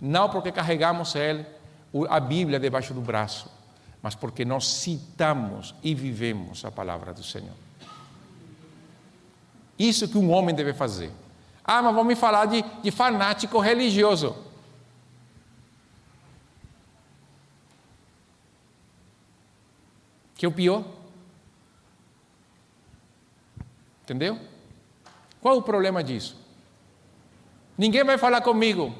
Não 0.00 0.28
porque 0.28 0.52
carregamos 0.52 1.14
ele, 1.14 1.46
a 2.08 2.18
Bíblia 2.18 2.58
debaixo 2.58 2.94
do 2.94 3.00
braço, 3.00 3.50
mas 4.02 4.14
porque 4.14 4.44
nós 4.44 4.66
citamos 4.66 5.74
e 5.82 5.94
vivemos 5.94 6.64
a 6.64 6.70
palavra 6.70 7.12
do 7.12 7.22
Senhor. 7.22 7.54
Isso 9.78 10.08
que 10.08 10.18
um 10.18 10.30
homem 10.30 10.54
deve 10.54 10.72
fazer. 10.72 11.10
Ah, 11.64 11.82
mas 11.82 11.94
vamos 11.94 12.18
falar 12.18 12.46
de, 12.46 12.64
de 12.82 12.90
fanático 12.90 13.58
religioso. 13.58 14.36
Que 20.42 20.46
é 20.46 20.48
o 20.48 20.52
pior. 20.52 20.84
Entendeu? 24.02 24.40
Qual 25.40 25.56
o 25.56 25.62
problema 25.62 26.02
disso? 26.02 26.36
Ninguém 27.78 28.02
vai 28.02 28.18
falar 28.18 28.40
comigo. 28.40 28.92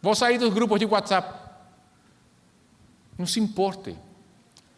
Vou 0.00 0.14
sair 0.14 0.38
dos 0.38 0.54
grupos 0.54 0.78
de 0.78 0.86
WhatsApp. 0.86 1.38
Não 3.18 3.26
se 3.26 3.38
importe. 3.38 3.94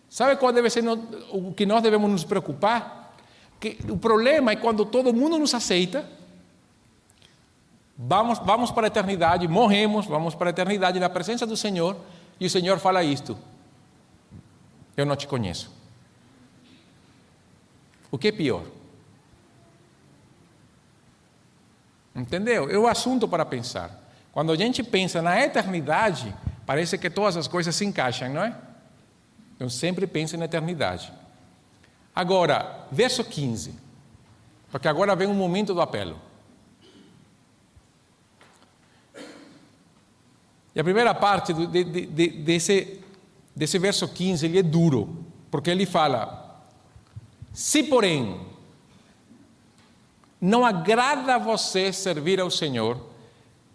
Sabe 0.08 0.34
qual 0.34 0.52
deve 0.52 0.68
ser 0.68 0.82
o 1.30 1.54
que 1.54 1.64
nós 1.64 1.80
devemos 1.80 2.10
nos 2.10 2.24
preocupar? 2.24 3.14
Que 3.60 3.78
o 3.88 3.96
problema 3.96 4.50
é 4.50 4.56
quando 4.56 4.84
todo 4.84 5.14
mundo 5.14 5.38
nos 5.38 5.54
aceita 5.54 6.04
Vamos, 8.02 8.38
vamos 8.38 8.70
para 8.70 8.86
a 8.86 8.88
eternidade, 8.88 9.46
morremos, 9.46 10.06
vamos 10.06 10.34
para 10.34 10.48
a 10.48 10.52
eternidade 10.52 10.98
na 10.98 11.10
presença 11.10 11.46
do 11.46 11.54
Senhor, 11.54 11.94
e 12.40 12.46
o 12.46 12.50
Senhor 12.50 12.78
fala 12.78 13.04
isto: 13.04 13.36
Eu 14.96 15.04
não 15.04 15.14
te 15.14 15.26
conheço. 15.26 15.70
O 18.10 18.16
que 18.16 18.28
é 18.28 18.32
pior? 18.32 18.64
Entendeu? 22.16 22.70
É 22.70 22.78
o 22.78 22.88
assunto 22.88 23.28
para 23.28 23.44
pensar. 23.44 23.90
Quando 24.32 24.50
a 24.50 24.56
gente 24.56 24.82
pensa 24.82 25.20
na 25.20 25.38
eternidade, 25.38 26.34
parece 26.64 26.96
que 26.96 27.10
todas 27.10 27.36
as 27.36 27.46
coisas 27.46 27.76
se 27.76 27.84
encaixam, 27.84 28.30
não 28.30 28.44
é? 28.44 28.56
Então 29.56 29.68
sempre 29.68 30.06
pense 30.06 30.38
na 30.38 30.46
eternidade. 30.46 31.12
Agora, 32.14 32.86
verso 32.90 33.22
15, 33.22 33.74
porque 34.70 34.88
agora 34.88 35.14
vem 35.14 35.28
o 35.28 35.34
momento 35.34 35.74
do 35.74 35.82
apelo. 35.82 36.29
E 40.74 40.80
a 40.80 40.84
primeira 40.84 41.14
parte 41.14 41.52
de, 41.52 41.66
de, 41.66 42.06
de, 42.06 42.28
desse, 42.28 43.00
desse 43.54 43.78
verso 43.78 44.06
15 44.06 44.46
ele 44.46 44.58
é 44.58 44.62
duro, 44.62 45.24
porque 45.50 45.70
ele 45.70 45.84
fala: 45.84 46.64
Se, 47.52 47.82
porém, 47.82 48.40
não 50.40 50.64
agrada 50.64 51.34
a 51.34 51.38
você 51.38 51.92
servir 51.92 52.40
ao 52.40 52.50
Senhor, 52.50 52.98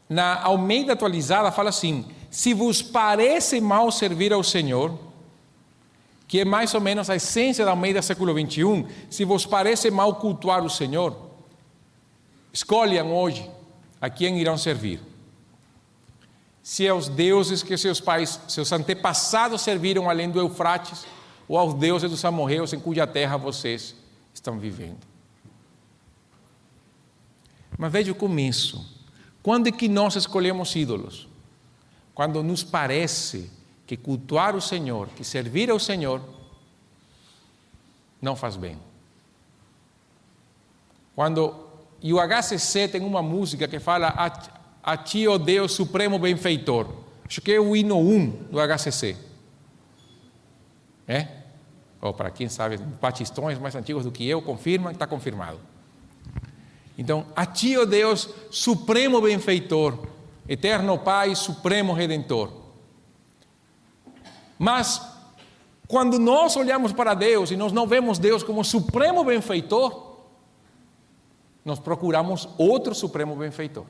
na 0.09 0.41
Almeida 0.41 0.93
atualizada 0.93 1.51
fala 1.51 1.69
assim: 1.69 2.05
se 2.31 2.53
vos 2.53 2.81
parece 2.81 3.59
mal 3.59 3.91
servir 3.91 4.31
ao 4.31 4.43
Senhor, 4.43 4.97
que 6.27 6.39
é 6.39 6.45
mais 6.45 6.73
ou 6.73 6.81
menos 6.81 7.09
a 7.09 7.17
essência 7.17 7.65
da 7.65 7.71
Almeida 7.71 8.01
século 8.01 8.33
21, 8.33 8.87
se 9.09 9.25
vos 9.25 9.45
parece 9.45 9.91
mal 9.91 10.15
cultuar 10.15 10.63
o 10.63 10.69
Senhor, 10.69 11.15
escolham 12.53 13.13
hoje 13.13 13.49
a 13.99 14.09
quem 14.09 14.39
irão 14.39 14.57
servir 14.57 15.01
se 16.65 16.87
aos 16.87 17.07
deuses 17.07 17.61
que 17.61 17.77
seus 17.77 18.01
pais, 18.01 18.41
seus 18.47 18.71
antepassados 18.71 19.61
serviram 19.61 20.09
além 20.09 20.31
do 20.31 20.39
Eufrates, 20.39 21.05
ou 21.47 21.59
aos 21.59 21.75
deuses 21.75 22.09
dos 22.09 22.25
amorreus 22.25 22.73
em 22.73 22.79
cuja 22.79 23.05
terra 23.05 23.37
vocês 23.37 23.95
estão 24.33 24.57
vivendo. 24.57 24.97
Mas 27.77 27.91
veja 27.91 28.11
o 28.11 28.15
começo. 28.15 28.83
Quando 29.43 29.67
é 29.67 29.71
que 29.71 29.87
nós 29.87 30.15
escolhemos 30.15 30.75
ídolos? 30.75 31.27
Quando 32.15 32.41
nos 32.41 32.63
parece 32.63 33.51
que 33.85 33.95
cultuar 33.95 34.55
o 34.55 34.61
Senhor, 34.61 35.07
que 35.09 35.23
servir 35.23 35.69
ao 35.69 35.77
Senhor, 35.77 36.19
não 38.19 38.35
faz 38.35 38.55
bem. 38.55 38.79
Quando, 41.15 41.53
e 42.01 42.11
o 42.11 42.17
HCC 42.17 42.87
tem 42.87 43.03
uma 43.03 43.21
música 43.21 43.67
que 43.67 43.79
fala 43.79 44.07
a 44.85 44.95
ti, 44.95 45.27
ó 45.27 45.39
Deus 45.39 45.71
Supremo 45.71 46.19
Benfeitor. 46.19 46.87
Acho 47.27 47.41
que 47.41 47.51
é 47.51 47.59
o 47.59 47.75
hino 47.75 47.97
1 47.97 48.29
do 48.51 48.59
HCC. 48.59 49.17
É? 51.07 51.27
Ou 51.99 52.13
para 52.13 52.29
quem 52.29 52.47
sabe, 52.47 52.77
batistões 52.77 53.57
mais 53.57 53.73
antigos 53.73 54.03
do 54.03 54.11
que 54.11 54.27
eu, 54.29 54.43
confirma, 54.43 54.91
está 54.91 55.07
confirmado. 55.07 55.59
Então, 56.95 57.25
a 57.35 57.47
ti, 57.47 57.75
ó 57.75 57.83
Deus 57.83 58.29
Supremo 58.51 59.19
Benfeitor, 59.19 59.97
Eterno 60.47 60.99
Pai, 60.99 61.33
Supremo 61.33 61.91
Redentor. 61.91 62.53
Mas, 64.59 65.01
quando 65.87 66.19
nós 66.19 66.55
olhamos 66.55 66.93
para 66.93 67.15
Deus 67.15 67.49
e 67.49 67.57
nós 67.57 67.71
não 67.71 67.87
vemos 67.87 68.19
Deus 68.19 68.43
como 68.43 68.63
Supremo 68.63 69.23
Benfeitor, 69.23 70.17
nós 71.65 71.79
procuramos 71.79 72.47
outro 72.55 72.93
Supremo 72.93 73.35
Benfeitor 73.35 73.85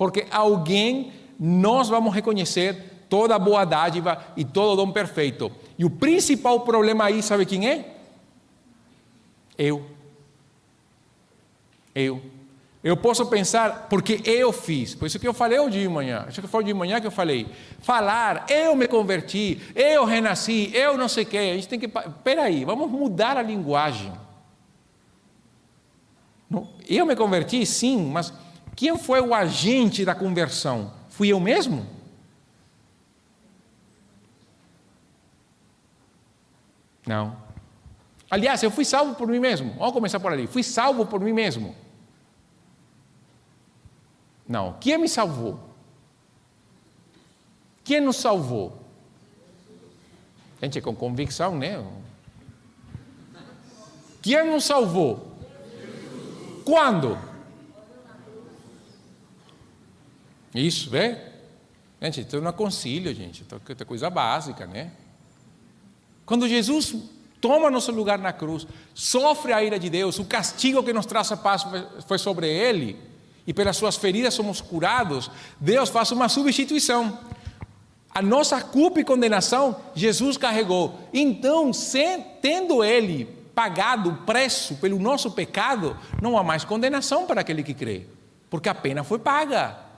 porque 0.00 0.26
alguém 0.30 1.12
nós 1.38 1.90
vamos 1.90 2.14
reconhecer 2.14 3.04
toda 3.06 3.38
boa 3.38 3.66
dádiva 3.66 4.24
e 4.34 4.46
todo 4.46 4.74
dom 4.74 4.90
perfeito. 4.90 5.52
E 5.78 5.84
o 5.84 5.90
principal 5.90 6.60
problema 6.60 7.04
aí, 7.04 7.22
sabe 7.22 7.44
quem 7.44 7.68
é? 7.68 7.96
Eu. 9.58 9.84
Eu. 11.94 12.22
Eu 12.82 12.96
posso 12.96 13.26
pensar, 13.26 13.88
porque 13.90 14.22
eu 14.24 14.50
fiz, 14.54 14.94
por 14.94 15.04
isso 15.04 15.18
que 15.18 15.28
eu 15.28 15.34
falei 15.34 15.58
hoje 15.58 15.82
de 15.82 15.86
manhã, 15.86 16.24
acho 16.26 16.40
que 16.40 16.48
foi 16.48 16.64
de 16.64 16.72
manhã 16.72 16.98
que 16.98 17.06
eu 17.06 17.10
falei, 17.10 17.46
falar, 17.80 18.46
eu 18.48 18.74
me 18.74 18.88
converti, 18.88 19.60
eu 19.74 20.06
renasci, 20.06 20.70
eu 20.72 20.96
não 20.96 21.08
sei 21.08 21.24
o 21.24 21.26
quê, 21.26 21.36
a 21.36 21.54
gente 21.56 21.68
tem 21.68 21.78
que, 21.78 21.88
peraí, 22.24 22.64
vamos 22.64 22.90
mudar 22.90 23.36
a 23.36 23.42
linguagem. 23.42 24.10
Eu 26.88 27.04
me 27.04 27.14
converti, 27.14 27.66
sim, 27.66 28.10
mas 28.10 28.32
quem 28.80 28.96
foi 28.96 29.20
o 29.20 29.34
agente 29.34 30.06
da 30.06 30.14
conversão? 30.14 30.90
Fui 31.10 31.28
eu 31.28 31.38
mesmo? 31.38 31.86
Não. 37.06 37.36
Aliás, 38.30 38.62
eu 38.62 38.70
fui 38.70 38.86
salvo 38.86 39.14
por 39.16 39.28
mim 39.28 39.38
mesmo. 39.38 39.74
Vamos 39.74 39.92
começar 39.92 40.18
por 40.18 40.32
ali. 40.32 40.46
Fui 40.46 40.62
salvo 40.62 41.04
por 41.04 41.20
mim 41.20 41.34
mesmo. 41.34 41.76
Não. 44.48 44.72
Quem 44.80 44.96
me 44.96 45.10
salvou? 45.10 45.60
Quem 47.84 48.00
nos 48.00 48.16
salvou? 48.16 48.80
Gente, 50.62 50.80
com 50.80 50.96
convicção, 50.96 51.54
né? 51.54 51.84
Quem 54.22 54.42
nos 54.50 54.64
salvou? 54.64 55.36
Quando? 56.64 57.28
Isso, 60.54 60.90
vê? 60.90 61.18
Gente, 62.00 62.22
isso 62.22 62.40
não 62.40 62.52
concílio, 62.52 63.14
gente. 63.14 63.44
É 63.68 63.84
coisa 63.84 64.08
básica, 64.08 64.66
né? 64.66 64.90
Quando 66.24 66.48
Jesus 66.48 66.94
toma 67.40 67.70
nosso 67.70 67.92
lugar 67.92 68.18
na 68.18 68.32
cruz, 68.32 68.66
sofre 68.94 69.52
a 69.52 69.62
ira 69.62 69.78
de 69.78 69.90
Deus, 69.90 70.18
o 70.18 70.24
castigo 70.24 70.82
que 70.82 70.92
nos 70.92 71.06
traz 71.06 71.30
a 71.32 71.36
paz 71.36 71.64
foi 72.06 72.18
sobre 72.18 72.48
ele 72.48 72.96
e 73.46 73.52
pelas 73.52 73.76
suas 73.76 73.96
feridas 73.96 74.34
somos 74.34 74.60
curados, 74.60 75.30
Deus 75.58 75.88
faz 75.88 76.10
uma 76.12 76.28
substituição. 76.28 77.18
A 78.12 78.20
nossa 78.20 78.60
culpa 78.60 79.00
e 79.00 79.04
condenação, 79.04 79.76
Jesus 79.94 80.36
carregou. 80.36 80.98
Então, 81.12 81.70
tendo 82.42 82.82
Ele 82.82 83.24
pagado 83.54 84.10
o 84.10 84.16
preço 84.18 84.76
pelo 84.76 84.98
nosso 84.98 85.30
pecado, 85.30 85.96
não 86.20 86.36
há 86.36 86.42
mais 86.42 86.64
condenação 86.64 87.26
para 87.26 87.40
aquele 87.40 87.62
que 87.62 87.74
crê, 87.74 88.06
porque 88.48 88.68
a 88.68 88.74
pena 88.74 89.04
foi 89.04 89.18
paga. 89.18 89.89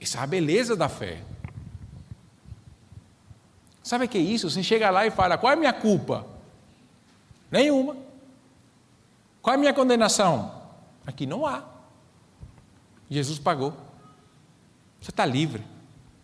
Essa 0.00 0.18
é 0.18 0.22
a 0.22 0.26
beleza 0.26 0.76
da 0.76 0.88
fé. 0.88 1.22
Sabe 3.82 4.04
o 4.04 4.08
que 4.08 4.18
é 4.18 4.20
isso? 4.20 4.50
Você 4.50 4.62
chega 4.62 4.90
lá 4.90 5.06
e 5.06 5.10
fala: 5.10 5.38
qual 5.38 5.50
é 5.50 5.54
a 5.54 5.58
minha 5.58 5.72
culpa? 5.72 6.26
Nenhuma. 7.50 7.96
Qual 9.40 9.54
é 9.54 9.56
a 9.56 9.60
minha 9.60 9.72
condenação? 9.72 10.62
Aqui 11.06 11.24
não 11.26 11.46
há. 11.46 11.64
Jesus 13.10 13.38
pagou. 13.38 13.72
Você 15.00 15.10
está 15.10 15.24
livre. 15.24 15.64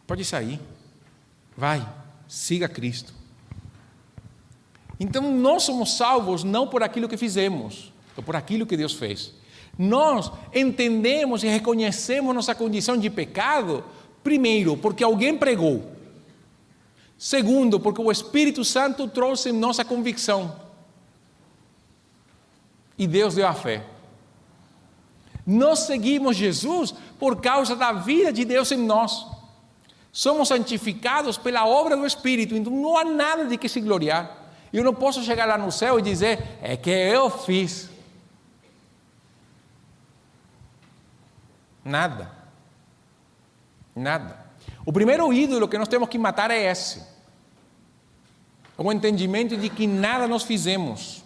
Pode 0.06 0.24
sair. 0.24 0.60
Vai. 1.56 1.86
Siga 2.28 2.68
Cristo. 2.68 3.14
Então 5.00 5.34
nós 5.34 5.62
somos 5.62 5.96
salvos 5.96 6.44
não 6.44 6.68
por 6.68 6.82
aquilo 6.82 7.08
que 7.08 7.16
fizemos, 7.16 7.92
mas 8.14 8.24
por 8.24 8.36
aquilo 8.36 8.66
que 8.66 8.76
Deus 8.76 8.92
fez. 8.92 9.32
Nós 9.78 10.30
entendemos 10.54 11.42
e 11.42 11.48
reconhecemos 11.48 12.34
nossa 12.34 12.54
condição 12.54 12.96
de 12.96 13.10
pecado, 13.10 13.84
primeiro, 14.22 14.76
porque 14.76 15.02
alguém 15.02 15.36
pregou. 15.36 15.92
Segundo, 17.18 17.80
porque 17.80 18.00
o 18.00 18.10
Espírito 18.10 18.64
Santo 18.64 19.08
trouxe 19.08 19.50
nossa 19.52 19.84
convicção. 19.84 20.54
E 22.96 23.06
Deus 23.06 23.34
deu 23.34 23.46
a 23.46 23.54
fé. 23.54 23.84
Nós 25.46 25.80
seguimos 25.80 26.36
Jesus 26.36 26.94
por 27.18 27.40
causa 27.40 27.76
da 27.76 27.92
vida 27.92 28.32
de 28.32 28.44
Deus 28.44 28.70
em 28.72 28.78
nós. 28.78 29.26
Somos 30.12 30.48
santificados 30.48 31.36
pela 31.36 31.66
obra 31.66 31.96
do 31.96 32.06
Espírito, 32.06 32.54
então 32.54 32.72
não 32.72 32.96
há 32.96 33.04
nada 33.04 33.44
de 33.44 33.58
que 33.58 33.68
se 33.68 33.80
gloriar. 33.80 34.44
Eu 34.72 34.84
não 34.84 34.94
posso 34.94 35.22
chegar 35.22 35.46
lá 35.46 35.58
no 35.58 35.70
céu 35.70 35.98
e 35.98 36.02
dizer, 36.02 36.58
é 36.62 36.76
que 36.76 36.90
eu 36.90 37.28
fiz. 37.30 37.90
Nada. 41.84 42.30
Nada. 43.94 44.44
O 44.86 44.92
primeiro 44.92 45.32
ídolo 45.32 45.68
que 45.68 45.78
nós 45.78 45.88
temos 45.88 46.08
que 46.08 46.18
matar 46.18 46.50
é 46.50 46.70
esse. 46.70 47.02
O 48.76 48.92
entendimento 48.92 49.56
de 49.56 49.68
que 49.68 49.86
nada 49.86 50.26
nós 50.26 50.42
fizemos. 50.42 51.22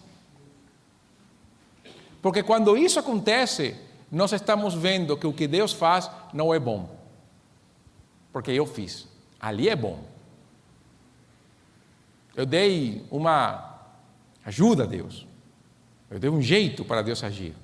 Porque 2.21 2.43
quando 2.43 2.77
isso 2.77 2.99
acontece, 2.99 3.75
nós 4.11 4.31
estamos 4.33 4.73
vendo 4.73 5.17
que 5.17 5.25
o 5.25 5.33
que 5.33 5.47
Deus 5.47 5.73
faz 5.73 6.09
não 6.33 6.53
é 6.53 6.59
bom. 6.59 6.97
Porque 8.31 8.51
eu 8.51 8.65
fiz. 8.65 9.07
Ali 9.39 9.69
é 9.69 9.75
bom. 9.75 10.03
Eu 12.35 12.45
dei 12.45 13.05
uma 13.09 13.79
ajuda 14.45 14.83
a 14.83 14.87
Deus. 14.87 15.25
Eu 16.09 16.19
dei 16.19 16.29
um 16.29 16.41
jeito 16.41 16.85
para 16.85 17.01
Deus 17.01 17.23
agir. 17.23 17.55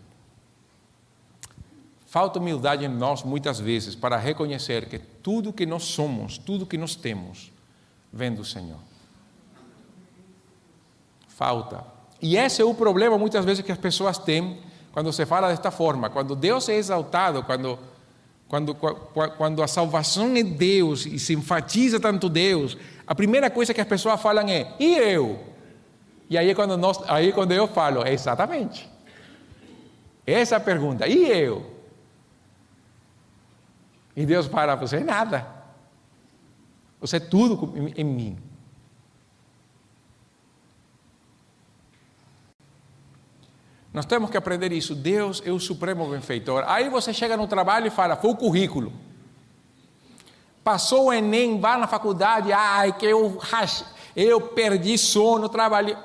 Falta 2.15 2.39
humildade 2.39 2.85
em 2.85 2.87
nós 2.87 3.23
muitas 3.23 3.59
vezes 3.59 3.93
para 3.93 4.15
reconhecer 4.15 4.85
que 4.85 4.97
tudo 4.97 5.51
que 5.51 5.65
nós 5.65 5.83
somos, 5.83 6.37
tudo 6.37 6.65
que 6.65 6.77
nós 6.77 6.95
temos, 6.95 7.51
vem 8.09 8.33
do 8.33 8.45
Senhor. 8.45 8.79
Falta. 11.27 11.83
E 12.21 12.37
esse 12.37 12.61
é 12.61 12.63
o 12.63 12.73
problema 12.73 13.17
muitas 13.17 13.43
vezes 13.43 13.65
que 13.65 13.71
as 13.73 13.77
pessoas 13.77 14.17
têm 14.17 14.61
quando 14.93 15.11
se 15.11 15.25
fala 15.25 15.49
desta 15.49 15.71
forma, 15.71 16.09
quando 16.09 16.37
Deus 16.37 16.69
é 16.69 16.75
exaltado, 16.75 17.43
quando, 17.43 17.77
quando, 18.47 18.73
quando 18.73 19.61
a 19.61 19.67
salvação 19.67 20.37
é 20.37 20.43
Deus 20.43 21.05
e 21.05 21.19
se 21.19 21.33
enfatiza 21.33 21.99
tanto 21.99 22.29
Deus, 22.29 22.77
a 23.05 23.13
primeira 23.13 23.49
coisa 23.49 23.73
que 23.73 23.81
as 23.81 23.87
pessoas 23.89 24.21
falam 24.21 24.47
é: 24.47 24.73
e 24.79 24.95
eu? 24.95 25.37
E 26.29 26.37
aí 26.37 26.55
quando, 26.55 26.77
nós, 26.77 26.97
aí 27.09 27.33
quando 27.33 27.51
eu 27.51 27.67
falo, 27.67 28.07
é 28.07 28.13
exatamente. 28.13 28.89
Essa 30.25 30.55
é 30.55 30.59
pergunta: 30.59 31.05
e 31.09 31.29
eu? 31.29 31.74
E 34.15 34.25
Deus 34.25 34.47
para, 34.47 34.75
você 34.75 34.97
é 34.97 35.03
nada. 35.03 35.45
Você 37.01 37.17
é 37.17 37.19
tudo 37.19 37.73
em 37.95 38.03
mim. 38.03 38.37
Nós 43.95 44.05
temos 44.05 44.29
que 44.29 44.35
aprender 44.35 44.73
isso. 44.73 44.93
Deus 44.93 45.41
é 45.45 45.51
o 45.51 45.59
supremo 45.59 46.09
benfeitor. 46.09 46.63
Aí 46.67 46.89
você 46.89 47.13
chega 47.13 47.37
no 47.37 47.47
trabalho 47.47 47.87
e 47.87 47.89
fala: 47.89 48.15
foi 48.15 48.31
o 48.31 48.35
currículo. 48.35 48.91
Passou 50.63 51.05
o 51.05 51.13
Enem, 51.13 51.59
vai 51.59 51.79
na 51.79 51.87
faculdade, 51.87 52.51
ai, 52.51 52.91
que 52.91 53.05
eu, 53.05 53.39
eu 54.15 54.41
perdi 54.41 54.97
sono, 54.97 55.47
trabalhei. 55.47 55.95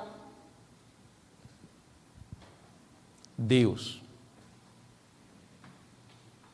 Deus. 3.37 4.00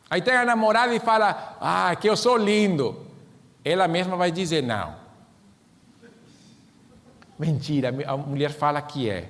Aí 0.10 0.22
tem 0.22 0.34
a 0.34 0.46
namorada 0.46 0.94
e 0.96 1.00
fala: 1.00 1.58
Ah, 1.60 1.96
que 1.96 2.10
eu 2.10 2.16
sou 2.16 2.38
lindo. 2.38 3.06
Ela 3.64 3.88
mesma 3.88 4.16
vai 4.16 4.32
dizer: 4.32 4.64
Não. 4.64 4.96
Mentira, 7.38 7.94
a 8.08 8.18
mulher 8.18 8.52
fala 8.52 8.82
que 8.82 9.10
é. 9.10 9.30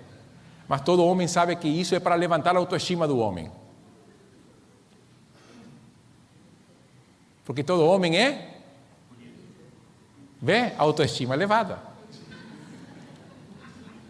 Mas 0.67 0.81
todo 0.81 1.03
homem 1.03 1.27
sabe 1.27 1.55
que 1.55 1.67
isso 1.67 1.95
é 1.95 1.99
para 1.99 2.15
levantar 2.15 2.55
a 2.55 2.59
autoestima 2.59 3.07
do 3.07 3.17
homem. 3.17 3.51
Porque 7.45 7.63
todo 7.63 7.85
homem 7.85 8.17
é. 8.17 8.59
Vê? 10.41 10.73
Autoestima 10.77 11.33
elevada. 11.33 11.79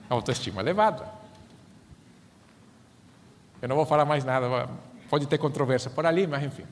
Autoestima 0.10 0.62
elevada. 0.62 1.08
Eu 3.62 3.70
não 3.70 3.76
vou 3.76 3.86
falar 3.86 4.06
mais 4.06 4.24
nada, 4.24 4.70
pode 5.10 5.26
ter 5.28 5.38
controvérsia 5.38 5.90
por 5.90 6.06
ali, 6.06 6.28
mas 6.28 6.44
enfim. 6.44 6.64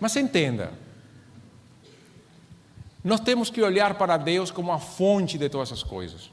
Mas 0.00 0.14
entenda, 0.16 0.72
nós 3.02 3.20
temos 3.20 3.50
que 3.50 3.62
olhar 3.62 3.94
para 3.94 4.16
Deus 4.16 4.50
como 4.50 4.72
a 4.72 4.78
fonte 4.78 5.38
de 5.38 5.48
todas 5.48 5.72
as 5.72 5.82
coisas. 5.82 6.30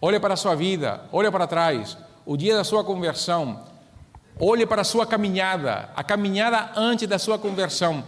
Olhe 0.00 0.18
para 0.18 0.34
a 0.34 0.36
sua 0.36 0.54
vida, 0.54 1.02
olhe 1.12 1.30
para 1.30 1.46
trás, 1.46 1.96
o 2.26 2.36
dia 2.36 2.56
da 2.56 2.64
sua 2.64 2.82
conversão, 2.82 3.64
olhe 4.38 4.66
para 4.66 4.82
a 4.82 4.84
sua 4.84 5.06
caminhada, 5.06 5.90
a 5.94 6.02
caminhada 6.02 6.72
antes 6.76 7.06
da 7.08 7.18
sua 7.18 7.38
conversão. 7.38 8.04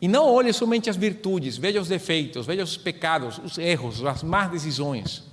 E 0.00 0.08
não 0.08 0.26
olhe 0.32 0.52
somente 0.52 0.88
as 0.88 0.96
virtudes, 0.96 1.58
veja 1.58 1.80
os 1.80 1.88
defeitos, 1.88 2.46
veja 2.46 2.62
os 2.62 2.76
pecados, 2.76 3.38
os 3.44 3.58
erros, 3.58 4.02
as 4.04 4.22
más 4.22 4.50
decisões. 4.50 5.24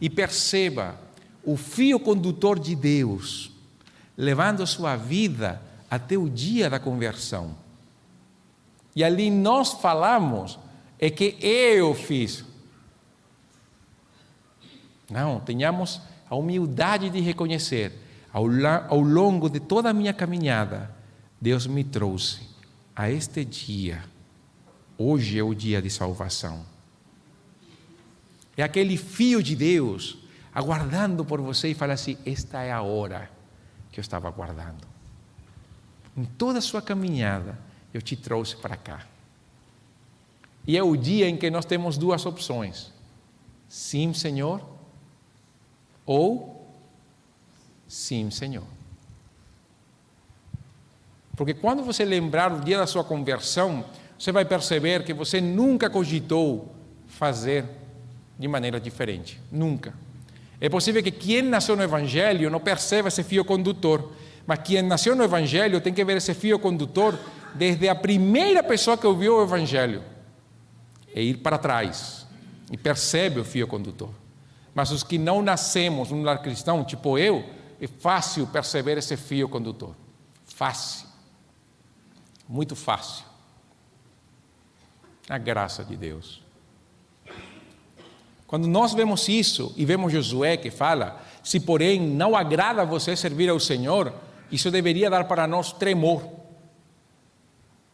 E 0.00 0.08
perceba 0.08 0.94
o 1.42 1.56
fio 1.56 1.98
condutor 1.98 2.58
de 2.58 2.76
Deus, 2.76 3.50
levando 4.16 4.66
sua 4.66 4.96
vida 4.96 5.60
até 5.90 6.16
o 6.16 6.28
dia 6.28 6.70
da 6.70 6.78
conversão. 6.78 7.54
E 8.94 9.02
ali 9.02 9.30
nós 9.30 9.72
falamos 9.74 10.58
é 10.98 11.10
que 11.10 11.36
eu 11.40 11.94
fiz. 11.94 12.44
Não, 15.10 15.40
tenhamos 15.40 16.00
a 16.30 16.36
humildade 16.36 17.10
de 17.10 17.20
reconhecer, 17.20 17.92
ao, 18.32 18.46
ao 18.88 19.00
longo 19.00 19.48
de 19.48 19.60
toda 19.60 19.90
a 19.90 19.92
minha 19.92 20.12
caminhada, 20.12 20.90
Deus 21.40 21.66
me 21.66 21.84
trouxe 21.84 22.48
a 22.96 23.10
este 23.10 23.44
dia. 23.44 24.04
Hoje 24.96 25.38
é 25.38 25.42
o 25.42 25.54
dia 25.54 25.82
de 25.82 25.90
salvação. 25.90 26.64
É 28.56 28.62
aquele 28.62 28.96
fio 28.96 29.42
de 29.42 29.56
Deus 29.56 30.18
aguardando 30.54 31.24
por 31.24 31.40
você 31.40 31.68
e 31.68 31.74
fala 31.74 31.92
assim: 31.92 32.16
Esta 32.24 32.62
é 32.62 32.72
a 32.72 32.82
hora 32.82 33.28
que 33.94 34.00
eu 34.00 34.02
estava 34.02 34.26
aguardando. 34.26 34.84
Em 36.16 36.24
toda 36.24 36.58
a 36.58 36.62
sua 36.62 36.82
caminhada, 36.82 37.56
eu 37.92 38.02
te 38.02 38.16
trouxe 38.16 38.56
para 38.56 38.76
cá. 38.76 39.06
E 40.66 40.76
é 40.76 40.82
o 40.82 40.96
dia 40.96 41.28
em 41.28 41.36
que 41.36 41.48
nós 41.48 41.64
temos 41.64 41.96
duas 41.96 42.26
opções: 42.26 42.92
sim, 43.68 44.12
Senhor, 44.12 44.60
ou 46.04 46.68
sim, 47.86 48.32
Senhor. 48.32 48.64
Porque 51.36 51.54
quando 51.54 51.84
você 51.84 52.04
lembrar 52.04 52.52
o 52.52 52.60
dia 52.60 52.78
da 52.78 52.88
sua 52.88 53.04
conversão, 53.04 53.84
você 54.18 54.32
vai 54.32 54.44
perceber 54.44 55.04
que 55.04 55.14
você 55.14 55.40
nunca 55.40 55.88
cogitou 55.88 56.74
fazer 57.06 57.64
de 58.36 58.48
maneira 58.48 58.80
diferente. 58.80 59.40
Nunca. 59.52 59.94
É 60.60 60.68
possível 60.68 61.02
que 61.02 61.10
quem 61.10 61.42
nasceu 61.42 61.76
no 61.76 61.82
Evangelho 61.82 62.50
não 62.50 62.60
perceba 62.60 63.08
esse 63.08 63.22
fio 63.22 63.44
condutor, 63.44 64.12
mas 64.46 64.60
quem 64.60 64.82
nasceu 64.82 65.14
no 65.14 65.24
Evangelho 65.24 65.80
tem 65.80 65.92
que 65.92 66.04
ver 66.04 66.16
esse 66.16 66.34
fio 66.34 66.58
condutor 66.58 67.18
desde 67.54 67.88
a 67.88 67.94
primeira 67.94 68.62
pessoa 68.62 68.96
que 68.96 69.06
ouviu 69.06 69.36
o 69.36 69.42
Evangelho 69.42 70.02
é 71.14 71.22
ir 71.22 71.38
para 71.38 71.56
trás 71.56 72.26
e 72.70 72.76
percebe 72.76 73.40
o 73.40 73.44
fio 73.44 73.66
condutor. 73.66 74.10
Mas 74.74 74.90
os 74.90 75.04
que 75.04 75.16
não 75.16 75.40
nascemos 75.40 76.10
num 76.10 76.22
lar 76.22 76.42
cristão, 76.42 76.84
tipo 76.84 77.16
eu, 77.16 77.44
é 77.80 77.86
fácil 77.86 78.46
perceber 78.46 78.98
esse 78.98 79.16
fio 79.16 79.48
condutor. 79.48 79.94
Fácil. 80.44 81.06
Muito 82.48 82.74
fácil. 82.74 83.24
A 85.28 85.38
graça 85.38 85.84
de 85.84 85.96
Deus. 85.96 86.43
Quando 88.54 88.68
nós 88.68 88.94
vemos 88.94 89.28
isso 89.28 89.74
e 89.76 89.84
vemos 89.84 90.12
Josué 90.12 90.56
que 90.56 90.70
fala: 90.70 91.20
se 91.42 91.58
porém 91.58 92.00
não 92.00 92.36
agrada 92.36 92.84
você 92.84 93.16
servir 93.16 93.48
ao 93.48 93.58
Senhor, 93.58 94.14
isso 94.48 94.70
deveria 94.70 95.10
dar 95.10 95.24
para 95.24 95.44
nós 95.44 95.72
tremor. 95.72 96.22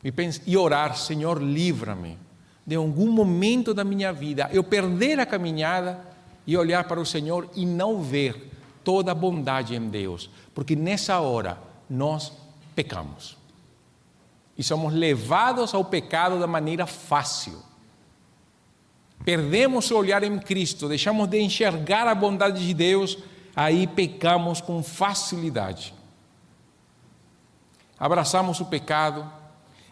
E, 0.04 0.12
e 0.46 0.58
orar: 0.58 0.98
Senhor, 0.98 1.42
livra-me 1.42 2.18
de 2.66 2.74
algum 2.74 3.10
momento 3.10 3.72
da 3.72 3.82
minha 3.82 4.12
vida 4.12 4.50
eu 4.52 4.62
perder 4.62 5.18
a 5.18 5.24
caminhada 5.24 5.98
e 6.46 6.58
olhar 6.58 6.84
para 6.84 7.00
o 7.00 7.06
Senhor 7.06 7.48
e 7.56 7.64
não 7.64 8.02
ver 8.02 8.52
toda 8.84 9.12
a 9.12 9.14
bondade 9.14 9.74
em 9.74 9.88
Deus, 9.88 10.28
porque 10.54 10.76
nessa 10.76 11.20
hora 11.20 11.58
nós 11.88 12.34
pecamos 12.76 13.34
e 14.58 14.62
somos 14.62 14.92
levados 14.92 15.72
ao 15.72 15.86
pecado 15.86 16.38
da 16.38 16.46
maneira 16.46 16.86
fácil. 16.86 17.69
Perdemos 19.24 19.90
o 19.90 19.96
olhar 19.96 20.22
em 20.22 20.38
Cristo, 20.38 20.88
deixamos 20.88 21.28
de 21.28 21.40
enxergar 21.40 22.06
a 22.06 22.14
bondade 22.14 22.66
de 22.66 22.74
Deus, 22.74 23.18
aí 23.54 23.86
pecamos 23.86 24.60
com 24.60 24.82
facilidade. 24.82 25.94
Abraçamos 27.98 28.60
o 28.60 28.64
pecado, 28.64 29.30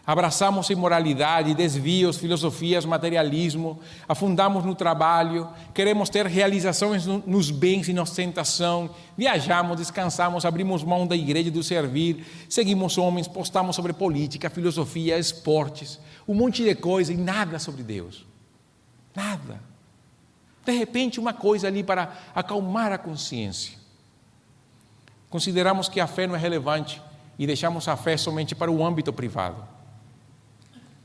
Abraçamos 0.09 0.67
imoralidade, 0.71 1.53
desvios, 1.53 2.17
filosofias, 2.17 2.83
materialismo, 2.83 3.79
afundamos 4.07 4.65
no 4.65 4.73
trabalho, 4.73 5.47
queremos 5.71 6.09
ter 6.09 6.25
realizações 6.25 7.05
nos 7.05 7.51
bens 7.51 7.87
e 7.87 7.93
na 7.93 8.01
ostentação, 8.01 8.89
viajamos, 9.15 9.77
descansamos, 9.77 10.45
abrimos 10.45 10.83
mão 10.83 11.05
da 11.05 11.15
igreja 11.15 11.51
do 11.51 11.61
servir, 11.61 12.25
seguimos 12.49 12.97
homens, 12.97 13.27
postamos 13.27 13.75
sobre 13.75 13.93
política, 13.93 14.49
filosofia, 14.49 15.15
esportes, 15.15 15.99
um 16.27 16.33
monte 16.33 16.63
de 16.63 16.73
coisa 16.73 17.13
e 17.13 17.15
nada 17.15 17.59
sobre 17.59 17.83
Deus. 17.83 18.28
Nada. 19.19 19.59
De 20.65 20.71
repente, 20.71 21.19
uma 21.19 21.33
coisa 21.33 21.67
ali 21.67 21.83
para 21.83 22.17
acalmar 22.33 22.93
a 22.93 22.97
consciência. 22.97 23.77
Consideramos 25.29 25.89
que 25.89 25.99
a 25.99 26.07
fé 26.07 26.25
não 26.25 26.35
é 26.35 26.39
relevante 26.39 27.01
e 27.37 27.45
deixamos 27.45 27.85
a 27.89 27.97
fé 27.97 28.15
somente 28.15 28.55
para 28.55 28.71
o 28.71 28.85
âmbito 28.85 29.11
privado. 29.11 29.61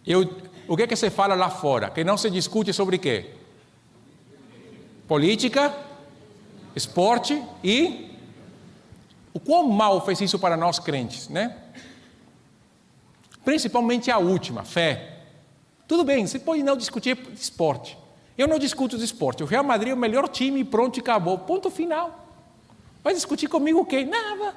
Eu, 0.07 0.33
o 0.68 0.77
que, 0.77 0.85
é 0.85 0.87
que 0.87 0.94
se 0.94 1.11
fala 1.11 1.35
lá 1.35 1.50
fora? 1.50 1.90
Que 1.90 2.05
não 2.05 2.16
se 2.16 2.31
discute 2.31 2.72
sobre 2.72 2.98
quê? 2.98 3.33
Política, 5.09 5.74
esporte 6.77 7.42
e. 7.64 8.12
O 9.33 9.40
quão 9.40 9.68
mal 9.68 10.00
fez 10.07 10.20
isso 10.20 10.38
para 10.38 10.57
nós 10.57 10.79
crentes, 10.79 11.29
né? 11.29 11.57
Principalmente 13.44 14.09
a 14.09 14.18
última, 14.18 14.62
fé. 14.62 15.18
Tudo 15.88 16.05
bem, 16.05 16.24
você 16.24 16.38
pode 16.38 16.62
não 16.62 16.77
discutir 16.77 17.18
esporte. 17.35 18.03
Eu 18.36 18.48
não 18.48 18.58
discuto 18.58 18.98
de 18.98 19.04
esporte. 19.04 19.42
O 19.42 19.46
Real 19.46 19.62
Madrid 19.62 19.90
é 19.90 19.94
o 19.94 19.96
melhor 19.96 20.28
time, 20.28 20.64
pronto, 20.64 20.98
acabou. 20.98 21.38
Ponto 21.38 21.70
final. 21.70 22.26
Vai 23.02 23.14
discutir 23.14 23.48
comigo 23.48 23.80
o 23.80 23.84
quê? 23.84 24.04
Nada. 24.04 24.54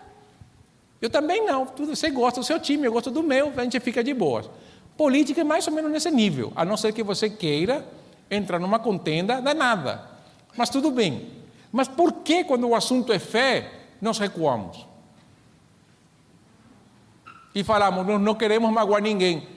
Eu 1.01 1.09
também 1.09 1.45
não. 1.45 1.65
Você 1.65 2.09
gosta 2.09 2.39
do 2.39 2.45
seu 2.45 2.59
time, 2.59 2.87
eu 2.87 2.91
gosto 2.91 3.11
do 3.11 3.21
meu, 3.21 3.53
a 3.55 3.63
gente 3.63 3.79
fica 3.79 4.03
de 4.03 4.13
boas. 4.13 4.49
Política 4.95 5.41
é 5.41 5.43
mais 5.43 5.67
ou 5.67 5.73
menos 5.73 5.91
nesse 5.91 6.09
nível, 6.09 6.51
a 6.55 6.65
não 6.65 6.75
ser 6.75 6.91
que 6.91 7.03
você 7.03 7.29
queira 7.29 7.85
entrar 8.31 8.57
numa 8.59 8.79
contenda 8.79 9.39
danada. 9.39 10.09
Mas 10.55 10.69
tudo 10.69 10.89
bem. 10.89 11.29
Mas 11.71 11.87
por 11.87 12.11
que, 12.13 12.43
quando 12.43 12.67
o 12.67 12.73
assunto 12.73 13.13
é 13.13 13.19
fé, 13.19 13.71
nós 14.01 14.17
recuamos? 14.17 14.85
E 17.53 17.63
falamos, 17.63 18.05
nós 18.07 18.21
não 18.21 18.33
queremos 18.33 18.71
magoar 18.71 19.01
ninguém, 19.01 19.47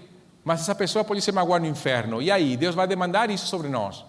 mas 0.44 0.61
essa 0.61 0.74
pessoa 0.74 1.04
pode 1.04 1.22
se 1.22 1.33
magoar 1.33 1.61
no 1.61 1.66
inferno. 1.66 2.20
E 2.20 2.30
aí, 2.30 2.56
Deus 2.56 2.74
vai 2.74 2.87
demandar 2.87 3.30
isso 3.30 3.46
sobre 3.46 3.68
nós? 3.68 4.04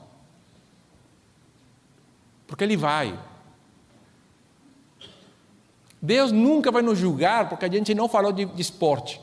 Porque 2.52 2.66
Ele 2.66 2.76
vai. 2.76 3.18
Deus 6.02 6.34
nunca 6.34 6.70
vai 6.70 6.82
nos 6.82 6.98
julgar 6.98 7.48
porque 7.48 7.64
a 7.64 7.72
gente 7.72 7.96
não 7.96 8.10
falou 8.10 8.34
de, 8.34 8.44
de 8.44 8.62
esporte. 8.62 9.22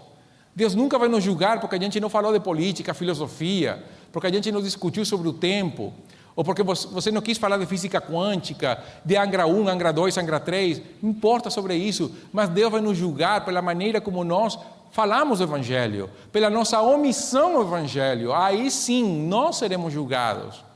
Deus 0.56 0.74
nunca 0.74 0.98
vai 0.98 1.08
nos 1.08 1.22
julgar 1.22 1.60
porque 1.60 1.76
a 1.76 1.78
gente 1.78 2.00
não 2.00 2.08
falou 2.08 2.32
de 2.32 2.40
política, 2.40 2.94
filosofia, 2.94 3.84
porque 4.10 4.28
a 4.28 4.32
gente 4.32 4.50
não 4.50 4.62
discutiu 4.62 5.04
sobre 5.04 5.28
o 5.28 5.34
tempo, 5.34 5.92
ou 6.34 6.42
porque 6.42 6.62
você 6.62 7.10
não 7.10 7.20
quis 7.20 7.36
falar 7.36 7.58
de 7.58 7.66
física 7.66 8.00
quântica, 8.00 8.82
de 9.04 9.14
Angra 9.14 9.46
1, 9.46 9.68
Angra 9.68 9.92
2, 9.92 10.16
Angra 10.16 10.40
3, 10.40 10.80
não 11.02 11.10
importa 11.10 11.50
sobre 11.50 11.76
isso, 11.76 12.10
mas 12.32 12.48
Deus 12.48 12.72
vai 12.72 12.80
nos 12.80 12.96
julgar 12.96 13.44
pela 13.44 13.60
maneira 13.60 14.00
como 14.00 14.24
nós 14.24 14.58
falamos 14.90 15.40
o 15.40 15.42
Evangelho, 15.42 16.08
pela 16.32 16.48
nossa 16.48 16.80
omissão 16.80 17.56
ao 17.56 17.62
Evangelho. 17.62 18.32
Aí 18.32 18.70
sim, 18.70 19.28
nós 19.28 19.58
seremos 19.58 19.92
julgados. 19.92 20.66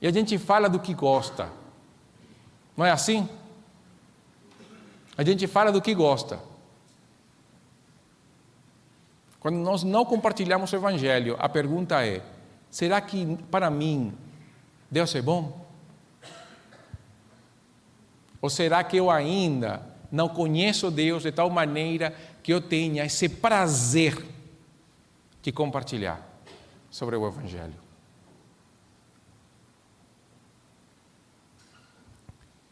E 0.00 0.06
a 0.06 0.10
gente 0.10 0.38
fala 0.38 0.68
do 0.68 0.80
que 0.80 0.94
gosta, 0.94 1.50
não 2.76 2.86
é 2.86 2.90
assim? 2.90 3.28
A 5.16 5.22
gente 5.22 5.46
fala 5.46 5.70
do 5.70 5.82
que 5.82 5.94
gosta. 5.94 6.40
Quando 9.38 9.56
nós 9.56 9.82
não 9.82 10.04
compartilhamos 10.04 10.72
o 10.72 10.76
Evangelho, 10.76 11.36
a 11.38 11.48
pergunta 11.48 12.04
é: 12.06 12.22
será 12.70 13.00
que 13.00 13.36
para 13.50 13.70
mim 13.70 14.14
Deus 14.90 15.14
é 15.14 15.20
bom? 15.20 15.66
Ou 18.40 18.48
será 18.48 18.82
que 18.82 18.96
eu 18.96 19.10
ainda 19.10 19.82
não 20.10 20.28
conheço 20.28 20.90
Deus 20.90 21.22
de 21.22 21.32
tal 21.32 21.50
maneira 21.50 22.14
que 22.42 22.52
eu 22.52 22.60
tenha 22.60 23.04
esse 23.04 23.28
prazer 23.28 24.26
de 25.42 25.52
compartilhar 25.52 26.26
sobre 26.90 27.16
o 27.16 27.26
Evangelho? 27.26 27.89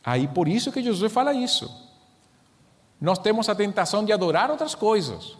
Aí 0.08 0.26
por 0.26 0.48
isso 0.48 0.72
que 0.72 0.82
Jesus 0.82 1.12
fala 1.12 1.34
isso. 1.34 1.70
Nós 2.98 3.18
temos 3.18 3.46
a 3.46 3.54
tentação 3.54 4.02
de 4.02 4.10
adorar 4.10 4.50
outras 4.50 4.74
coisas. 4.74 5.36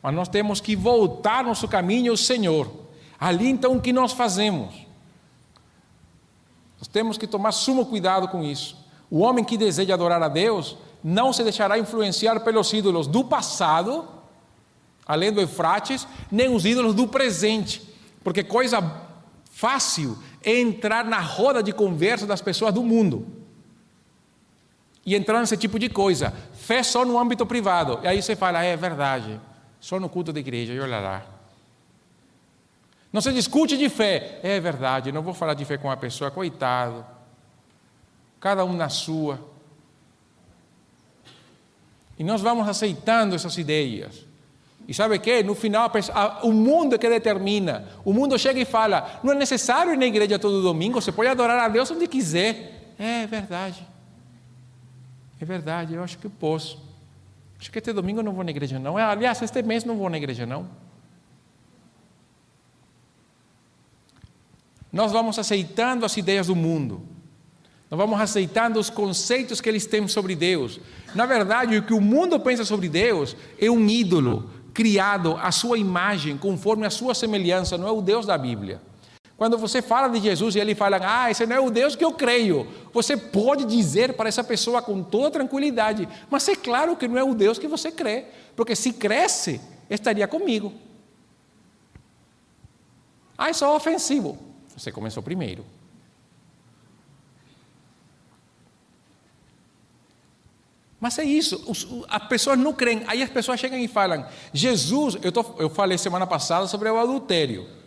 Mas 0.00 0.14
nós 0.14 0.28
temos 0.28 0.60
que 0.60 0.76
voltar 0.76 1.42
nosso 1.42 1.66
caminho 1.66 2.12
ao 2.12 2.16
Senhor. 2.16 2.70
Ali 3.18 3.48
então 3.48 3.76
o 3.76 3.80
que 3.80 3.92
nós 3.92 4.12
fazemos? 4.12 4.86
Nós 6.78 6.86
temos 6.86 7.18
que 7.18 7.26
tomar 7.26 7.50
sumo 7.50 7.84
cuidado 7.84 8.28
com 8.28 8.44
isso. 8.44 8.76
O 9.10 9.18
homem 9.18 9.44
que 9.44 9.56
deseja 9.56 9.94
adorar 9.94 10.22
a 10.22 10.28
Deus 10.28 10.76
não 11.02 11.32
se 11.32 11.42
deixará 11.42 11.76
influenciar 11.76 12.38
pelos 12.44 12.72
ídolos 12.72 13.08
do 13.08 13.24
passado, 13.24 14.06
além 15.04 15.32
do 15.32 15.40
Eufrates, 15.40 16.06
nem 16.30 16.54
os 16.54 16.64
ídolos 16.64 16.94
do 16.94 17.08
presente, 17.08 17.82
porque 18.22 18.44
coisa 18.44 18.80
fácil 19.50 20.16
é 20.44 20.60
entrar 20.60 21.04
na 21.04 21.18
roda 21.18 21.60
de 21.60 21.72
conversa 21.72 22.24
das 22.24 22.40
pessoas 22.40 22.72
do 22.72 22.84
mundo 22.84 23.41
e 25.04 25.14
entrar 25.14 25.40
nesse 25.40 25.56
tipo 25.56 25.78
de 25.78 25.88
coisa. 25.88 26.32
Fé 26.54 26.82
só 26.82 27.04
no 27.04 27.18
âmbito 27.18 27.44
privado. 27.44 28.00
E 28.02 28.06
aí 28.06 28.22
você 28.22 28.36
fala, 28.36 28.62
é 28.62 28.76
verdade. 28.76 29.40
Só 29.80 29.98
no 29.98 30.08
culto 30.08 30.32
da 30.32 30.40
igreja, 30.40 30.72
e 30.72 30.80
olha 30.80 31.00
lá. 31.00 31.22
Não 33.12 33.20
se 33.20 33.32
discute 33.32 33.76
de 33.76 33.88
fé. 33.88 34.38
É 34.42 34.58
verdade, 34.60 35.12
não 35.12 35.22
vou 35.22 35.34
falar 35.34 35.54
de 35.54 35.64
fé 35.64 35.76
com 35.76 35.88
uma 35.88 35.96
pessoa, 35.96 36.30
coitado. 36.30 37.04
Cada 38.40 38.64
um 38.64 38.72
na 38.72 38.88
sua. 38.88 39.38
E 42.18 42.24
nós 42.24 42.40
vamos 42.40 42.68
aceitando 42.68 43.34
essas 43.34 43.56
ideias. 43.58 44.24
E 44.86 44.94
sabe 44.94 45.16
o 45.16 45.20
que? 45.20 45.42
No 45.42 45.54
final, 45.54 45.90
o 46.42 46.52
mundo 46.52 46.94
é 46.94 46.98
que 46.98 47.08
determina. 47.08 47.88
O 48.04 48.12
mundo 48.12 48.38
chega 48.38 48.60
e 48.60 48.64
fala: 48.64 49.20
não 49.22 49.32
é 49.32 49.34
necessário 49.36 49.92
ir 49.92 49.96
na 49.96 50.06
igreja 50.06 50.38
todo 50.38 50.62
domingo, 50.62 51.00
você 51.00 51.12
pode 51.12 51.28
adorar 51.28 51.58
a 51.58 51.68
Deus 51.68 51.90
onde 51.90 52.06
quiser. 52.08 52.94
É 52.98 53.26
verdade. 53.26 53.86
É 55.42 55.44
verdade, 55.44 55.94
eu 55.94 56.04
acho 56.04 56.18
que 56.18 56.28
posso. 56.28 56.78
Acho 57.58 57.68
que 57.68 57.76
este 57.76 57.92
domingo 57.92 58.22
não 58.22 58.32
vou 58.32 58.44
na 58.44 58.52
igreja, 58.52 58.78
não. 58.78 58.96
Aliás, 58.96 59.42
este 59.42 59.60
mês 59.60 59.84
não 59.84 59.96
vou 59.96 60.08
na 60.08 60.16
igreja, 60.16 60.46
não. 60.46 60.68
Nós 64.92 65.10
vamos 65.10 65.36
aceitando 65.40 66.06
as 66.06 66.16
ideias 66.16 66.46
do 66.46 66.54
mundo. 66.54 67.02
Nós 67.90 67.98
vamos 67.98 68.20
aceitando 68.20 68.78
os 68.78 68.88
conceitos 68.88 69.60
que 69.60 69.68
eles 69.68 69.84
têm 69.84 70.06
sobre 70.06 70.36
Deus. 70.36 70.78
Na 71.12 71.26
verdade, 71.26 71.76
o 71.76 71.82
que 71.82 71.92
o 71.92 72.00
mundo 72.00 72.38
pensa 72.38 72.64
sobre 72.64 72.88
Deus 72.88 73.36
é 73.60 73.68
um 73.68 73.88
ídolo 73.88 74.48
criado 74.72 75.36
à 75.42 75.50
sua 75.50 75.76
imagem, 75.76 76.38
conforme 76.38 76.86
a 76.86 76.90
sua 76.90 77.16
semelhança, 77.16 77.76
não 77.76 77.88
é 77.88 77.90
o 77.90 78.00
Deus 78.00 78.26
da 78.26 78.38
Bíblia. 78.38 78.80
Quando 79.42 79.58
você 79.58 79.82
fala 79.82 80.06
de 80.06 80.20
Jesus 80.20 80.54
e 80.54 80.60
ele 80.60 80.72
fala, 80.72 81.00
ah, 81.02 81.28
esse 81.28 81.44
não 81.44 81.56
é 81.56 81.60
o 81.60 81.68
Deus 81.68 81.96
que 81.96 82.04
eu 82.04 82.12
creio, 82.12 82.64
você 82.92 83.16
pode 83.16 83.64
dizer 83.64 84.12
para 84.12 84.28
essa 84.28 84.44
pessoa 84.44 84.80
com 84.80 85.02
toda 85.02 85.32
tranquilidade, 85.32 86.08
mas 86.30 86.46
é 86.46 86.54
claro 86.54 86.94
que 86.94 87.08
não 87.08 87.18
é 87.18 87.24
o 87.24 87.34
Deus 87.34 87.58
que 87.58 87.66
você 87.66 87.90
crê, 87.90 88.26
porque 88.54 88.76
se 88.76 88.92
cresce, 88.92 89.60
estaria 89.90 90.28
comigo. 90.28 90.72
Ah, 93.36 93.50
isso 93.50 93.64
é 93.64 93.68
ofensivo. 93.68 94.38
Você 94.76 94.92
começou 94.92 95.24
primeiro. 95.24 95.66
Mas 101.00 101.18
é 101.18 101.24
isso, 101.24 102.04
as 102.08 102.28
pessoas 102.28 102.56
não 102.56 102.72
creem. 102.72 103.02
Aí 103.08 103.20
as 103.24 103.30
pessoas 103.30 103.58
chegam 103.58 103.76
e 103.76 103.88
falam: 103.88 104.24
Jesus, 104.54 105.18
eu, 105.20 105.32
tô, 105.32 105.44
eu 105.58 105.68
falei 105.68 105.98
semana 105.98 106.28
passada 106.28 106.68
sobre 106.68 106.88
o 106.88 106.96
adultério. 106.96 107.81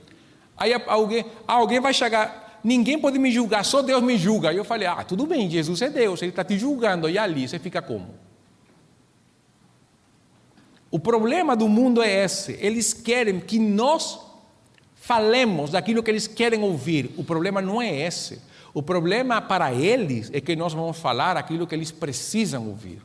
Aí 0.57 0.73
alguém, 0.87 1.25
alguém 1.47 1.79
vai 1.79 1.93
chegar, 1.93 2.59
ninguém 2.63 2.97
pode 2.99 3.19
me 3.19 3.31
julgar, 3.31 3.63
só 3.65 3.81
Deus 3.81 4.01
me 4.01 4.17
julga. 4.17 4.49
Aí 4.49 4.57
eu 4.57 4.65
falei: 4.65 4.87
Ah, 4.87 5.03
tudo 5.03 5.25
bem, 5.25 5.49
Jesus 5.49 5.81
é 5.81 5.89
Deus, 5.89 6.21
Ele 6.21 6.29
está 6.29 6.43
te 6.43 6.57
julgando. 6.57 7.09
E 7.09 7.17
ali 7.17 7.47
você 7.47 7.59
fica 7.59 7.81
como? 7.81 8.15
O 10.89 10.99
problema 10.99 11.55
do 11.55 11.67
mundo 11.67 12.01
é 12.01 12.23
esse: 12.23 12.57
eles 12.61 12.93
querem 12.93 13.39
que 13.39 13.59
nós 13.59 14.19
falemos 14.95 15.71
daquilo 15.71 16.01
que 16.01 16.09
eles 16.09 16.25
querem 16.25 16.63
ouvir. 16.63 17.13
O 17.17 17.23
problema 17.23 17.61
não 17.61 17.81
é 17.81 17.93
esse. 17.93 18.41
O 18.73 18.81
problema 18.81 19.41
para 19.41 19.73
eles 19.73 20.29
é 20.33 20.41
que 20.41 20.55
nós 20.55 20.73
vamos 20.73 20.97
falar 20.97 21.37
aquilo 21.37 21.67
que 21.67 21.75
eles 21.75 21.91
precisam 21.91 22.67
ouvir. 22.67 23.01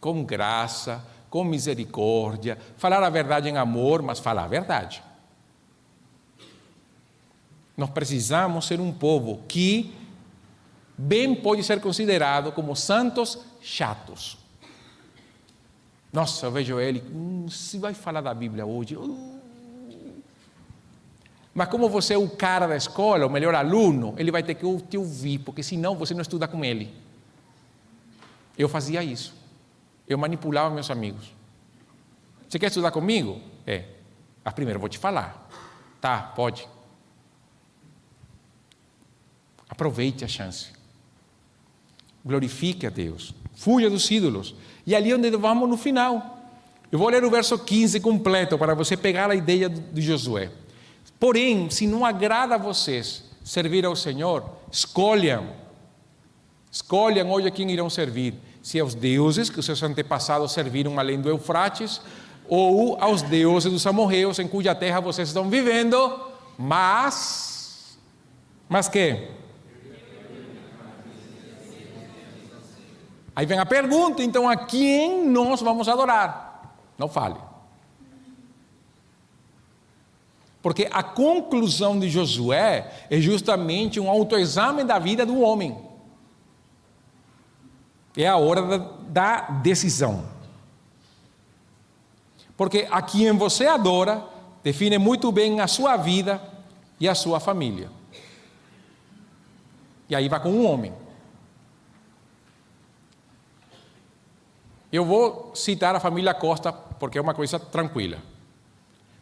Com 0.00 0.24
graça, 0.24 1.04
com 1.30 1.42
misericórdia, 1.42 2.58
falar 2.76 3.02
a 3.02 3.10
verdade 3.10 3.48
em 3.48 3.56
amor, 3.56 4.02
mas 4.02 4.18
falar 4.18 4.44
a 4.44 4.48
verdade. 4.48 5.02
Nós 7.78 7.90
precisamos 7.90 8.66
ser 8.66 8.80
um 8.80 8.92
povo 8.92 9.40
que 9.46 9.94
bem 10.96 11.32
pode 11.32 11.62
ser 11.62 11.80
considerado 11.80 12.50
como 12.50 12.74
santos 12.74 13.38
chatos. 13.62 14.36
Nossa, 16.12 16.46
eu 16.46 16.50
vejo 16.50 16.80
ele, 16.80 17.04
hum, 17.14 17.46
se 17.48 17.78
vai 17.78 17.94
falar 17.94 18.20
da 18.20 18.34
Bíblia 18.34 18.66
hoje, 18.66 18.96
uh, 18.96 19.38
mas 21.54 21.68
como 21.68 21.88
você 21.88 22.14
é 22.14 22.18
o 22.18 22.28
cara 22.28 22.66
da 22.66 22.76
escola, 22.76 23.24
o 23.24 23.30
melhor 23.30 23.54
aluno, 23.54 24.12
ele 24.16 24.32
vai 24.32 24.42
ter 24.42 24.54
que 24.54 24.82
te 24.82 24.98
ouvir, 24.98 25.38
porque 25.38 25.62
senão 25.62 25.94
você 25.94 26.14
não 26.14 26.22
estuda 26.22 26.48
com 26.48 26.64
ele. 26.64 26.92
Eu 28.56 28.68
fazia 28.68 29.04
isso. 29.04 29.34
Eu 30.08 30.18
manipulava 30.18 30.74
meus 30.74 30.90
amigos. 30.90 31.32
Você 32.48 32.58
quer 32.58 32.68
estudar 32.68 32.90
comigo? 32.90 33.40
É. 33.64 33.84
Mas 34.44 34.54
primeiro 34.54 34.78
eu 34.78 34.80
vou 34.80 34.88
te 34.88 34.98
falar. 34.98 35.48
Tá, 36.00 36.22
pode. 36.34 36.66
Aproveite 39.68 40.24
a 40.24 40.28
chance. 40.28 40.68
Glorifique 42.24 42.86
a 42.86 42.90
Deus. 42.90 43.34
Fuja 43.54 43.90
dos 43.90 44.10
ídolos. 44.10 44.54
E 44.86 44.94
ali 44.94 45.12
onde 45.12 45.30
vamos 45.30 45.68
no 45.68 45.76
final. 45.76 46.38
Eu 46.90 46.98
vou 46.98 47.08
ler 47.08 47.22
o 47.22 47.30
verso 47.30 47.58
15 47.58 48.00
completo 48.00 48.56
para 48.56 48.74
você 48.74 48.96
pegar 48.96 49.30
a 49.30 49.34
ideia 49.34 49.68
de 49.68 50.00
Josué. 50.00 50.50
Porém, 51.20 51.68
se 51.68 51.86
não 51.86 52.04
agrada 52.04 52.54
a 52.54 52.58
vocês 52.58 53.24
servir 53.44 53.84
ao 53.84 53.96
Senhor, 53.96 54.44
escolham. 54.70 55.48
Escolham 56.70 57.30
hoje 57.30 57.48
a 57.48 57.50
quem 57.50 57.70
irão 57.70 57.90
servir. 57.90 58.34
Se 58.62 58.78
aos 58.78 58.94
deuses 58.94 59.50
que 59.50 59.58
os 59.58 59.66
seus 59.66 59.82
antepassados 59.82 60.52
serviram 60.52 60.98
além 60.98 61.20
do 61.20 61.28
Eufrates, 61.28 62.00
ou 62.48 62.96
aos 63.00 63.22
deuses 63.22 63.70
dos 63.70 63.86
amorreus 63.86 64.38
em 64.38 64.48
cuja 64.48 64.74
terra 64.74 65.00
vocês 65.00 65.28
estão 65.28 65.48
vivendo, 65.50 66.20
mas. 66.56 67.98
Mas 68.68 68.88
que? 68.88 69.28
Aí 73.38 73.46
vem 73.46 73.60
a 73.60 73.64
pergunta, 73.64 74.20
então 74.20 74.48
a 74.48 74.56
quem 74.56 75.24
nós 75.24 75.60
vamos 75.60 75.88
adorar? 75.88 76.74
Não 76.98 77.06
fale. 77.06 77.36
Porque 80.60 80.88
a 80.90 81.04
conclusão 81.04 82.00
de 82.00 82.10
Josué 82.10 83.06
é 83.08 83.20
justamente 83.20 84.00
um 84.00 84.10
autoexame 84.10 84.82
da 84.82 84.98
vida 84.98 85.24
do 85.24 85.40
homem. 85.40 85.78
É 88.16 88.26
a 88.26 88.36
hora 88.36 88.76
da, 89.06 89.50
decisão. 89.62 90.24
Porque 92.56 92.88
a 92.90 93.00
quem 93.00 93.30
você 93.34 93.68
adora 93.68 94.24
define 94.64 94.98
muito 94.98 95.30
bem 95.30 95.60
a 95.60 95.68
sua 95.68 95.96
vida 95.96 96.42
e 96.98 97.08
a 97.08 97.14
sua 97.14 97.38
família. 97.38 97.88
E 100.08 100.16
aí 100.16 100.28
vai 100.28 100.42
com 100.42 100.50
um 100.50 100.66
homem. 100.68 100.92
Eu 104.92 105.04
vou 105.04 105.52
citar 105.54 105.94
a 105.94 106.00
família 106.00 106.32
Costa 106.32 106.72
porque 106.72 107.18
é 107.18 107.20
uma 107.20 107.34
coisa 107.34 107.58
tranquila. 107.58 108.18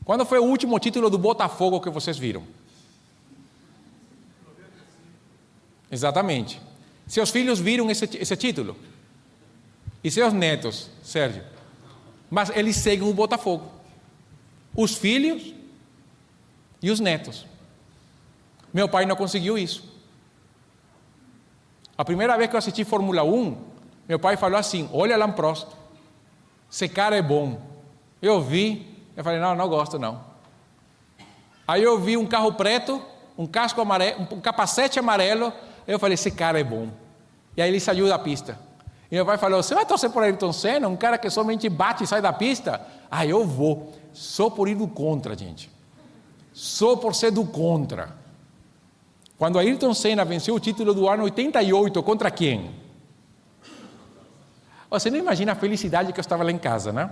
Quando 0.04 0.24
foi 0.24 0.38
o 0.38 0.44
último 0.44 0.78
título 0.78 1.10
do 1.10 1.18
Botafogo 1.18 1.80
que 1.80 1.90
vocês 1.90 2.16
viram? 2.16 2.44
Exatamente. 5.90 6.60
Seus 7.06 7.30
filhos 7.30 7.58
viram 7.58 7.90
esse, 7.90 8.04
esse 8.16 8.36
título? 8.36 8.76
E 10.02 10.10
seus 10.10 10.32
netos, 10.32 10.88
Sérgio? 11.02 11.42
Mas 12.30 12.50
eles 12.50 12.76
seguem 12.76 13.08
o 13.08 13.14
Botafogo. 13.14 13.70
Os 14.74 14.94
filhos 14.94 15.54
e 16.80 16.90
os 16.90 17.00
netos. 17.00 17.46
Meu 18.72 18.88
pai 18.88 19.06
não 19.06 19.16
conseguiu 19.16 19.56
isso. 19.58 19.84
A 21.98 22.04
primeira 22.04 22.36
vez 22.36 22.48
que 22.50 22.54
eu 22.54 22.58
assisti 22.58 22.84
Fórmula 22.84 23.24
1, 23.24 23.56
meu 24.08 24.18
pai 24.18 24.36
falou 24.36 24.58
assim: 24.58 24.88
Olha 24.92 25.16
Lamprost, 25.16 25.68
esse 26.70 26.88
cara 26.88 27.16
é 27.16 27.22
bom. 27.22 27.60
Eu 28.20 28.40
vi, 28.40 28.86
eu 29.16 29.24
falei, 29.24 29.38
não, 29.38 29.54
não 29.54 29.68
gosto 29.68 29.98
não. 29.98 30.20
Aí 31.66 31.82
eu 31.82 31.98
vi 31.98 32.16
um 32.16 32.26
carro 32.26 32.52
preto, 32.52 33.02
um 33.36 33.46
casco 33.46 33.80
amarelo, 33.80 34.26
um 34.30 34.40
capacete 34.40 34.98
amarelo, 34.98 35.52
eu 35.86 35.98
falei, 35.98 36.14
esse 36.14 36.30
cara 36.30 36.60
é 36.60 36.64
bom. 36.64 36.88
E 37.56 37.62
aí 37.62 37.68
ele 37.68 37.80
saiu 37.80 38.08
da 38.08 38.18
pista. 38.18 38.58
E 39.10 39.14
meu 39.14 39.24
pai 39.24 39.38
falou, 39.38 39.62
você 39.62 39.74
vai 39.74 39.86
torcer 39.86 40.10
por 40.10 40.22
Ayrton 40.22 40.52
Senna, 40.52 40.88
um 40.88 40.96
cara 40.96 41.16
que 41.16 41.30
somente 41.30 41.68
bate 41.68 42.04
e 42.04 42.06
sai 42.06 42.20
da 42.20 42.32
pista? 42.32 42.80
Ah, 43.10 43.24
eu 43.24 43.44
vou. 43.44 43.92
Só 44.12 44.50
por 44.50 44.68
ir 44.68 44.74
do 44.74 44.88
contra, 44.88 45.36
gente. 45.36 45.70
Só 46.52 46.96
por 46.96 47.14
ser 47.14 47.30
do 47.30 47.44
contra. 47.44 48.14
Quando 49.38 49.58
Ayrton 49.58 49.94
Senna 49.94 50.24
venceu 50.24 50.54
o 50.54 50.60
título 50.60 50.92
do 50.94 51.08
ano 51.08 51.24
88, 51.24 52.02
contra 52.02 52.30
quem? 52.30 52.70
Você 54.90 55.10
não 55.10 55.18
imagina 55.18 55.52
a 55.52 55.54
felicidade 55.54 56.12
que 56.12 56.18
eu 56.18 56.22
estava 56.22 56.44
lá 56.44 56.50
em 56.50 56.58
casa, 56.58 56.92
né? 56.92 57.10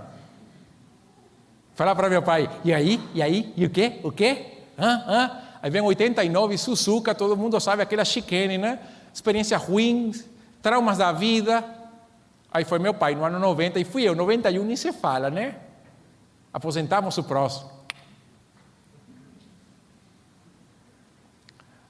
Falar 1.75 1.93
para 1.93 2.09
meu 2.09 2.21
pai, 2.21 2.49
e 2.63 2.73
aí, 2.73 3.01
e 3.13 3.21
aí, 3.21 3.53
e 3.55 3.65
o 3.65 3.69
quê? 3.69 3.99
O 4.01 4.11
quê? 4.11 4.59
Hã? 4.79 5.03
Hã? 5.07 5.41
Aí 5.61 5.69
vem 5.69 5.81
89, 5.81 6.57
Suzuka, 6.57 7.13
todo 7.13 7.35
mundo 7.35 7.59
sabe 7.59 7.81
aquela 7.81 8.05
chicane, 8.05 8.57
né? 8.57 8.79
Experiência 9.13 9.57
ruim, 9.57 10.11
traumas 10.61 10.97
da 10.97 11.11
vida. 11.11 11.63
Aí 12.51 12.63
foi 12.63 12.79
meu 12.79 12.93
pai 12.93 13.15
no 13.15 13.25
ano 13.25 13.39
90 13.39 13.79
e 13.79 13.83
fui 13.83 14.03
eu, 14.03 14.15
91 14.15 14.63
nem 14.63 14.75
se 14.75 14.93
fala, 14.93 15.29
né? 15.29 15.55
Aposentamos 16.53 17.17
o 17.17 17.23
próximo. 17.23 17.69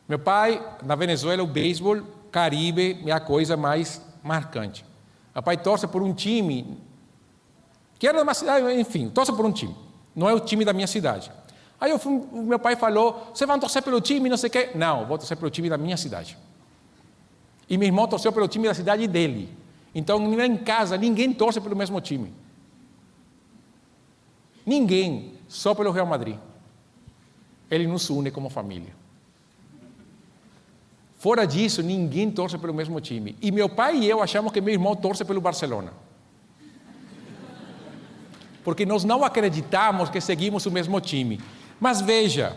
Meu 0.08 0.20
pai, 0.20 0.64
na 0.84 0.96
Venezuela, 0.96 1.44
o 1.44 1.48
beisebol, 1.48 2.02
Caribe 2.32 3.04
é 3.06 3.12
a 3.12 3.20
coisa 3.20 3.56
mais 3.56 4.02
marcante. 4.24 4.86
Meu 5.36 5.44
pai 5.44 5.58
torce 5.58 5.86
por 5.86 6.02
um 6.02 6.14
time 6.14 6.80
Quero 7.98 8.22
uma 8.22 8.34
cidade, 8.34 8.80
enfim, 8.80 9.10
torço 9.10 9.34
por 9.36 9.46
um 9.46 9.52
time. 9.52 9.76
Não 10.16 10.30
é 10.30 10.34
o 10.34 10.40
time 10.40 10.66
da 10.66 10.74
minha 10.74 10.88
cidade. 10.88 11.32
Aí 11.80 11.92
eu 11.92 12.00
fui, 12.00 12.22
meu 12.32 12.60
pai 12.60 12.76
falou: 12.76 13.32
Você 13.34 13.46
vai 13.46 13.60
torcer 13.60 13.82
pelo 13.82 14.02
time, 14.02 14.30
não 14.30 14.38
sei 14.38 14.50
o 14.50 14.52
quê? 14.52 14.72
Não, 14.76 15.06
vou 15.06 15.18
torcer 15.18 15.36
pelo 15.38 15.50
time 15.50 15.70
da 15.70 15.78
minha 15.78 15.98
cidade. 15.98 16.38
E 17.70 17.78
meu 17.78 17.88
irmão 17.88 18.08
torceu 18.08 18.32
pelo 18.32 18.48
time 18.48 18.68
da 18.68 18.74
cidade 18.74 19.08
dele. 19.08 19.50
Então, 19.94 20.22
em 20.44 20.58
casa, 20.58 20.98
ninguém 20.98 21.34
torce 21.34 21.60
pelo 21.60 21.76
mesmo 21.76 22.00
time. 22.02 22.34
Ninguém, 24.66 25.34
só 25.48 25.74
pelo 25.74 25.92
Real 25.92 26.06
Madrid. 26.06 26.38
Ele 27.72 27.88
nos 27.88 28.10
une 28.10 28.30
como 28.30 28.50
família. 28.50 28.94
Fora 31.26 31.48
disso, 31.48 31.82
ninguém 31.82 32.30
torce 32.30 32.56
pelo 32.56 32.72
mesmo 32.72 33.02
time. 33.02 33.36
E 33.42 33.50
meu 33.52 33.68
pai 33.68 33.98
e 33.98 34.08
eu 34.08 34.22
achamos 34.22 34.52
que 34.52 34.62
meu 34.62 34.72
irmão 34.72 34.96
torce 34.96 35.26
pelo 35.26 35.42
Barcelona. 35.42 35.92
Porque 38.64 38.86
nós 38.86 39.04
não 39.04 39.24
acreditamos 39.24 40.08
que 40.12 40.22
seguimos 40.22 40.68
o 40.68 40.72
mesmo 40.72 41.02
time. 41.02 41.42
Mas 41.80 42.00
veja, 42.00 42.56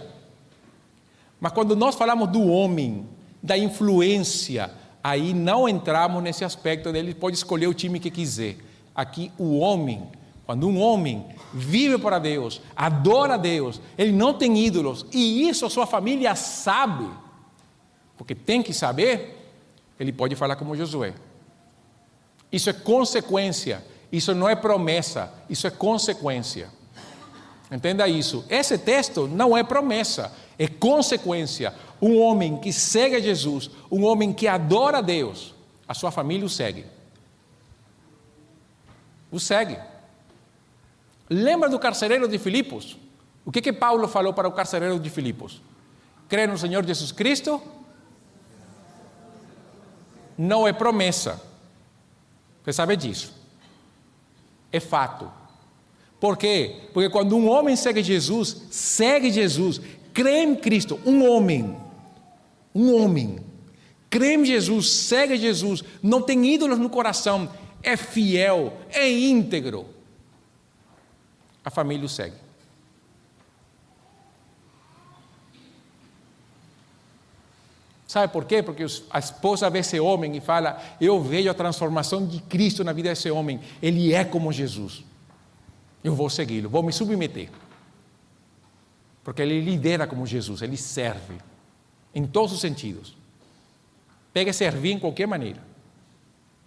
mas 1.41 1.51
quando 1.53 1.75
nós 1.75 1.95
falamos 1.95 2.29
do 2.29 2.47
homem, 2.47 3.09
da 3.43 3.57
influência, 3.57 4.71
aí 5.03 5.33
não 5.33 5.67
entramos 5.67 6.23
nesse 6.23 6.45
aspecto 6.45 6.93
dele 6.93 7.15
pode 7.15 7.37
escolher 7.37 7.69
o 7.69 7.73
time 7.73 7.99
que 7.99 8.11
quiser. 8.11 8.59
Aqui 8.95 9.33
o 9.39 9.61
homem, 9.61 10.03
quando 10.45 10.69
um 10.69 10.79
homem 10.79 11.25
vive 11.55 11.97
para 11.97 12.19
Deus, 12.19 12.61
adora 12.77 13.33
a 13.33 13.39
Deus, 13.39 13.81
ele 13.97 14.13
não 14.13 14.35
tem 14.35 14.59
ídolos, 14.59 15.07
e 15.11 15.49
isso 15.49 15.65
a 15.65 15.71
sua 15.71 15.87
família 15.87 16.35
sabe, 16.35 17.09
porque 18.19 18.35
tem 18.35 18.63
que 18.63 18.75
saber, 18.75 19.49
ele 19.99 20.13
pode 20.13 20.35
falar 20.35 20.57
como 20.57 20.77
Josué. 20.77 21.15
Isso 22.51 22.69
é 22.69 22.73
consequência, 22.73 23.85
isso 24.11 24.35
não 24.35 24.49
é 24.49 24.57
promessa, 24.57 25.33
isso 25.49 25.67
é 25.67 25.71
consequência. 25.71 26.69
Entenda 27.71 28.09
isso. 28.09 28.45
Esse 28.49 28.77
texto 28.77 29.29
não 29.29 29.57
é 29.57 29.63
promessa, 29.63 30.35
é 30.59 30.67
consequência. 30.67 31.73
Um 32.01 32.19
homem 32.19 32.59
que 32.59 32.73
segue 32.73 33.21
Jesus, 33.23 33.71
um 33.91 34.05
homem 34.05 34.33
que 34.33 34.49
adora 34.49 34.99
a 34.99 35.03
Deus, 35.03 35.55
a 35.87 35.95
sua 35.95 36.11
família 36.11 36.45
o 36.45 36.49
segue. 36.49 36.87
O 39.31 39.39
segue. 39.39 39.79
Lembra 41.29 41.69
do 41.69 41.79
carcereiro 41.79 42.27
de 42.27 42.39
Filipos? 42.39 42.97
O 43.45 43.53
que 43.53 43.61
que 43.61 43.73
Paulo 43.73 44.09
falou 44.09 44.33
para 44.33 44.49
o 44.49 44.53
carcereiro 44.53 44.99
de 44.99 45.11
Filipos? 45.11 45.61
Crê 46.29 46.47
no 46.47 46.57
Senhor 46.57 46.85
Jesus 46.85 47.13
Cristo? 47.13 47.61
Não 50.39 50.67
é 50.67 50.73
promessa. 50.73 51.43
Você 52.65 52.73
sabe 52.73 52.97
disso. 52.97 53.35
É 54.73 54.79
fato. 54.79 55.31
Por 56.21 56.37
quê? 56.37 56.83
Porque 56.95 57.11
quando 57.11 57.37
um 57.37 57.49
homem 57.49 57.75
segue 57.75 58.03
Jesus, 58.03 58.63
segue 58.71 59.31
Jesus, 59.31 59.81
crê 60.13 60.43
em 60.43 60.55
Cristo, 60.55 61.01
um 61.05 61.29
homem, 61.29 61.77
um 62.75 62.95
homem, 62.95 63.39
crê 64.11 64.35
em 64.35 64.45
Jesus, 64.45 64.91
segue 64.91 65.37
Jesus, 65.37 65.85
não 66.03 66.21
tem 66.21 66.45
ídolos 66.47 66.79
no 66.79 66.91
coração, 66.91 67.49
é 67.83 67.97
fiel, 67.97 68.77
é 68.91 69.09
íntegro, 69.09 69.87
a 71.65 71.71
família 71.71 72.05
o 72.05 72.09
segue. 72.09 72.48
Sabe 78.09 78.33
por 78.33 78.47
quê? 78.47 78.63
Porque 78.63 78.87
a 79.11 79.19
esposa 79.19 79.69
vê 79.69 79.81
esse 79.81 80.01
homem 80.01 80.35
e 80.35 80.41
fala: 80.41 80.83
Eu 80.99 81.23
vejo 81.23 81.51
a 81.51 81.55
transformação 81.55 82.27
de 82.27 82.41
Cristo 82.41 82.83
na 82.83 82.95
vida 82.95 83.11
desse 83.11 83.31
homem. 83.31 83.61
Ele 83.83 84.15
é 84.15 84.25
como 84.25 84.51
Jesus. 84.51 85.05
Eu 86.03 86.15
vou 86.15 86.31
segui-lo, 86.31 86.71
vou 86.71 86.83
me 86.83 86.91
submeter. 86.91 87.51
Porque 89.23 89.43
ele 89.43 89.61
lidera 89.61 90.07
como 90.07 90.25
Jesus, 90.25 90.63
ele 90.63 90.79
serve 90.79 91.35
em 92.15 92.27
todos 92.27 92.55
os 92.55 92.61
sentidos. 92.63 93.15
Pega 94.33 94.55
servir 94.55 94.93
em 94.93 94.99
qualquer 94.99 95.27
maneira. 95.27 95.63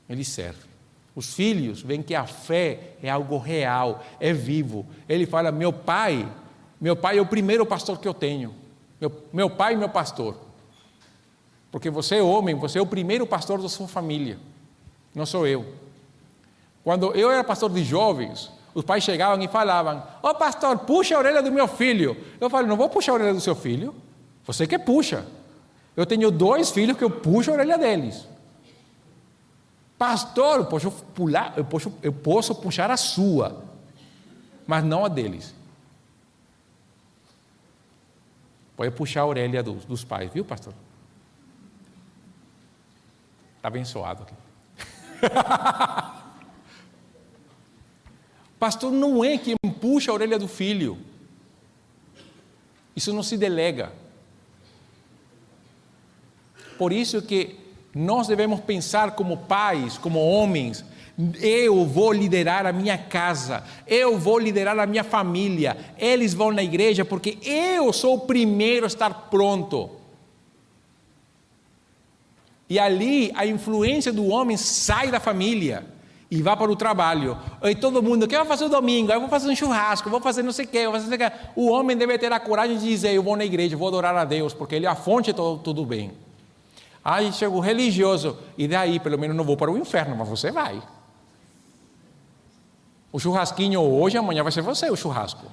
Ele 0.08 0.24
serve. 0.24 0.70
Os 1.16 1.34
filhos 1.34 1.82
veem 1.82 2.04
que 2.04 2.14
a 2.14 2.28
fé 2.28 2.94
é 3.02 3.10
algo 3.10 3.40
real, 3.40 4.06
é 4.20 4.32
vivo. 4.32 4.86
Ele 5.10 5.26
fala: 5.26 5.52
Meu 5.52 5.74
pai, 5.74 6.32
meu 6.80 6.96
pai 6.96 7.18
é 7.18 7.22
o 7.22 7.26
primeiro 7.26 7.66
pastor 7.66 8.00
que 8.00 8.08
eu 8.08 8.14
tenho. 8.14 8.54
Meu, 9.00 9.12
meu 9.34 9.50
pai 9.50 9.76
meu 9.76 9.90
pastor. 9.90 10.51
Porque 11.72 11.90
você 11.90 12.18
é 12.18 12.22
homem, 12.22 12.54
você 12.54 12.80
é 12.80 12.82
o 12.82 12.86
primeiro 12.86 13.26
pastor 13.26 13.62
da 13.62 13.70
sua 13.70 13.88
família. 13.88 14.38
Não 15.16 15.26
sou 15.26 15.48
eu. 15.48 15.66
Quando 16.84 17.14
eu 17.16 17.32
era 17.32 17.44
pastor 17.44 17.70
de 17.70 17.84
jovens, 17.84 18.52
os 18.74 18.84
pais 18.84 19.04
chegavam 19.04 19.44
e 19.44 19.48
falavam: 19.48 20.04
Ó 20.22 20.32
oh, 20.32 20.36
pastor, 20.36 20.78
puxa 20.80 21.16
a 21.16 21.20
orelha 21.20 21.42
do 21.42 21.52
meu 21.52 21.68
filho. 21.68 22.18
Eu 22.40 22.50
falei: 22.50 22.68
Não 22.68 22.76
vou 22.76 22.90
puxar 22.90 23.14
a 23.14 23.16
orelha 23.16 23.34
do 23.34 23.42
seu 23.42 23.56
filho. 23.56 23.96
Você 24.46 24.68
que 24.68 24.78
puxa. 24.78 25.26
Eu 25.96 26.06
tenho 26.06 26.32
dois 26.32 26.72
filhos 26.72 26.98
que 26.98 27.04
eu 27.04 27.10
puxo 27.10 27.52
a 27.52 27.54
orelha 27.54 27.78
deles. 27.78 28.28
Pastor, 29.98 30.60
eu 30.60 30.66
posso, 30.66 30.90
pular, 30.90 31.54
eu 31.56 31.64
posso, 31.64 31.94
eu 32.02 32.12
posso 32.12 32.56
puxar 32.56 32.90
a 32.90 32.98
sua, 32.98 33.64
mas 34.66 34.84
não 34.84 35.06
a 35.06 35.08
deles. 35.08 35.54
Pode 38.76 38.90
puxar 38.92 39.22
a 39.22 39.26
orelha 39.28 39.62
dos, 39.62 39.86
dos 39.86 40.04
pais, 40.04 40.32
viu, 40.34 40.44
pastor? 40.44 40.74
Está 43.62 43.68
abençoado 43.68 44.24
aqui. 44.24 44.34
pastor 48.58 48.92
não 48.92 49.24
é 49.24 49.38
quem 49.38 49.56
puxa 49.80 50.10
a 50.10 50.16
orelha 50.16 50.40
do 50.40 50.48
filho. 50.48 50.98
Isso 52.96 53.14
não 53.14 53.22
se 53.22 53.38
delega. 53.38 53.94
Por 56.76 56.92
isso 56.92 57.22
que 57.22 57.56
nós 57.94 58.28
devemos 58.28 58.62
pensar 58.62 59.12
como 59.12 59.38
pais, 59.38 60.00
como 60.00 60.20
homens. 60.20 60.84
Eu 61.40 61.86
vou 61.86 62.12
liderar 62.12 62.66
a 62.66 62.74
minha 62.74 62.98
casa, 62.98 63.64
eu 63.86 64.18
vou 64.18 64.40
liderar 64.40 64.80
a 64.80 64.88
minha 64.88 65.04
família, 65.04 65.78
eles 66.00 66.34
vão 66.34 66.52
na 66.52 66.64
igreja 66.64 67.06
porque 67.06 67.38
eu 67.44 67.94
sou 67.94 68.16
o 68.16 68.22
primeiro 68.22 68.86
a 68.86 68.88
estar 68.88 69.30
pronto. 69.30 70.01
E 72.72 72.80
ali 72.80 73.34
a 73.36 73.46
influência 73.46 74.14
do 74.14 74.28
homem 74.28 74.56
sai 74.56 75.12
da 75.12 75.20
família 75.20 75.84
e 76.32 76.42
vai 76.42 76.56
para 76.56 76.72
o 76.72 76.76
trabalho. 76.78 77.38
E 77.64 77.76
todo 77.76 78.02
mundo, 78.02 78.26
que 78.30 78.38
vai 78.38 78.46
fazer 78.46 78.64
o 78.64 78.70
domingo? 78.70 79.12
Eu 79.12 79.20
vou 79.20 79.28
fazer 79.28 79.50
um 79.50 79.54
churrasco, 79.54 80.10
vou 80.10 80.22
fazer 80.22 80.42
não 80.42 80.54
sei 80.54 80.64
o 80.64 80.68
quê, 80.70 80.84
vou 80.84 80.94
fazer 80.94 81.10
não 81.10 81.18
sei 81.18 81.28
o 81.28 81.30
quê. 81.30 81.38
O 81.54 81.70
homem 81.70 81.98
deve 81.98 82.18
ter 82.18 82.32
a 82.32 82.40
coragem 82.40 82.78
de 82.78 82.88
dizer: 82.88 83.14
Eu 83.14 83.24
vou 83.24 83.36
na 83.36 83.44
igreja, 83.44 83.76
vou 83.76 83.90
adorar 83.90 84.16
a 84.16 84.24
Deus, 84.24 84.54
porque 84.54 84.74
Ele 84.74 84.86
é 84.86 84.90
a 84.90 84.96
fonte 84.96 85.34
de 85.34 85.36
tudo 85.36 85.86
bem. 85.86 86.14
Aí 87.04 87.34
chega 87.34 87.54
o 87.54 87.60
religioso, 87.60 88.38
e 88.58 88.70
daí 88.70 89.02
pelo 89.02 89.20
menos 89.20 89.36
não 89.36 89.44
vou 89.44 89.58
para 89.58 89.70
o 89.70 89.78
inferno, 89.78 90.16
mas 90.16 90.30
você 90.30 90.50
vai. 90.50 90.82
O 93.12 93.20
churrasquinho 93.20 93.82
hoje, 93.82 94.18
amanhã 94.18 94.44
vai 94.44 94.52
ser 94.54 94.62
você 94.62 94.90
o 94.90 94.96
churrasco. 94.96 95.46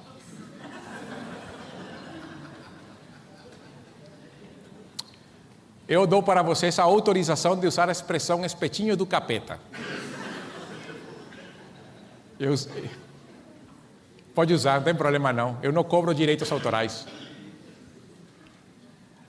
Eu 5.89 6.05
dou 6.05 6.21
para 6.21 6.43
vocês 6.43 6.77
a 6.77 6.83
autorização 6.83 7.57
de 7.57 7.65
usar 7.65 7.89
a 7.89 7.91
expressão 7.91 8.45
espetinho 8.45 8.95
do 8.95 9.07
capeta. 9.07 9.59
Eu, 12.39 12.53
pode 14.35 14.53
usar, 14.53 14.75
não 14.75 14.83
tem 14.83 14.93
problema 14.93 15.33
não. 15.33 15.57
Eu 15.63 15.73
não 15.73 15.83
cobro 15.83 16.13
direitos 16.13 16.51
autorais. 16.51 17.07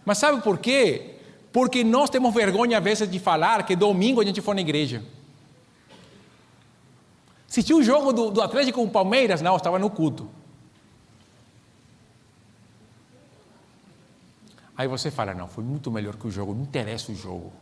Mas 0.05 0.19
sabe 0.19 0.43
por 0.43 0.59
quê? 0.59 1.15
Porque 1.51 1.83
nós 1.83 2.11
temos 2.11 2.35
vergonha 2.35 2.77
às 2.77 2.85
vezes 2.85 3.11
de 3.11 3.19
falar 3.19 3.65
que 3.65 3.75
domingo 3.75 4.21
a 4.21 4.25
gente 4.25 4.43
foi 4.43 4.55
na 4.55 4.61
igreja. 4.61 5.03
Assistiu 7.49 7.79
o 7.79 7.83
jogo 7.83 8.13
do, 8.13 8.31
do 8.31 8.43
Atlético 8.43 8.81
com 8.81 8.87
o 8.87 8.91
Palmeiras? 8.91 9.41
Não, 9.41 9.57
estava 9.57 9.79
no 9.79 9.89
culto. 9.89 10.31
Aí 14.81 14.89
você 14.89 15.11
fala, 15.11 15.35
não, 15.35 15.47
foi 15.47 15.63
muito 15.63 15.91
melhor 15.91 16.17
que 16.17 16.27
o 16.27 16.31
jogo, 16.31 16.55
não 16.55 16.63
interessa 16.63 17.13
o 17.13 17.15
jogo. 17.15 17.53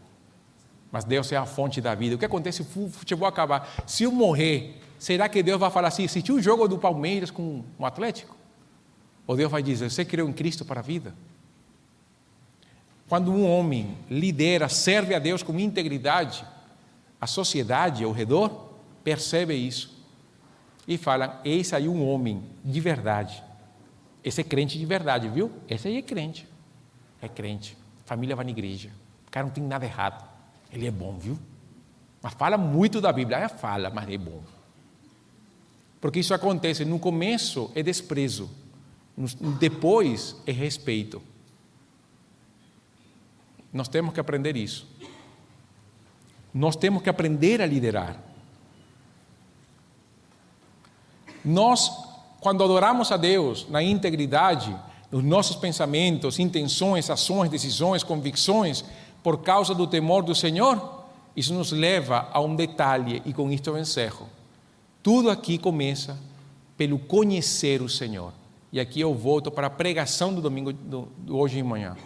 Mas 0.92 1.02
Deus 1.02 1.32
é 1.32 1.36
a 1.36 1.44
fonte 1.44 1.80
da 1.80 1.92
vida. 1.92 2.14
O 2.14 2.18
que 2.18 2.24
acontece 2.24 2.62
se 2.62 2.78
o 2.78 2.88
futebol 2.88 3.26
acabar? 3.26 3.68
Se 3.88 4.04
eu 4.04 4.12
morrer, 4.12 4.80
será 5.00 5.28
que 5.28 5.42
Deus 5.42 5.58
vai 5.58 5.68
falar 5.68 5.88
assim, 5.88 6.04
assistiu 6.04 6.36
o 6.36 6.40
jogo 6.40 6.68
do 6.68 6.78
Palmeiras 6.78 7.28
com 7.28 7.64
o 7.76 7.84
Atlético? 7.84 8.36
Ou 9.26 9.36
Deus 9.36 9.50
vai 9.50 9.64
dizer, 9.64 9.90
você 9.90 10.04
creu 10.04 10.28
em 10.28 10.32
Cristo 10.32 10.64
para 10.64 10.78
a 10.78 10.82
vida? 10.82 11.12
Quando 13.08 13.32
um 13.32 13.44
homem 13.44 13.98
lidera, 14.08 14.68
serve 14.68 15.12
a 15.12 15.18
Deus 15.18 15.42
com 15.42 15.58
integridade, 15.58 16.46
a 17.20 17.26
sociedade 17.26 18.04
ao 18.04 18.12
redor 18.12 18.74
percebe 19.02 19.56
isso 19.56 20.06
e 20.86 20.96
fala: 20.96 21.40
esse 21.44 21.74
aí 21.74 21.88
um 21.88 22.08
homem 22.08 22.44
de 22.64 22.78
verdade. 22.78 23.42
Esse 24.22 24.40
é 24.40 24.44
crente 24.44 24.78
de 24.78 24.86
verdade, 24.86 25.28
viu? 25.28 25.50
Esse 25.68 25.88
aí 25.88 25.96
é 25.96 26.02
crente. 26.02 26.46
É 27.20 27.28
crente. 27.28 27.76
Família 28.04 28.36
vai 28.36 28.44
na 28.44 28.50
igreja. 28.50 28.90
O 29.26 29.30
cara 29.30 29.46
não 29.46 29.52
tem 29.52 29.62
nada 29.62 29.84
errado. 29.84 30.26
Ele 30.72 30.86
é 30.86 30.90
bom, 30.90 31.18
viu? 31.18 31.38
Mas 32.22 32.34
fala 32.34 32.56
muito 32.56 33.00
da 33.00 33.12
Bíblia. 33.12 33.38
É, 33.38 33.48
fala, 33.48 33.90
mas 33.90 34.08
é 34.08 34.18
bom. 34.18 34.42
Porque 36.00 36.20
isso 36.20 36.32
acontece 36.32 36.84
no 36.84 36.98
começo 36.98 37.70
é 37.74 37.82
desprezo, 37.82 38.48
depois 39.58 40.36
é 40.46 40.52
respeito. 40.52 41.20
Nós 43.72 43.88
temos 43.88 44.14
que 44.14 44.20
aprender 44.20 44.56
isso. 44.56 44.88
Nós 46.54 46.76
temos 46.76 47.02
que 47.02 47.10
aprender 47.10 47.60
a 47.60 47.66
liderar. 47.66 48.16
Nós, 51.44 51.90
quando 52.40 52.64
adoramos 52.64 53.10
a 53.12 53.16
Deus 53.16 53.68
na 53.68 53.82
integridade, 53.82 54.74
nos 55.10 55.24
nossos 55.24 55.56
pensamentos, 55.56 56.38
intenções, 56.38 57.08
ações, 57.08 57.50
decisões, 57.50 58.02
convicções, 58.02 58.84
por 59.22 59.42
causa 59.42 59.74
do 59.74 59.86
temor 59.86 60.22
do 60.22 60.34
Senhor, 60.34 61.04
isso 61.34 61.54
nos 61.54 61.72
leva 61.72 62.28
a 62.32 62.40
um 62.40 62.54
detalhe, 62.54 63.22
e 63.24 63.32
com 63.32 63.50
isto 63.50 63.70
eu 63.70 63.78
encerro. 63.78 64.28
Tudo 65.02 65.30
aqui 65.30 65.56
começa 65.56 66.18
pelo 66.76 66.98
conhecer 66.98 67.80
o 67.80 67.88
Senhor. 67.88 68.32
E 68.72 68.78
aqui 68.78 69.00
eu 69.00 69.14
volto 69.14 69.50
para 69.50 69.66
a 69.66 69.70
pregação 69.70 70.34
do 70.34 70.42
domingo, 70.42 70.72
do, 70.72 71.08
do 71.18 71.36
hoje 71.36 71.56
de 71.56 71.62
manhã. 71.62 71.96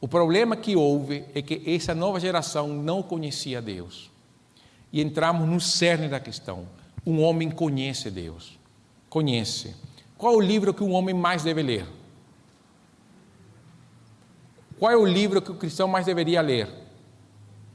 O 0.00 0.06
problema 0.06 0.56
que 0.56 0.76
houve 0.76 1.24
é 1.34 1.42
que 1.42 1.62
essa 1.66 1.94
nova 1.94 2.20
geração 2.20 2.68
não 2.68 3.02
conhecia 3.02 3.60
Deus. 3.60 4.10
E 4.92 5.00
entramos 5.00 5.48
no 5.48 5.60
cerne 5.60 6.08
da 6.08 6.20
questão. 6.20 6.66
Um 7.06 7.22
homem 7.22 7.50
conhece 7.50 8.10
Deus. 8.10 8.58
Conhece. 9.08 9.74
Qual 10.16 10.36
o 10.36 10.40
livro 10.40 10.74
que 10.74 10.84
um 10.84 10.92
homem 10.92 11.14
mais 11.14 11.42
deve 11.42 11.62
ler? 11.62 11.86
Qual 14.82 14.90
é 14.90 14.96
o 14.96 15.06
livro 15.06 15.40
que 15.40 15.52
o 15.52 15.54
cristão 15.54 15.86
mais 15.86 16.06
deveria 16.06 16.40
ler? 16.40 16.68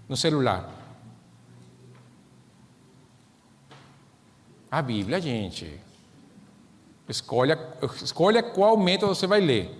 No 0.09 0.17
celular. 0.17 0.69
A 4.69 4.81
Bíblia, 4.81 5.21
gente. 5.21 5.79
Escolha, 7.07 7.57
escolha 8.03 8.43
qual 8.43 8.75
método 8.75 9.15
você 9.15 9.25
vai 9.25 9.39
ler. 9.39 9.71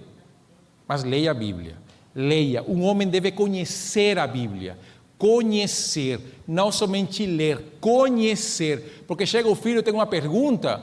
Mas 0.88 1.04
leia 1.04 1.32
a 1.32 1.34
Bíblia. 1.34 1.76
Leia. 2.16 2.64
Um 2.64 2.82
homem 2.86 3.10
deve 3.10 3.34
conhecer 3.34 4.18
a 4.18 4.26
Bíblia. 4.26 4.80
Conhecer, 5.18 6.22
não 6.48 6.72
somente 6.72 7.26
ler, 7.26 7.78
conhecer. 7.82 9.04
Porque 9.06 9.26
chega 9.26 9.50
o 9.50 9.56
filho 9.56 9.84
tem 9.84 9.94
uma 9.94 10.08
pergunta, 10.08 10.82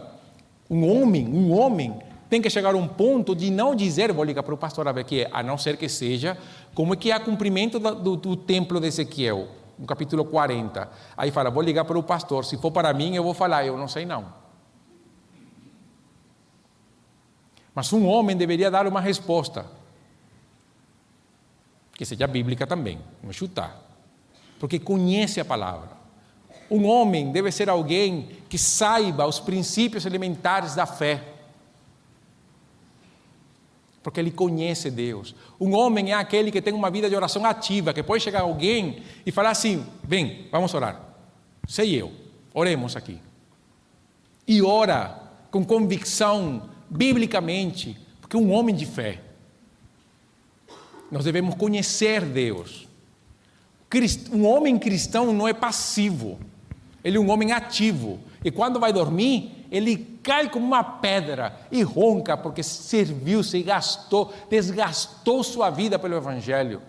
um 0.68 0.86
homem, 0.86 1.26
um 1.26 1.58
homem, 1.58 1.98
tem 2.28 2.40
que 2.40 2.50
chegar 2.50 2.74
a 2.74 2.78
um 2.78 2.88
ponto 2.88 3.34
de 3.34 3.50
não 3.50 3.74
dizer, 3.74 4.12
vou 4.12 4.24
ligar 4.24 4.42
para 4.42 4.54
o 4.54 4.58
pastor 4.58 4.88
a 4.88 4.92
ver 4.92 5.04
que 5.04 5.22
é, 5.22 5.30
a 5.32 5.42
não 5.42 5.58
ser 5.58 5.76
que 5.76 5.88
seja, 5.88 6.36
como 6.74 6.94
é 6.94 6.96
que 6.96 7.12
é 7.12 7.16
o 7.16 7.20
cumprimento 7.20 7.78
do, 7.78 7.94
do, 7.94 8.16
do 8.16 8.36
templo 8.36 8.80
de 8.80 8.86
Ezequiel 8.86 9.48
no 9.78 9.86
capítulo 9.86 10.24
40. 10.24 10.88
Aí 11.16 11.30
fala: 11.30 11.50
Vou 11.50 11.62
ligar 11.62 11.84
para 11.84 11.98
o 11.98 12.02
pastor, 12.02 12.44
se 12.44 12.56
for 12.56 12.70
para 12.70 12.92
mim, 12.92 13.14
eu 13.14 13.22
vou 13.22 13.34
falar, 13.34 13.66
eu 13.66 13.76
não 13.76 13.88
sei 13.88 14.04
não. 14.04 14.44
Mas 17.74 17.92
um 17.92 18.06
homem 18.06 18.36
deveria 18.36 18.70
dar 18.70 18.86
uma 18.86 19.00
resposta, 19.00 19.66
que 21.94 22.04
seja 22.04 22.26
bíblica 22.26 22.66
também, 22.66 23.00
não 23.22 23.32
chutar, 23.32 23.80
porque 24.60 24.78
conhece 24.78 25.40
a 25.40 25.44
palavra. 25.44 25.90
Um 26.70 26.86
homem 26.86 27.30
deve 27.30 27.50
ser 27.52 27.68
alguém 27.68 28.28
que 28.48 28.56
saiba 28.56 29.26
os 29.26 29.38
princípios 29.38 30.06
elementares 30.06 30.74
da 30.74 30.86
fé 30.86 31.33
porque 34.04 34.20
ele 34.20 34.30
conhece 34.30 34.90
Deus. 34.90 35.34
Um 35.58 35.74
homem 35.74 36.12
é 36.12 36.14
aquele 36.14 36.52
que 36.52 36.60
tem 36.60 36.74
uma 36.74 36.90
vida 36.90 37.08
de 37.08 37.16
oração 37.16 37.42
ativa, 37.46 37.94
que 37.94 38.02
pode 38.02 38.22
chegar 38.22 38.42
alguém 38.42 39.02
e 39.24 39.32
falar 39.32 39.50
assim: 39.50 39.84
vem, 40.04 40.46
vamos 40.52 40.74
orar. 40.74 41.00
Sei 41.66 42.00
eu, 42.00 42.12
oremos 42.52 42.94
aqui. 42.94 43.18
E 44.46 44.60
ora 44.60 45.22
com 45.50 45.64
convicção, 45.64 46.68
biblicamente, 46.90 47.98
porque 48.20 48.36
um 48.36 48.52
homem 48.52 48.74
de 48.74 48.84
fé. 48.84 49.22
Nós 51.10 51.24
devemos 51.24 51.54
conhecer 51.54 52.20
Deus. 52.26 52.86
Um 54.30 54.44
homem 54.46 54.78
cristão 54.78 55.32
não 55.32 55.48
é 55.48 55.54
passivo, 55.54 56.38
ele 57.02 57.16
é 57.16 57.20
um 57.20 57.30
homem 57.30 57.52
ativo. 57.52 58.20
E 58.44 58.50
quando 58.50 58.78
vai 58.78 58.92
dormir, 58.92 59.63
ele 59.74 60.20
cai 60.22 60.48
como 60.48 60.64
uma 60.64 60.84
pedra 60.84 61.58
e 61.68 61.82
ronca 61.82 62.36
porque 62.36 62.62
serviu, 62.62 63.42
se 63.42 63.60
gastou, 63.60 64.32
desgastou 64.48 65.42
sua 65.42 65.68
vida 65.68 65.98
pelo 65.98 66.14
Evangelho. 66.14 66.80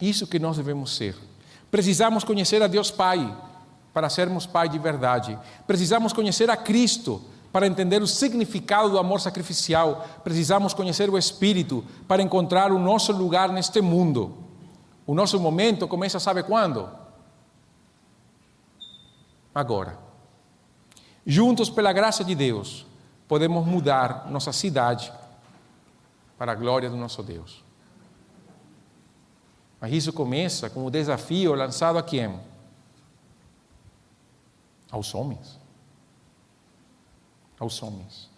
Isso 0.00 0.28
que 0.28 0.38
nós 0.38 0.56
devemos 0.56 0.94
ser. 0.94 1.16
Precisamos 1.72 2.22
conhecer 2.22 2.62
a 2.62 2.68
Deus 2.68 2.92
Pai 2.92 3.36
para 3.92 4.08
sermos 4.08 4.46
Pai 4.46 4.68
de 4.68 4.78
verdade. 4.78 5.36
Precisamos 5.66 6.12
conhecer 6.12 6.48
a 6.50 6.56
Cristo 6.56 7.20
para 7.50 7.66
entender 7.66 8.00
o 8.00 8.06
significado 8.06 8.90
do 8.90 8.98
amor 8.98 9.20
sacrificial. 9.20 10.06
Precisamos 10.22 10.72
conhecer 10.72 11.10
o 11.10 11.18
Espírito 11.18 11.84
para 12.06 12.22
encontrar 12.22 12.70
o 12.70 12.78
nosso 12.78 13.10
lugar 13.10 13.48
neste 13.48 13.80
mundo. 13.80 14.43
O 15.06 15.14
nosso 15.14 15.38
momento 15.38 15.86
começa, 15.86 16.18
sabe 16.18 16.42
quando? 16.42 16.88
Agora. 19.54 19.98
Juntos, 21.26 21.70
pela 21.70 21.92
graça 21.92 22.22
de 22.22 22.34
Deus, 22.34 22.86
podemos 23.26 23.66
mudar 23.66 24.30
nossa 24.30 24.52
cidade 24.52 25.12
para 26.36 26.52
a 26.52 26.54
glória 26.54 26.90
do 26.90 26.96
nosso 26.96 27.22
Deus. 27.22 27.62
Mas 29.80 29.92
isso 29.92 30.12
começa 30.12 30.68
com 30.70 30.84
o 30.84 30.90
desafio 30.90 31.54
lançado 31.54 31.98
a 31.98 32.02
quem? 32.02 32.38
Aos 34.90 35.14
homens. 35.14 35.58
Aos 37.58 37.82
homens. 37.82 38.30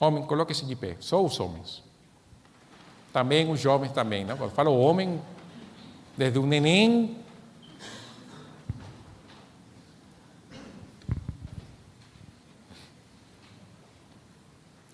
Homem, 0.00 0.24
coloque-se 0.24 0.64
de 0.64 0.74
pé, 0.74 0.96
só 0.98 1.22
os 1.22 1.38
homens. 1.38 1.82
Também 3.12 3.50
os 3.50 3.60
jovens 3.60 3.92
também, 3.92 4.24
não? 4.24 4.36
Quando 4.36 4.52
falo 4.52 4.76
homem, 4.78 5.20
desde 6.16 6.38
o 6.38 6.46
neném 6.46 7.16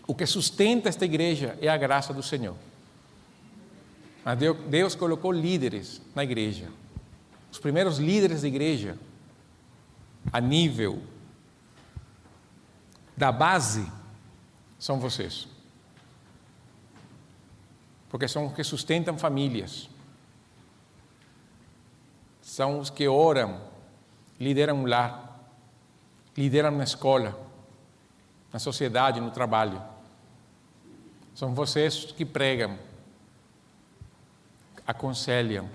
O 0.06 0.14
que 0.14 0.24
sustenta 0.24 0.88
esta 0.88 1.04
igreja 1.04 1.58
é 1.60 1.68
a 1.68 1.76
graça 1.76 2.14
do 2.14 2.22
Senhor. 2.22 2.54
Mas 4.24 4.38
Deus 4.68 4.94
colocou 4.94 5.32
líderes 5.32 6.00
na 6.14 6.22
igreja. 6.22 6.68
Os 7.50 7.58
primeiros 7.58 7.98
líderes 7.98 8.42
da 8.42 8.48
igreja, 8.48 8.96
a 10.32 10.40
nível 10.40 11.02
da 13.16 13.32
base, 13.32 13.84
são 14.78 15.00
vocês 15.00 15.48
porque 18.09 18.28
são 18.28 18.46
os 18.46 18.52
que 18.52 18.62
sustentam 18.64 19.18
famílias. 19.18 19.88
São 22.40 22.78
os 22.78 22.90
que 22.90 23.09
oram, 23.09 23.61
lideram 24.38 24.82
um 24.82 24.86
lar, 24.86 25.50
lideram 26.36 26.70
na 26.70 26.84
escola, 26.84 27.38
na 28.52 28.59
sociedade, 28.59 29.20
no 29.20 29.30
trabalho. 29.30 29.82
São 31.34 31.54
vocês 31.54 32.07
que 32.12 32.24
pregam, 32.24 32.78
aconselham, 34.86 35.68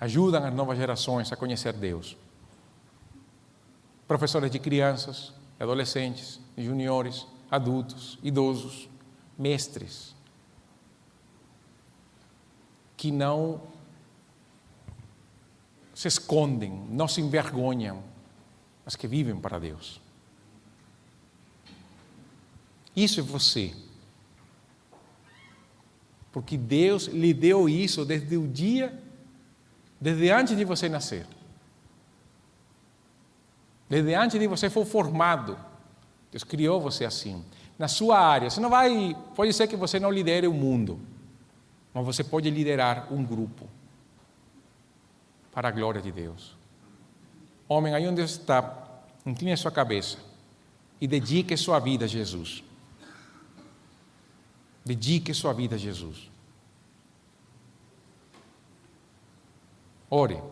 ajudam 0.00 0.44
as 0.44 0.52
novas 0.52 0.78
gerações 0.78 1.30
a 1.30 1.36
conhecer 1.36 1.72
Deus. 1.74 2.16
Professores 4.08 4.50
de 4.50 4.58
crianças, 4.58 5.32
adolescentes, 5.60 6.40
juniores, 6.58 7.26
adultos, 7.50 8.18
idosos, 8.22 8.88
mestres, 9.38 10.14
que 12.96 13.10
não 13.10 13.60
se 15.94 16.08
escondem, 16.08 16.72
não 16.90 17.06
se 17.06 17.20
envergonham, 17.20 18.02
mas 18.84 18.96
que 18.96 19.06
vivem 19.06 19.36
para 19.36 19.58
Deus. 19.58 20.00
Isso 22.94 23.20
é 23.20 23.22
você. 23.22 23.74
Porque 26.32 26.56
Deus 26.56 27.04
lhe 27.04 27.32
deu 27.32 27.68
isso 27.68 28.04
desde 28.04 28.36
o 28.36 28.48
dia, 28.48 28.98
desde 30.00 30.30
antes 30.30 30.56
de 30.56 30.64
você 30.64 30.88
nascer. 30.88 31.26
Desde 33.88 34.14
antes 34.14 34.40
de 34.40 34.46
você 34.46 34.70
for 34.70 34.86
formado. 34.86 35.58
Deus 36.30 36.42
criou 36.42 36.80
você 36.80 37.04
assim. 37.04 37.44
Na 37.78 37.88
sua 37.88 38.18
área. 38.18 38.48
Você 38.48 38.60
não 38.60 38.70
vai. 38.70 39.14
Pode 39.34 39.52
ser 39.52 39.66
que 39.66 39.76
você 39.76 40.00
não 40.00 40.10
lidere 40.10 40.46
o 40.46 40.54
mundo 40.54 41.11
mas 41.92 42.04
você 42.04 42.24
pode 42.24 42.48
liderar 42.50 43.12
um 43.12 43.24
grupo 43.24 43.68
para 45.52 45.68
a 45.68 45.70
glória 45.70 46.00
de 46.00 46.10
Deus. 46.10 46.56
Homem, 47.68 47.94
aí 47.94 48.06
onde 48.06 48.22
está, 48.22 49.02
incline 49.26 49.52
a 49.52 49.56
sua 49.56 49.70
cabeça 49.70 50.18
e 51.00 51.06
dedique 51.06 51.56
sua 51.56 51.78
vida 51.78 52.06
a 52.06 52.08
Jesus. 52.08 52.64
Dedique 54.84 55.32
sua 55.34 55.52
vida 55.52 55.76
a 55.76 55.78
Jesus. 55.78 56.30
Ore. 60.10 60.42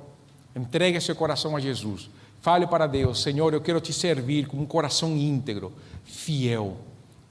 Entregue 0.55 1.01
seu 1.01 1.15
coração 1.15 1.57
a 1.57 1.61
Jesus. 1.61 2.11
Fale 2.41 2.67
para 2.67 2.87
Deus: 2.87 3.23
Senhor, 3.23 3.53
eu 3.53 3.61
quero 3.61 3.81
te 3.81 3.93
servir 3.93 4.47
com 4.47 4.57
um 4.57 4.67
coração 4.67 5.17
íntegro, 5.17 5.73
fiel. 6.05 6.79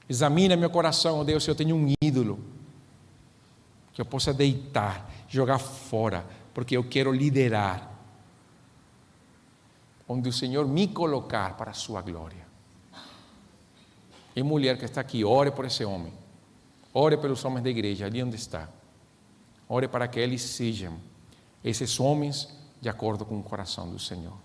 Examina 0.07 0.55
meu 0.55 0.69
coração, 0.69 1.23
Deus, 1.23 1.43
se 1.43 1.51
eu 1.51 1.55
tenho 1.55 1.75
um 1.75 1.93
ídolo 2.01 2.39
que 3.99 4.01
eu 4.01 4.05
possa 4.05 4.33
deitar, 4.33 5.11
jogar 5.27 5.59
fora, 5.59 6.25
porque 6.53 6.77
eu 6.77 6.85
quero 6.85 7.11
liderar 7.11 7.99
onde 10.07 10.29
o 10.29 10.31
Senhor 10.31 10.65
me 10.65 10.87
colocar 10.87 11.57
para 11.57 11.71
a 11.71 11.73
sua 11.73 12.01
glória. 12.01 12.47
E 14.33 14.41
mulher 14.41 14.77
que 14.77 14.85
está 14.85 15.01
aqui, 15.01 15.25
ore 15.25 15.51
por 15.51 15.65
esse 15.65 15.83
homem. 15.83 16.13
Ore 16.93 17.17
pelos 17.17 17.43
homens 17.43 17.61
da 17.61 17.69
igreja, 17.69 18.05
ali 18.05 18.23
onde 18.23 18.37
está. 18.37 18.69
Ore 19.67 19.89
para 19.89 20.07
que 20.07 20.17
eles 20.17 20.43
sejam 20.43 20.97
esses 21.61 21.99
homens 21.99 22.47
de 22.79 22.87
acordo 22.87 23.25
com 23.25 23.37
o 23.37 23.43
coração 23.43 23.89
do 23.89 23.99
Senhor. 23.99 24.37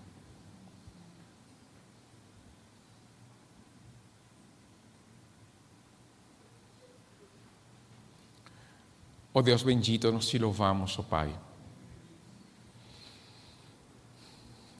Oh 9.37 9.41
Deus 9.41 9.63
bendito, 9.63 10.09
nós 10.13 10.27
te 10.27 10.39
louvamos, 10.39 10.97
oh 10.97 11.03
Pai. 11.03 11.29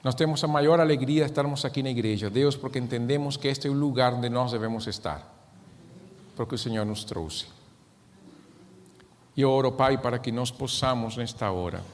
Nós 0.02 0.14
temos 0.14 0.42
a 0.42 0.48
maior 0.48 0.80
alegria 0.80 1.26
de 1.26 1.30
estarmos 1.30 1.62
aqui 1.66 1.82
na 1.82 1.90
igreja, 1.90 2.30
Deus, 2.30 2.56
porque 2.56 2.78
entendemos 2.78 3.36
que 3.36 3.48
este 3.48 3.68
é 3.68 3.70
o 3.70 3.74
lugar 3.74 4.14
onde 4.14 4.30
nós 4.30 4.52
devemos 4.52 4.86
estar, 4.86 5.30
porque 6.34 6.54
o 6.54 6.58
Senhor 6.58 6.86
nos 6.86 7.04
trouxe. 7.04 7.44
E 9.36 9.42
eu 9.42 9.50
oro, 9.50 9.70
Pai, 9.72 9.98
para 9.98 10.18
que 10.18 10.32
nós 10.32 10.50
possamos, 10.50 11.18
nesta 11.18 11.50
hora, 11.50 11.84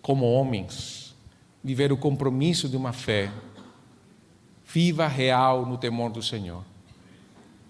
como 0.00 0.24
homens, 0.24 1.16
viver 1.64 1.90
o 1.90 1.96
compromisso 1.96 2.68
de 2.68 2.76
uma 2.76 2.92
fé 2.92 3.28
viva, 4.64 5.08
real, 5.08 5.66
no 5.66 5.76
temor 5.76 6.12
do 6.12 6.22
Senhor. 6.22 6.62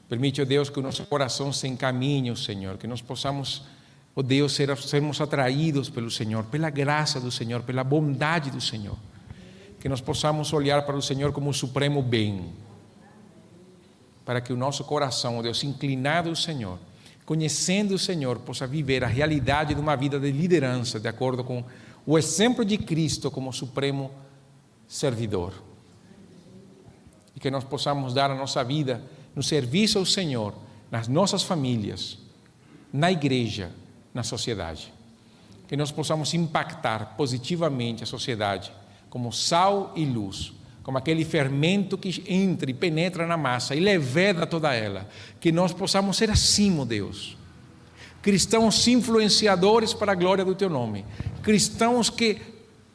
Permite, 0.07 0.43
ó 0.43 0.45
Deus, 0.45 0.69
que 0.69 0.79
o 0.79 0.83
nosso 0.83 1.07
coração 1.07 1.51
se 1.51 1.67
encaminhe, 1.67 2.37
Senhor, 2.37 2.77
que 2.77 2.87
nós 2.87 3.01
possamos 3.01 3.63
oh 4.19 4.23
Deus, 4.23 4.53
ser, 4.53 4.77
sermos 4.79 5.21
atraídos 5.21 5.89
pelo 5.89 6.11
Senhor, 6.11 6.43
pela 6.47 6.69
graça 6.71 7.21
do 7.21 7.31
Senhor, 7.31 7.63
pela 7.63 7.85
bondade 7.85 8.51
do 8.51 8.61
Senhor. 8.61 8.97
Que 9.79 9.89
nós 9.89 10.01
possamos 10.01 10.53
olhar 10.53 10.83
para 10.83 10.97
o 10.97 11.01
Senhor 11.01 11.33
como 11.33 11.51
o 11.51 11.55
supremo 11.55 12.03
bem. 12.03 12.53
Para 14.25 14.41
que 14.41 14.53
o 14.53 14.57
nosso 14.57 14.83
coração, 14.83 15.39
oh 15.39 15.43
Deus, 15.43 15.63
inclinado 15.63 16.31
ao 16.31 16.35
Senhor, 16.35 16.81
conhecendo 17.25 17.95
o 17.95 17.99
Senhor, 17.99 18.41
possa 18.41 18.67
viver 18.67 19.05
a 19.05 19.07
realidade 19.07 19.73
de 19.73 19.81
uma 19.81 19.95
vida 19.95 20.19
de 20.19 20.33
liderança, 20.33 20.99
de 20.99 21.07
acordo 21.07 21.45
com 21.45 21.65
o 22.05 22.19
exemplo 22.19 22.65
de 22.65 22.77
Cristo 22.77 23.31
como 23.31 23.53
supremo 23.53 24.11
servidor. 24.89 25.53
E 27.37 27.39
que 27.39 27.53
nós 27.53 27.63
possamos 27.63 28.15
dar 28.15 28.33
a 28.33 28.35
nossa 28.35 28.65
vida 28.65 29.01
no 29.33 29.45
serviço 29.45 29.97
ao 29.97 30.05
Senhor, 30.05 30.55
nas 30.91 31.07
nossas 31.07 31.45
famílias, 31.45 32.19
na 32.93 33.13
igreja, 33.13 33.71
na 34.19 34.25
sociedade. 34.25 34.93
Que 35.69 35.77
nós 35.77 35.93
possamos 35.93 36.35
impactar 36.35 37.15
positivamente 37.17 38.03
a 38.03 38.07
sociedade 38.07 38.73
como 39.09 39.33
sal 39.33 39.93
e 39.95 40.05
luz, 40.05 40.53
como 40.83 40.99
aquele 40.99 41.25
fermento 41.25 41.97
que 41.97 42.25
entra 42.27 42.69
e 42.69 42.75
penetra 42.75 43.29
na 43.29 43.37
massa 43.37 43.77
e 43.77 43.81
leveda 43.81 44.45
toda 44.45 44.75
ela. 44.75 45.09
Que 45.39 45.53
nós 45.53 45.73
possamos 45.73 46.17
ser 46.17 46.31
assim, 46.31 46.69
meu 46.69 46.85
Deus. 46.85 47.37
Cristãos 48.21 48.89
influenciadores 48.89 49.95
para 49.95 50.11
a 50.11 50.17
glória 50.17 50.45
do 50.45 50.57
teu 50.57 50.69
nome. 50.69 51.05
Cristãos 51.41 52.11
que, 52.11 52.41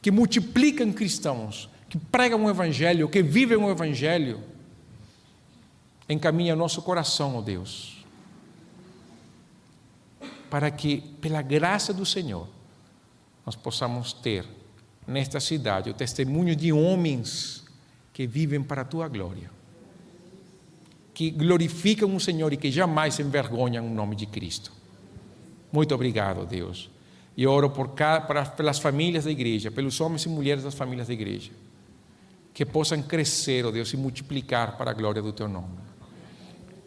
que 0.02 0.12
multiplicam 0.12 0.92
cristãos, 0.92 1.70
que 1.88 1.98
pregam 1.98 2.44
o 2.44 2.50
evangelho, 2.50 3.08
que 3.08 3.24
vivem 3.24 3.58
o 3.58 3.72
evangelho. 3.72 4.42
Encaminha 6.10 6.54
nosso 6.54 6.82
coração, 6.82 7.36
ó 7.36 7.40
oh 7.40 7.42
Deus 7.42 8.03
para 10.54 10.70
que, 10.70 11.02
pela 11.20 11.42
graça 11.42 11.92
do 11.92 12.06
Senhor, 12.06 12.48
nós 13.44 13.56
possamos 13.56 14.14
ter 14.14 14.46
nesta 15.08 15.40
cidade 15.40 15.90
o 15.90 15.96
testemunho 15.96 16.56
de 16.56 16.72
homens 16.72 17.64
que 18.14 18.28
vivem 18.28 18.62
para 18.62 18.84
a 18.84 18.86
tua 18.86 19.08
glória, 19.08 19.50
que 21.12 21.32
glorificam 21.32 22.16
o 22.16 22.20
Senhor 22.20 22.54
e 22.54 22.58
que 22.58 22.70
jamais 22.70 23.20
envergonham 23.20 23.88
o 23.88 23.90
nome 23.90 24.16
de 24.16 24.28
Cristo. 24.28 24.72
Muito 25.72 25.96
obrigado, 25.96 26.46
Deus. 26.46 26.88
E 27.36 27.48
oro 27.48 27.72
por 27.72 27.88
para, 27.88 28.46
pelas 28.46 28.78
famílias 28.78 29.26
da 29.26 29.32
igreja, 29.32 29.72
pelos 29.72 30.00
homens 30.00 30.24
e 30.26 30.30
mulheres 30.30 30.64
das 30.64 30.76
famílias 30.76 31.08
da 31.08 31.16
igreja, 31.16 31.50
que 32.54 32.64
possam 32.64 33.02
crescer, 33.02 33.66
ó 33.66 33.70
oh 33.70 33.72
Deus, 33.72 33.92
e 33.92 33.98
multiplicar 33.98 34.78
para 34.78 34.92
a 34.92 34.94
glória 34.94 35.20
do 35.20 35.34
teu 35.34 35.48
nome 35.48 35.93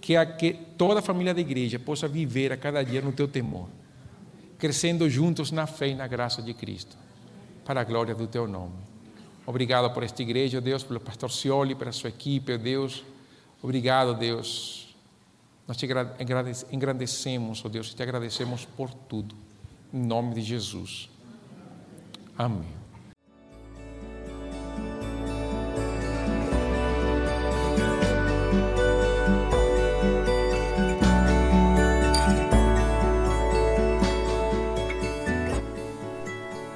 que, 0.06 0.14
a, 0.14 0.24
que 0.24 0.52
toda 0.52 1.00
a 1.00 1.02
família 1.02 1.34
da 1.34 1.40
igreja 1.40 1.80
possa 1.80 2.06
viver 2.06 2.52
a 2.52 2.56
cada 2.56 2.80
dia 2.84 3.02
no 3.02 3.10
teu 3.10 3.26
temor, 3.26 3.68
crescendo 4.56 5.10
juntos 5.10 5.50
na 5.50 5.66
fé 5.66 5.88
e 5.88 5.96
na 5.96 6.06
graça 6.06 6.40
de 6.40 6.54
Cristo, 6.54 6.96
para 7.64 7.80
a 7.80 7.84
glória 7.84 8.14
do 8.14 8.28
teu 8.28 8.46
nome. 8.46 8.76
Obrigado 9.44 9.92
por 9.92 10.04
esta 10.04 10.22
igreja, 10.22 10.60
Deus, 10.60 10.84
pelo 10.84 11.00
pastor 11.00 11.32
Cioli, 11.32 11.74
pela 11.74 11.90
sua 11.90 12.10
equipe, 12.10 12.56
Deus. 12.56 13.04
Obrigado, 13.60 14.14
Deus. 14.14 14.94
Nós 15.66 15.76
te 15.76 15.88
engrandecemos, 16.70 17.64
ó 17.64 17.66
oh 17.66 17.68
Deus, 17.68 17.90
e 17.90 17.96
te 17.96 18.02
agradecemos 18.04 18.64
por 18.64 18.94
tudo. 18.94 19.34
Em 19.92 20.06
nome 20.06 20.36
de 20.36 20.42
Jesus. 20.42 21.10
Amém. 22.38 22.85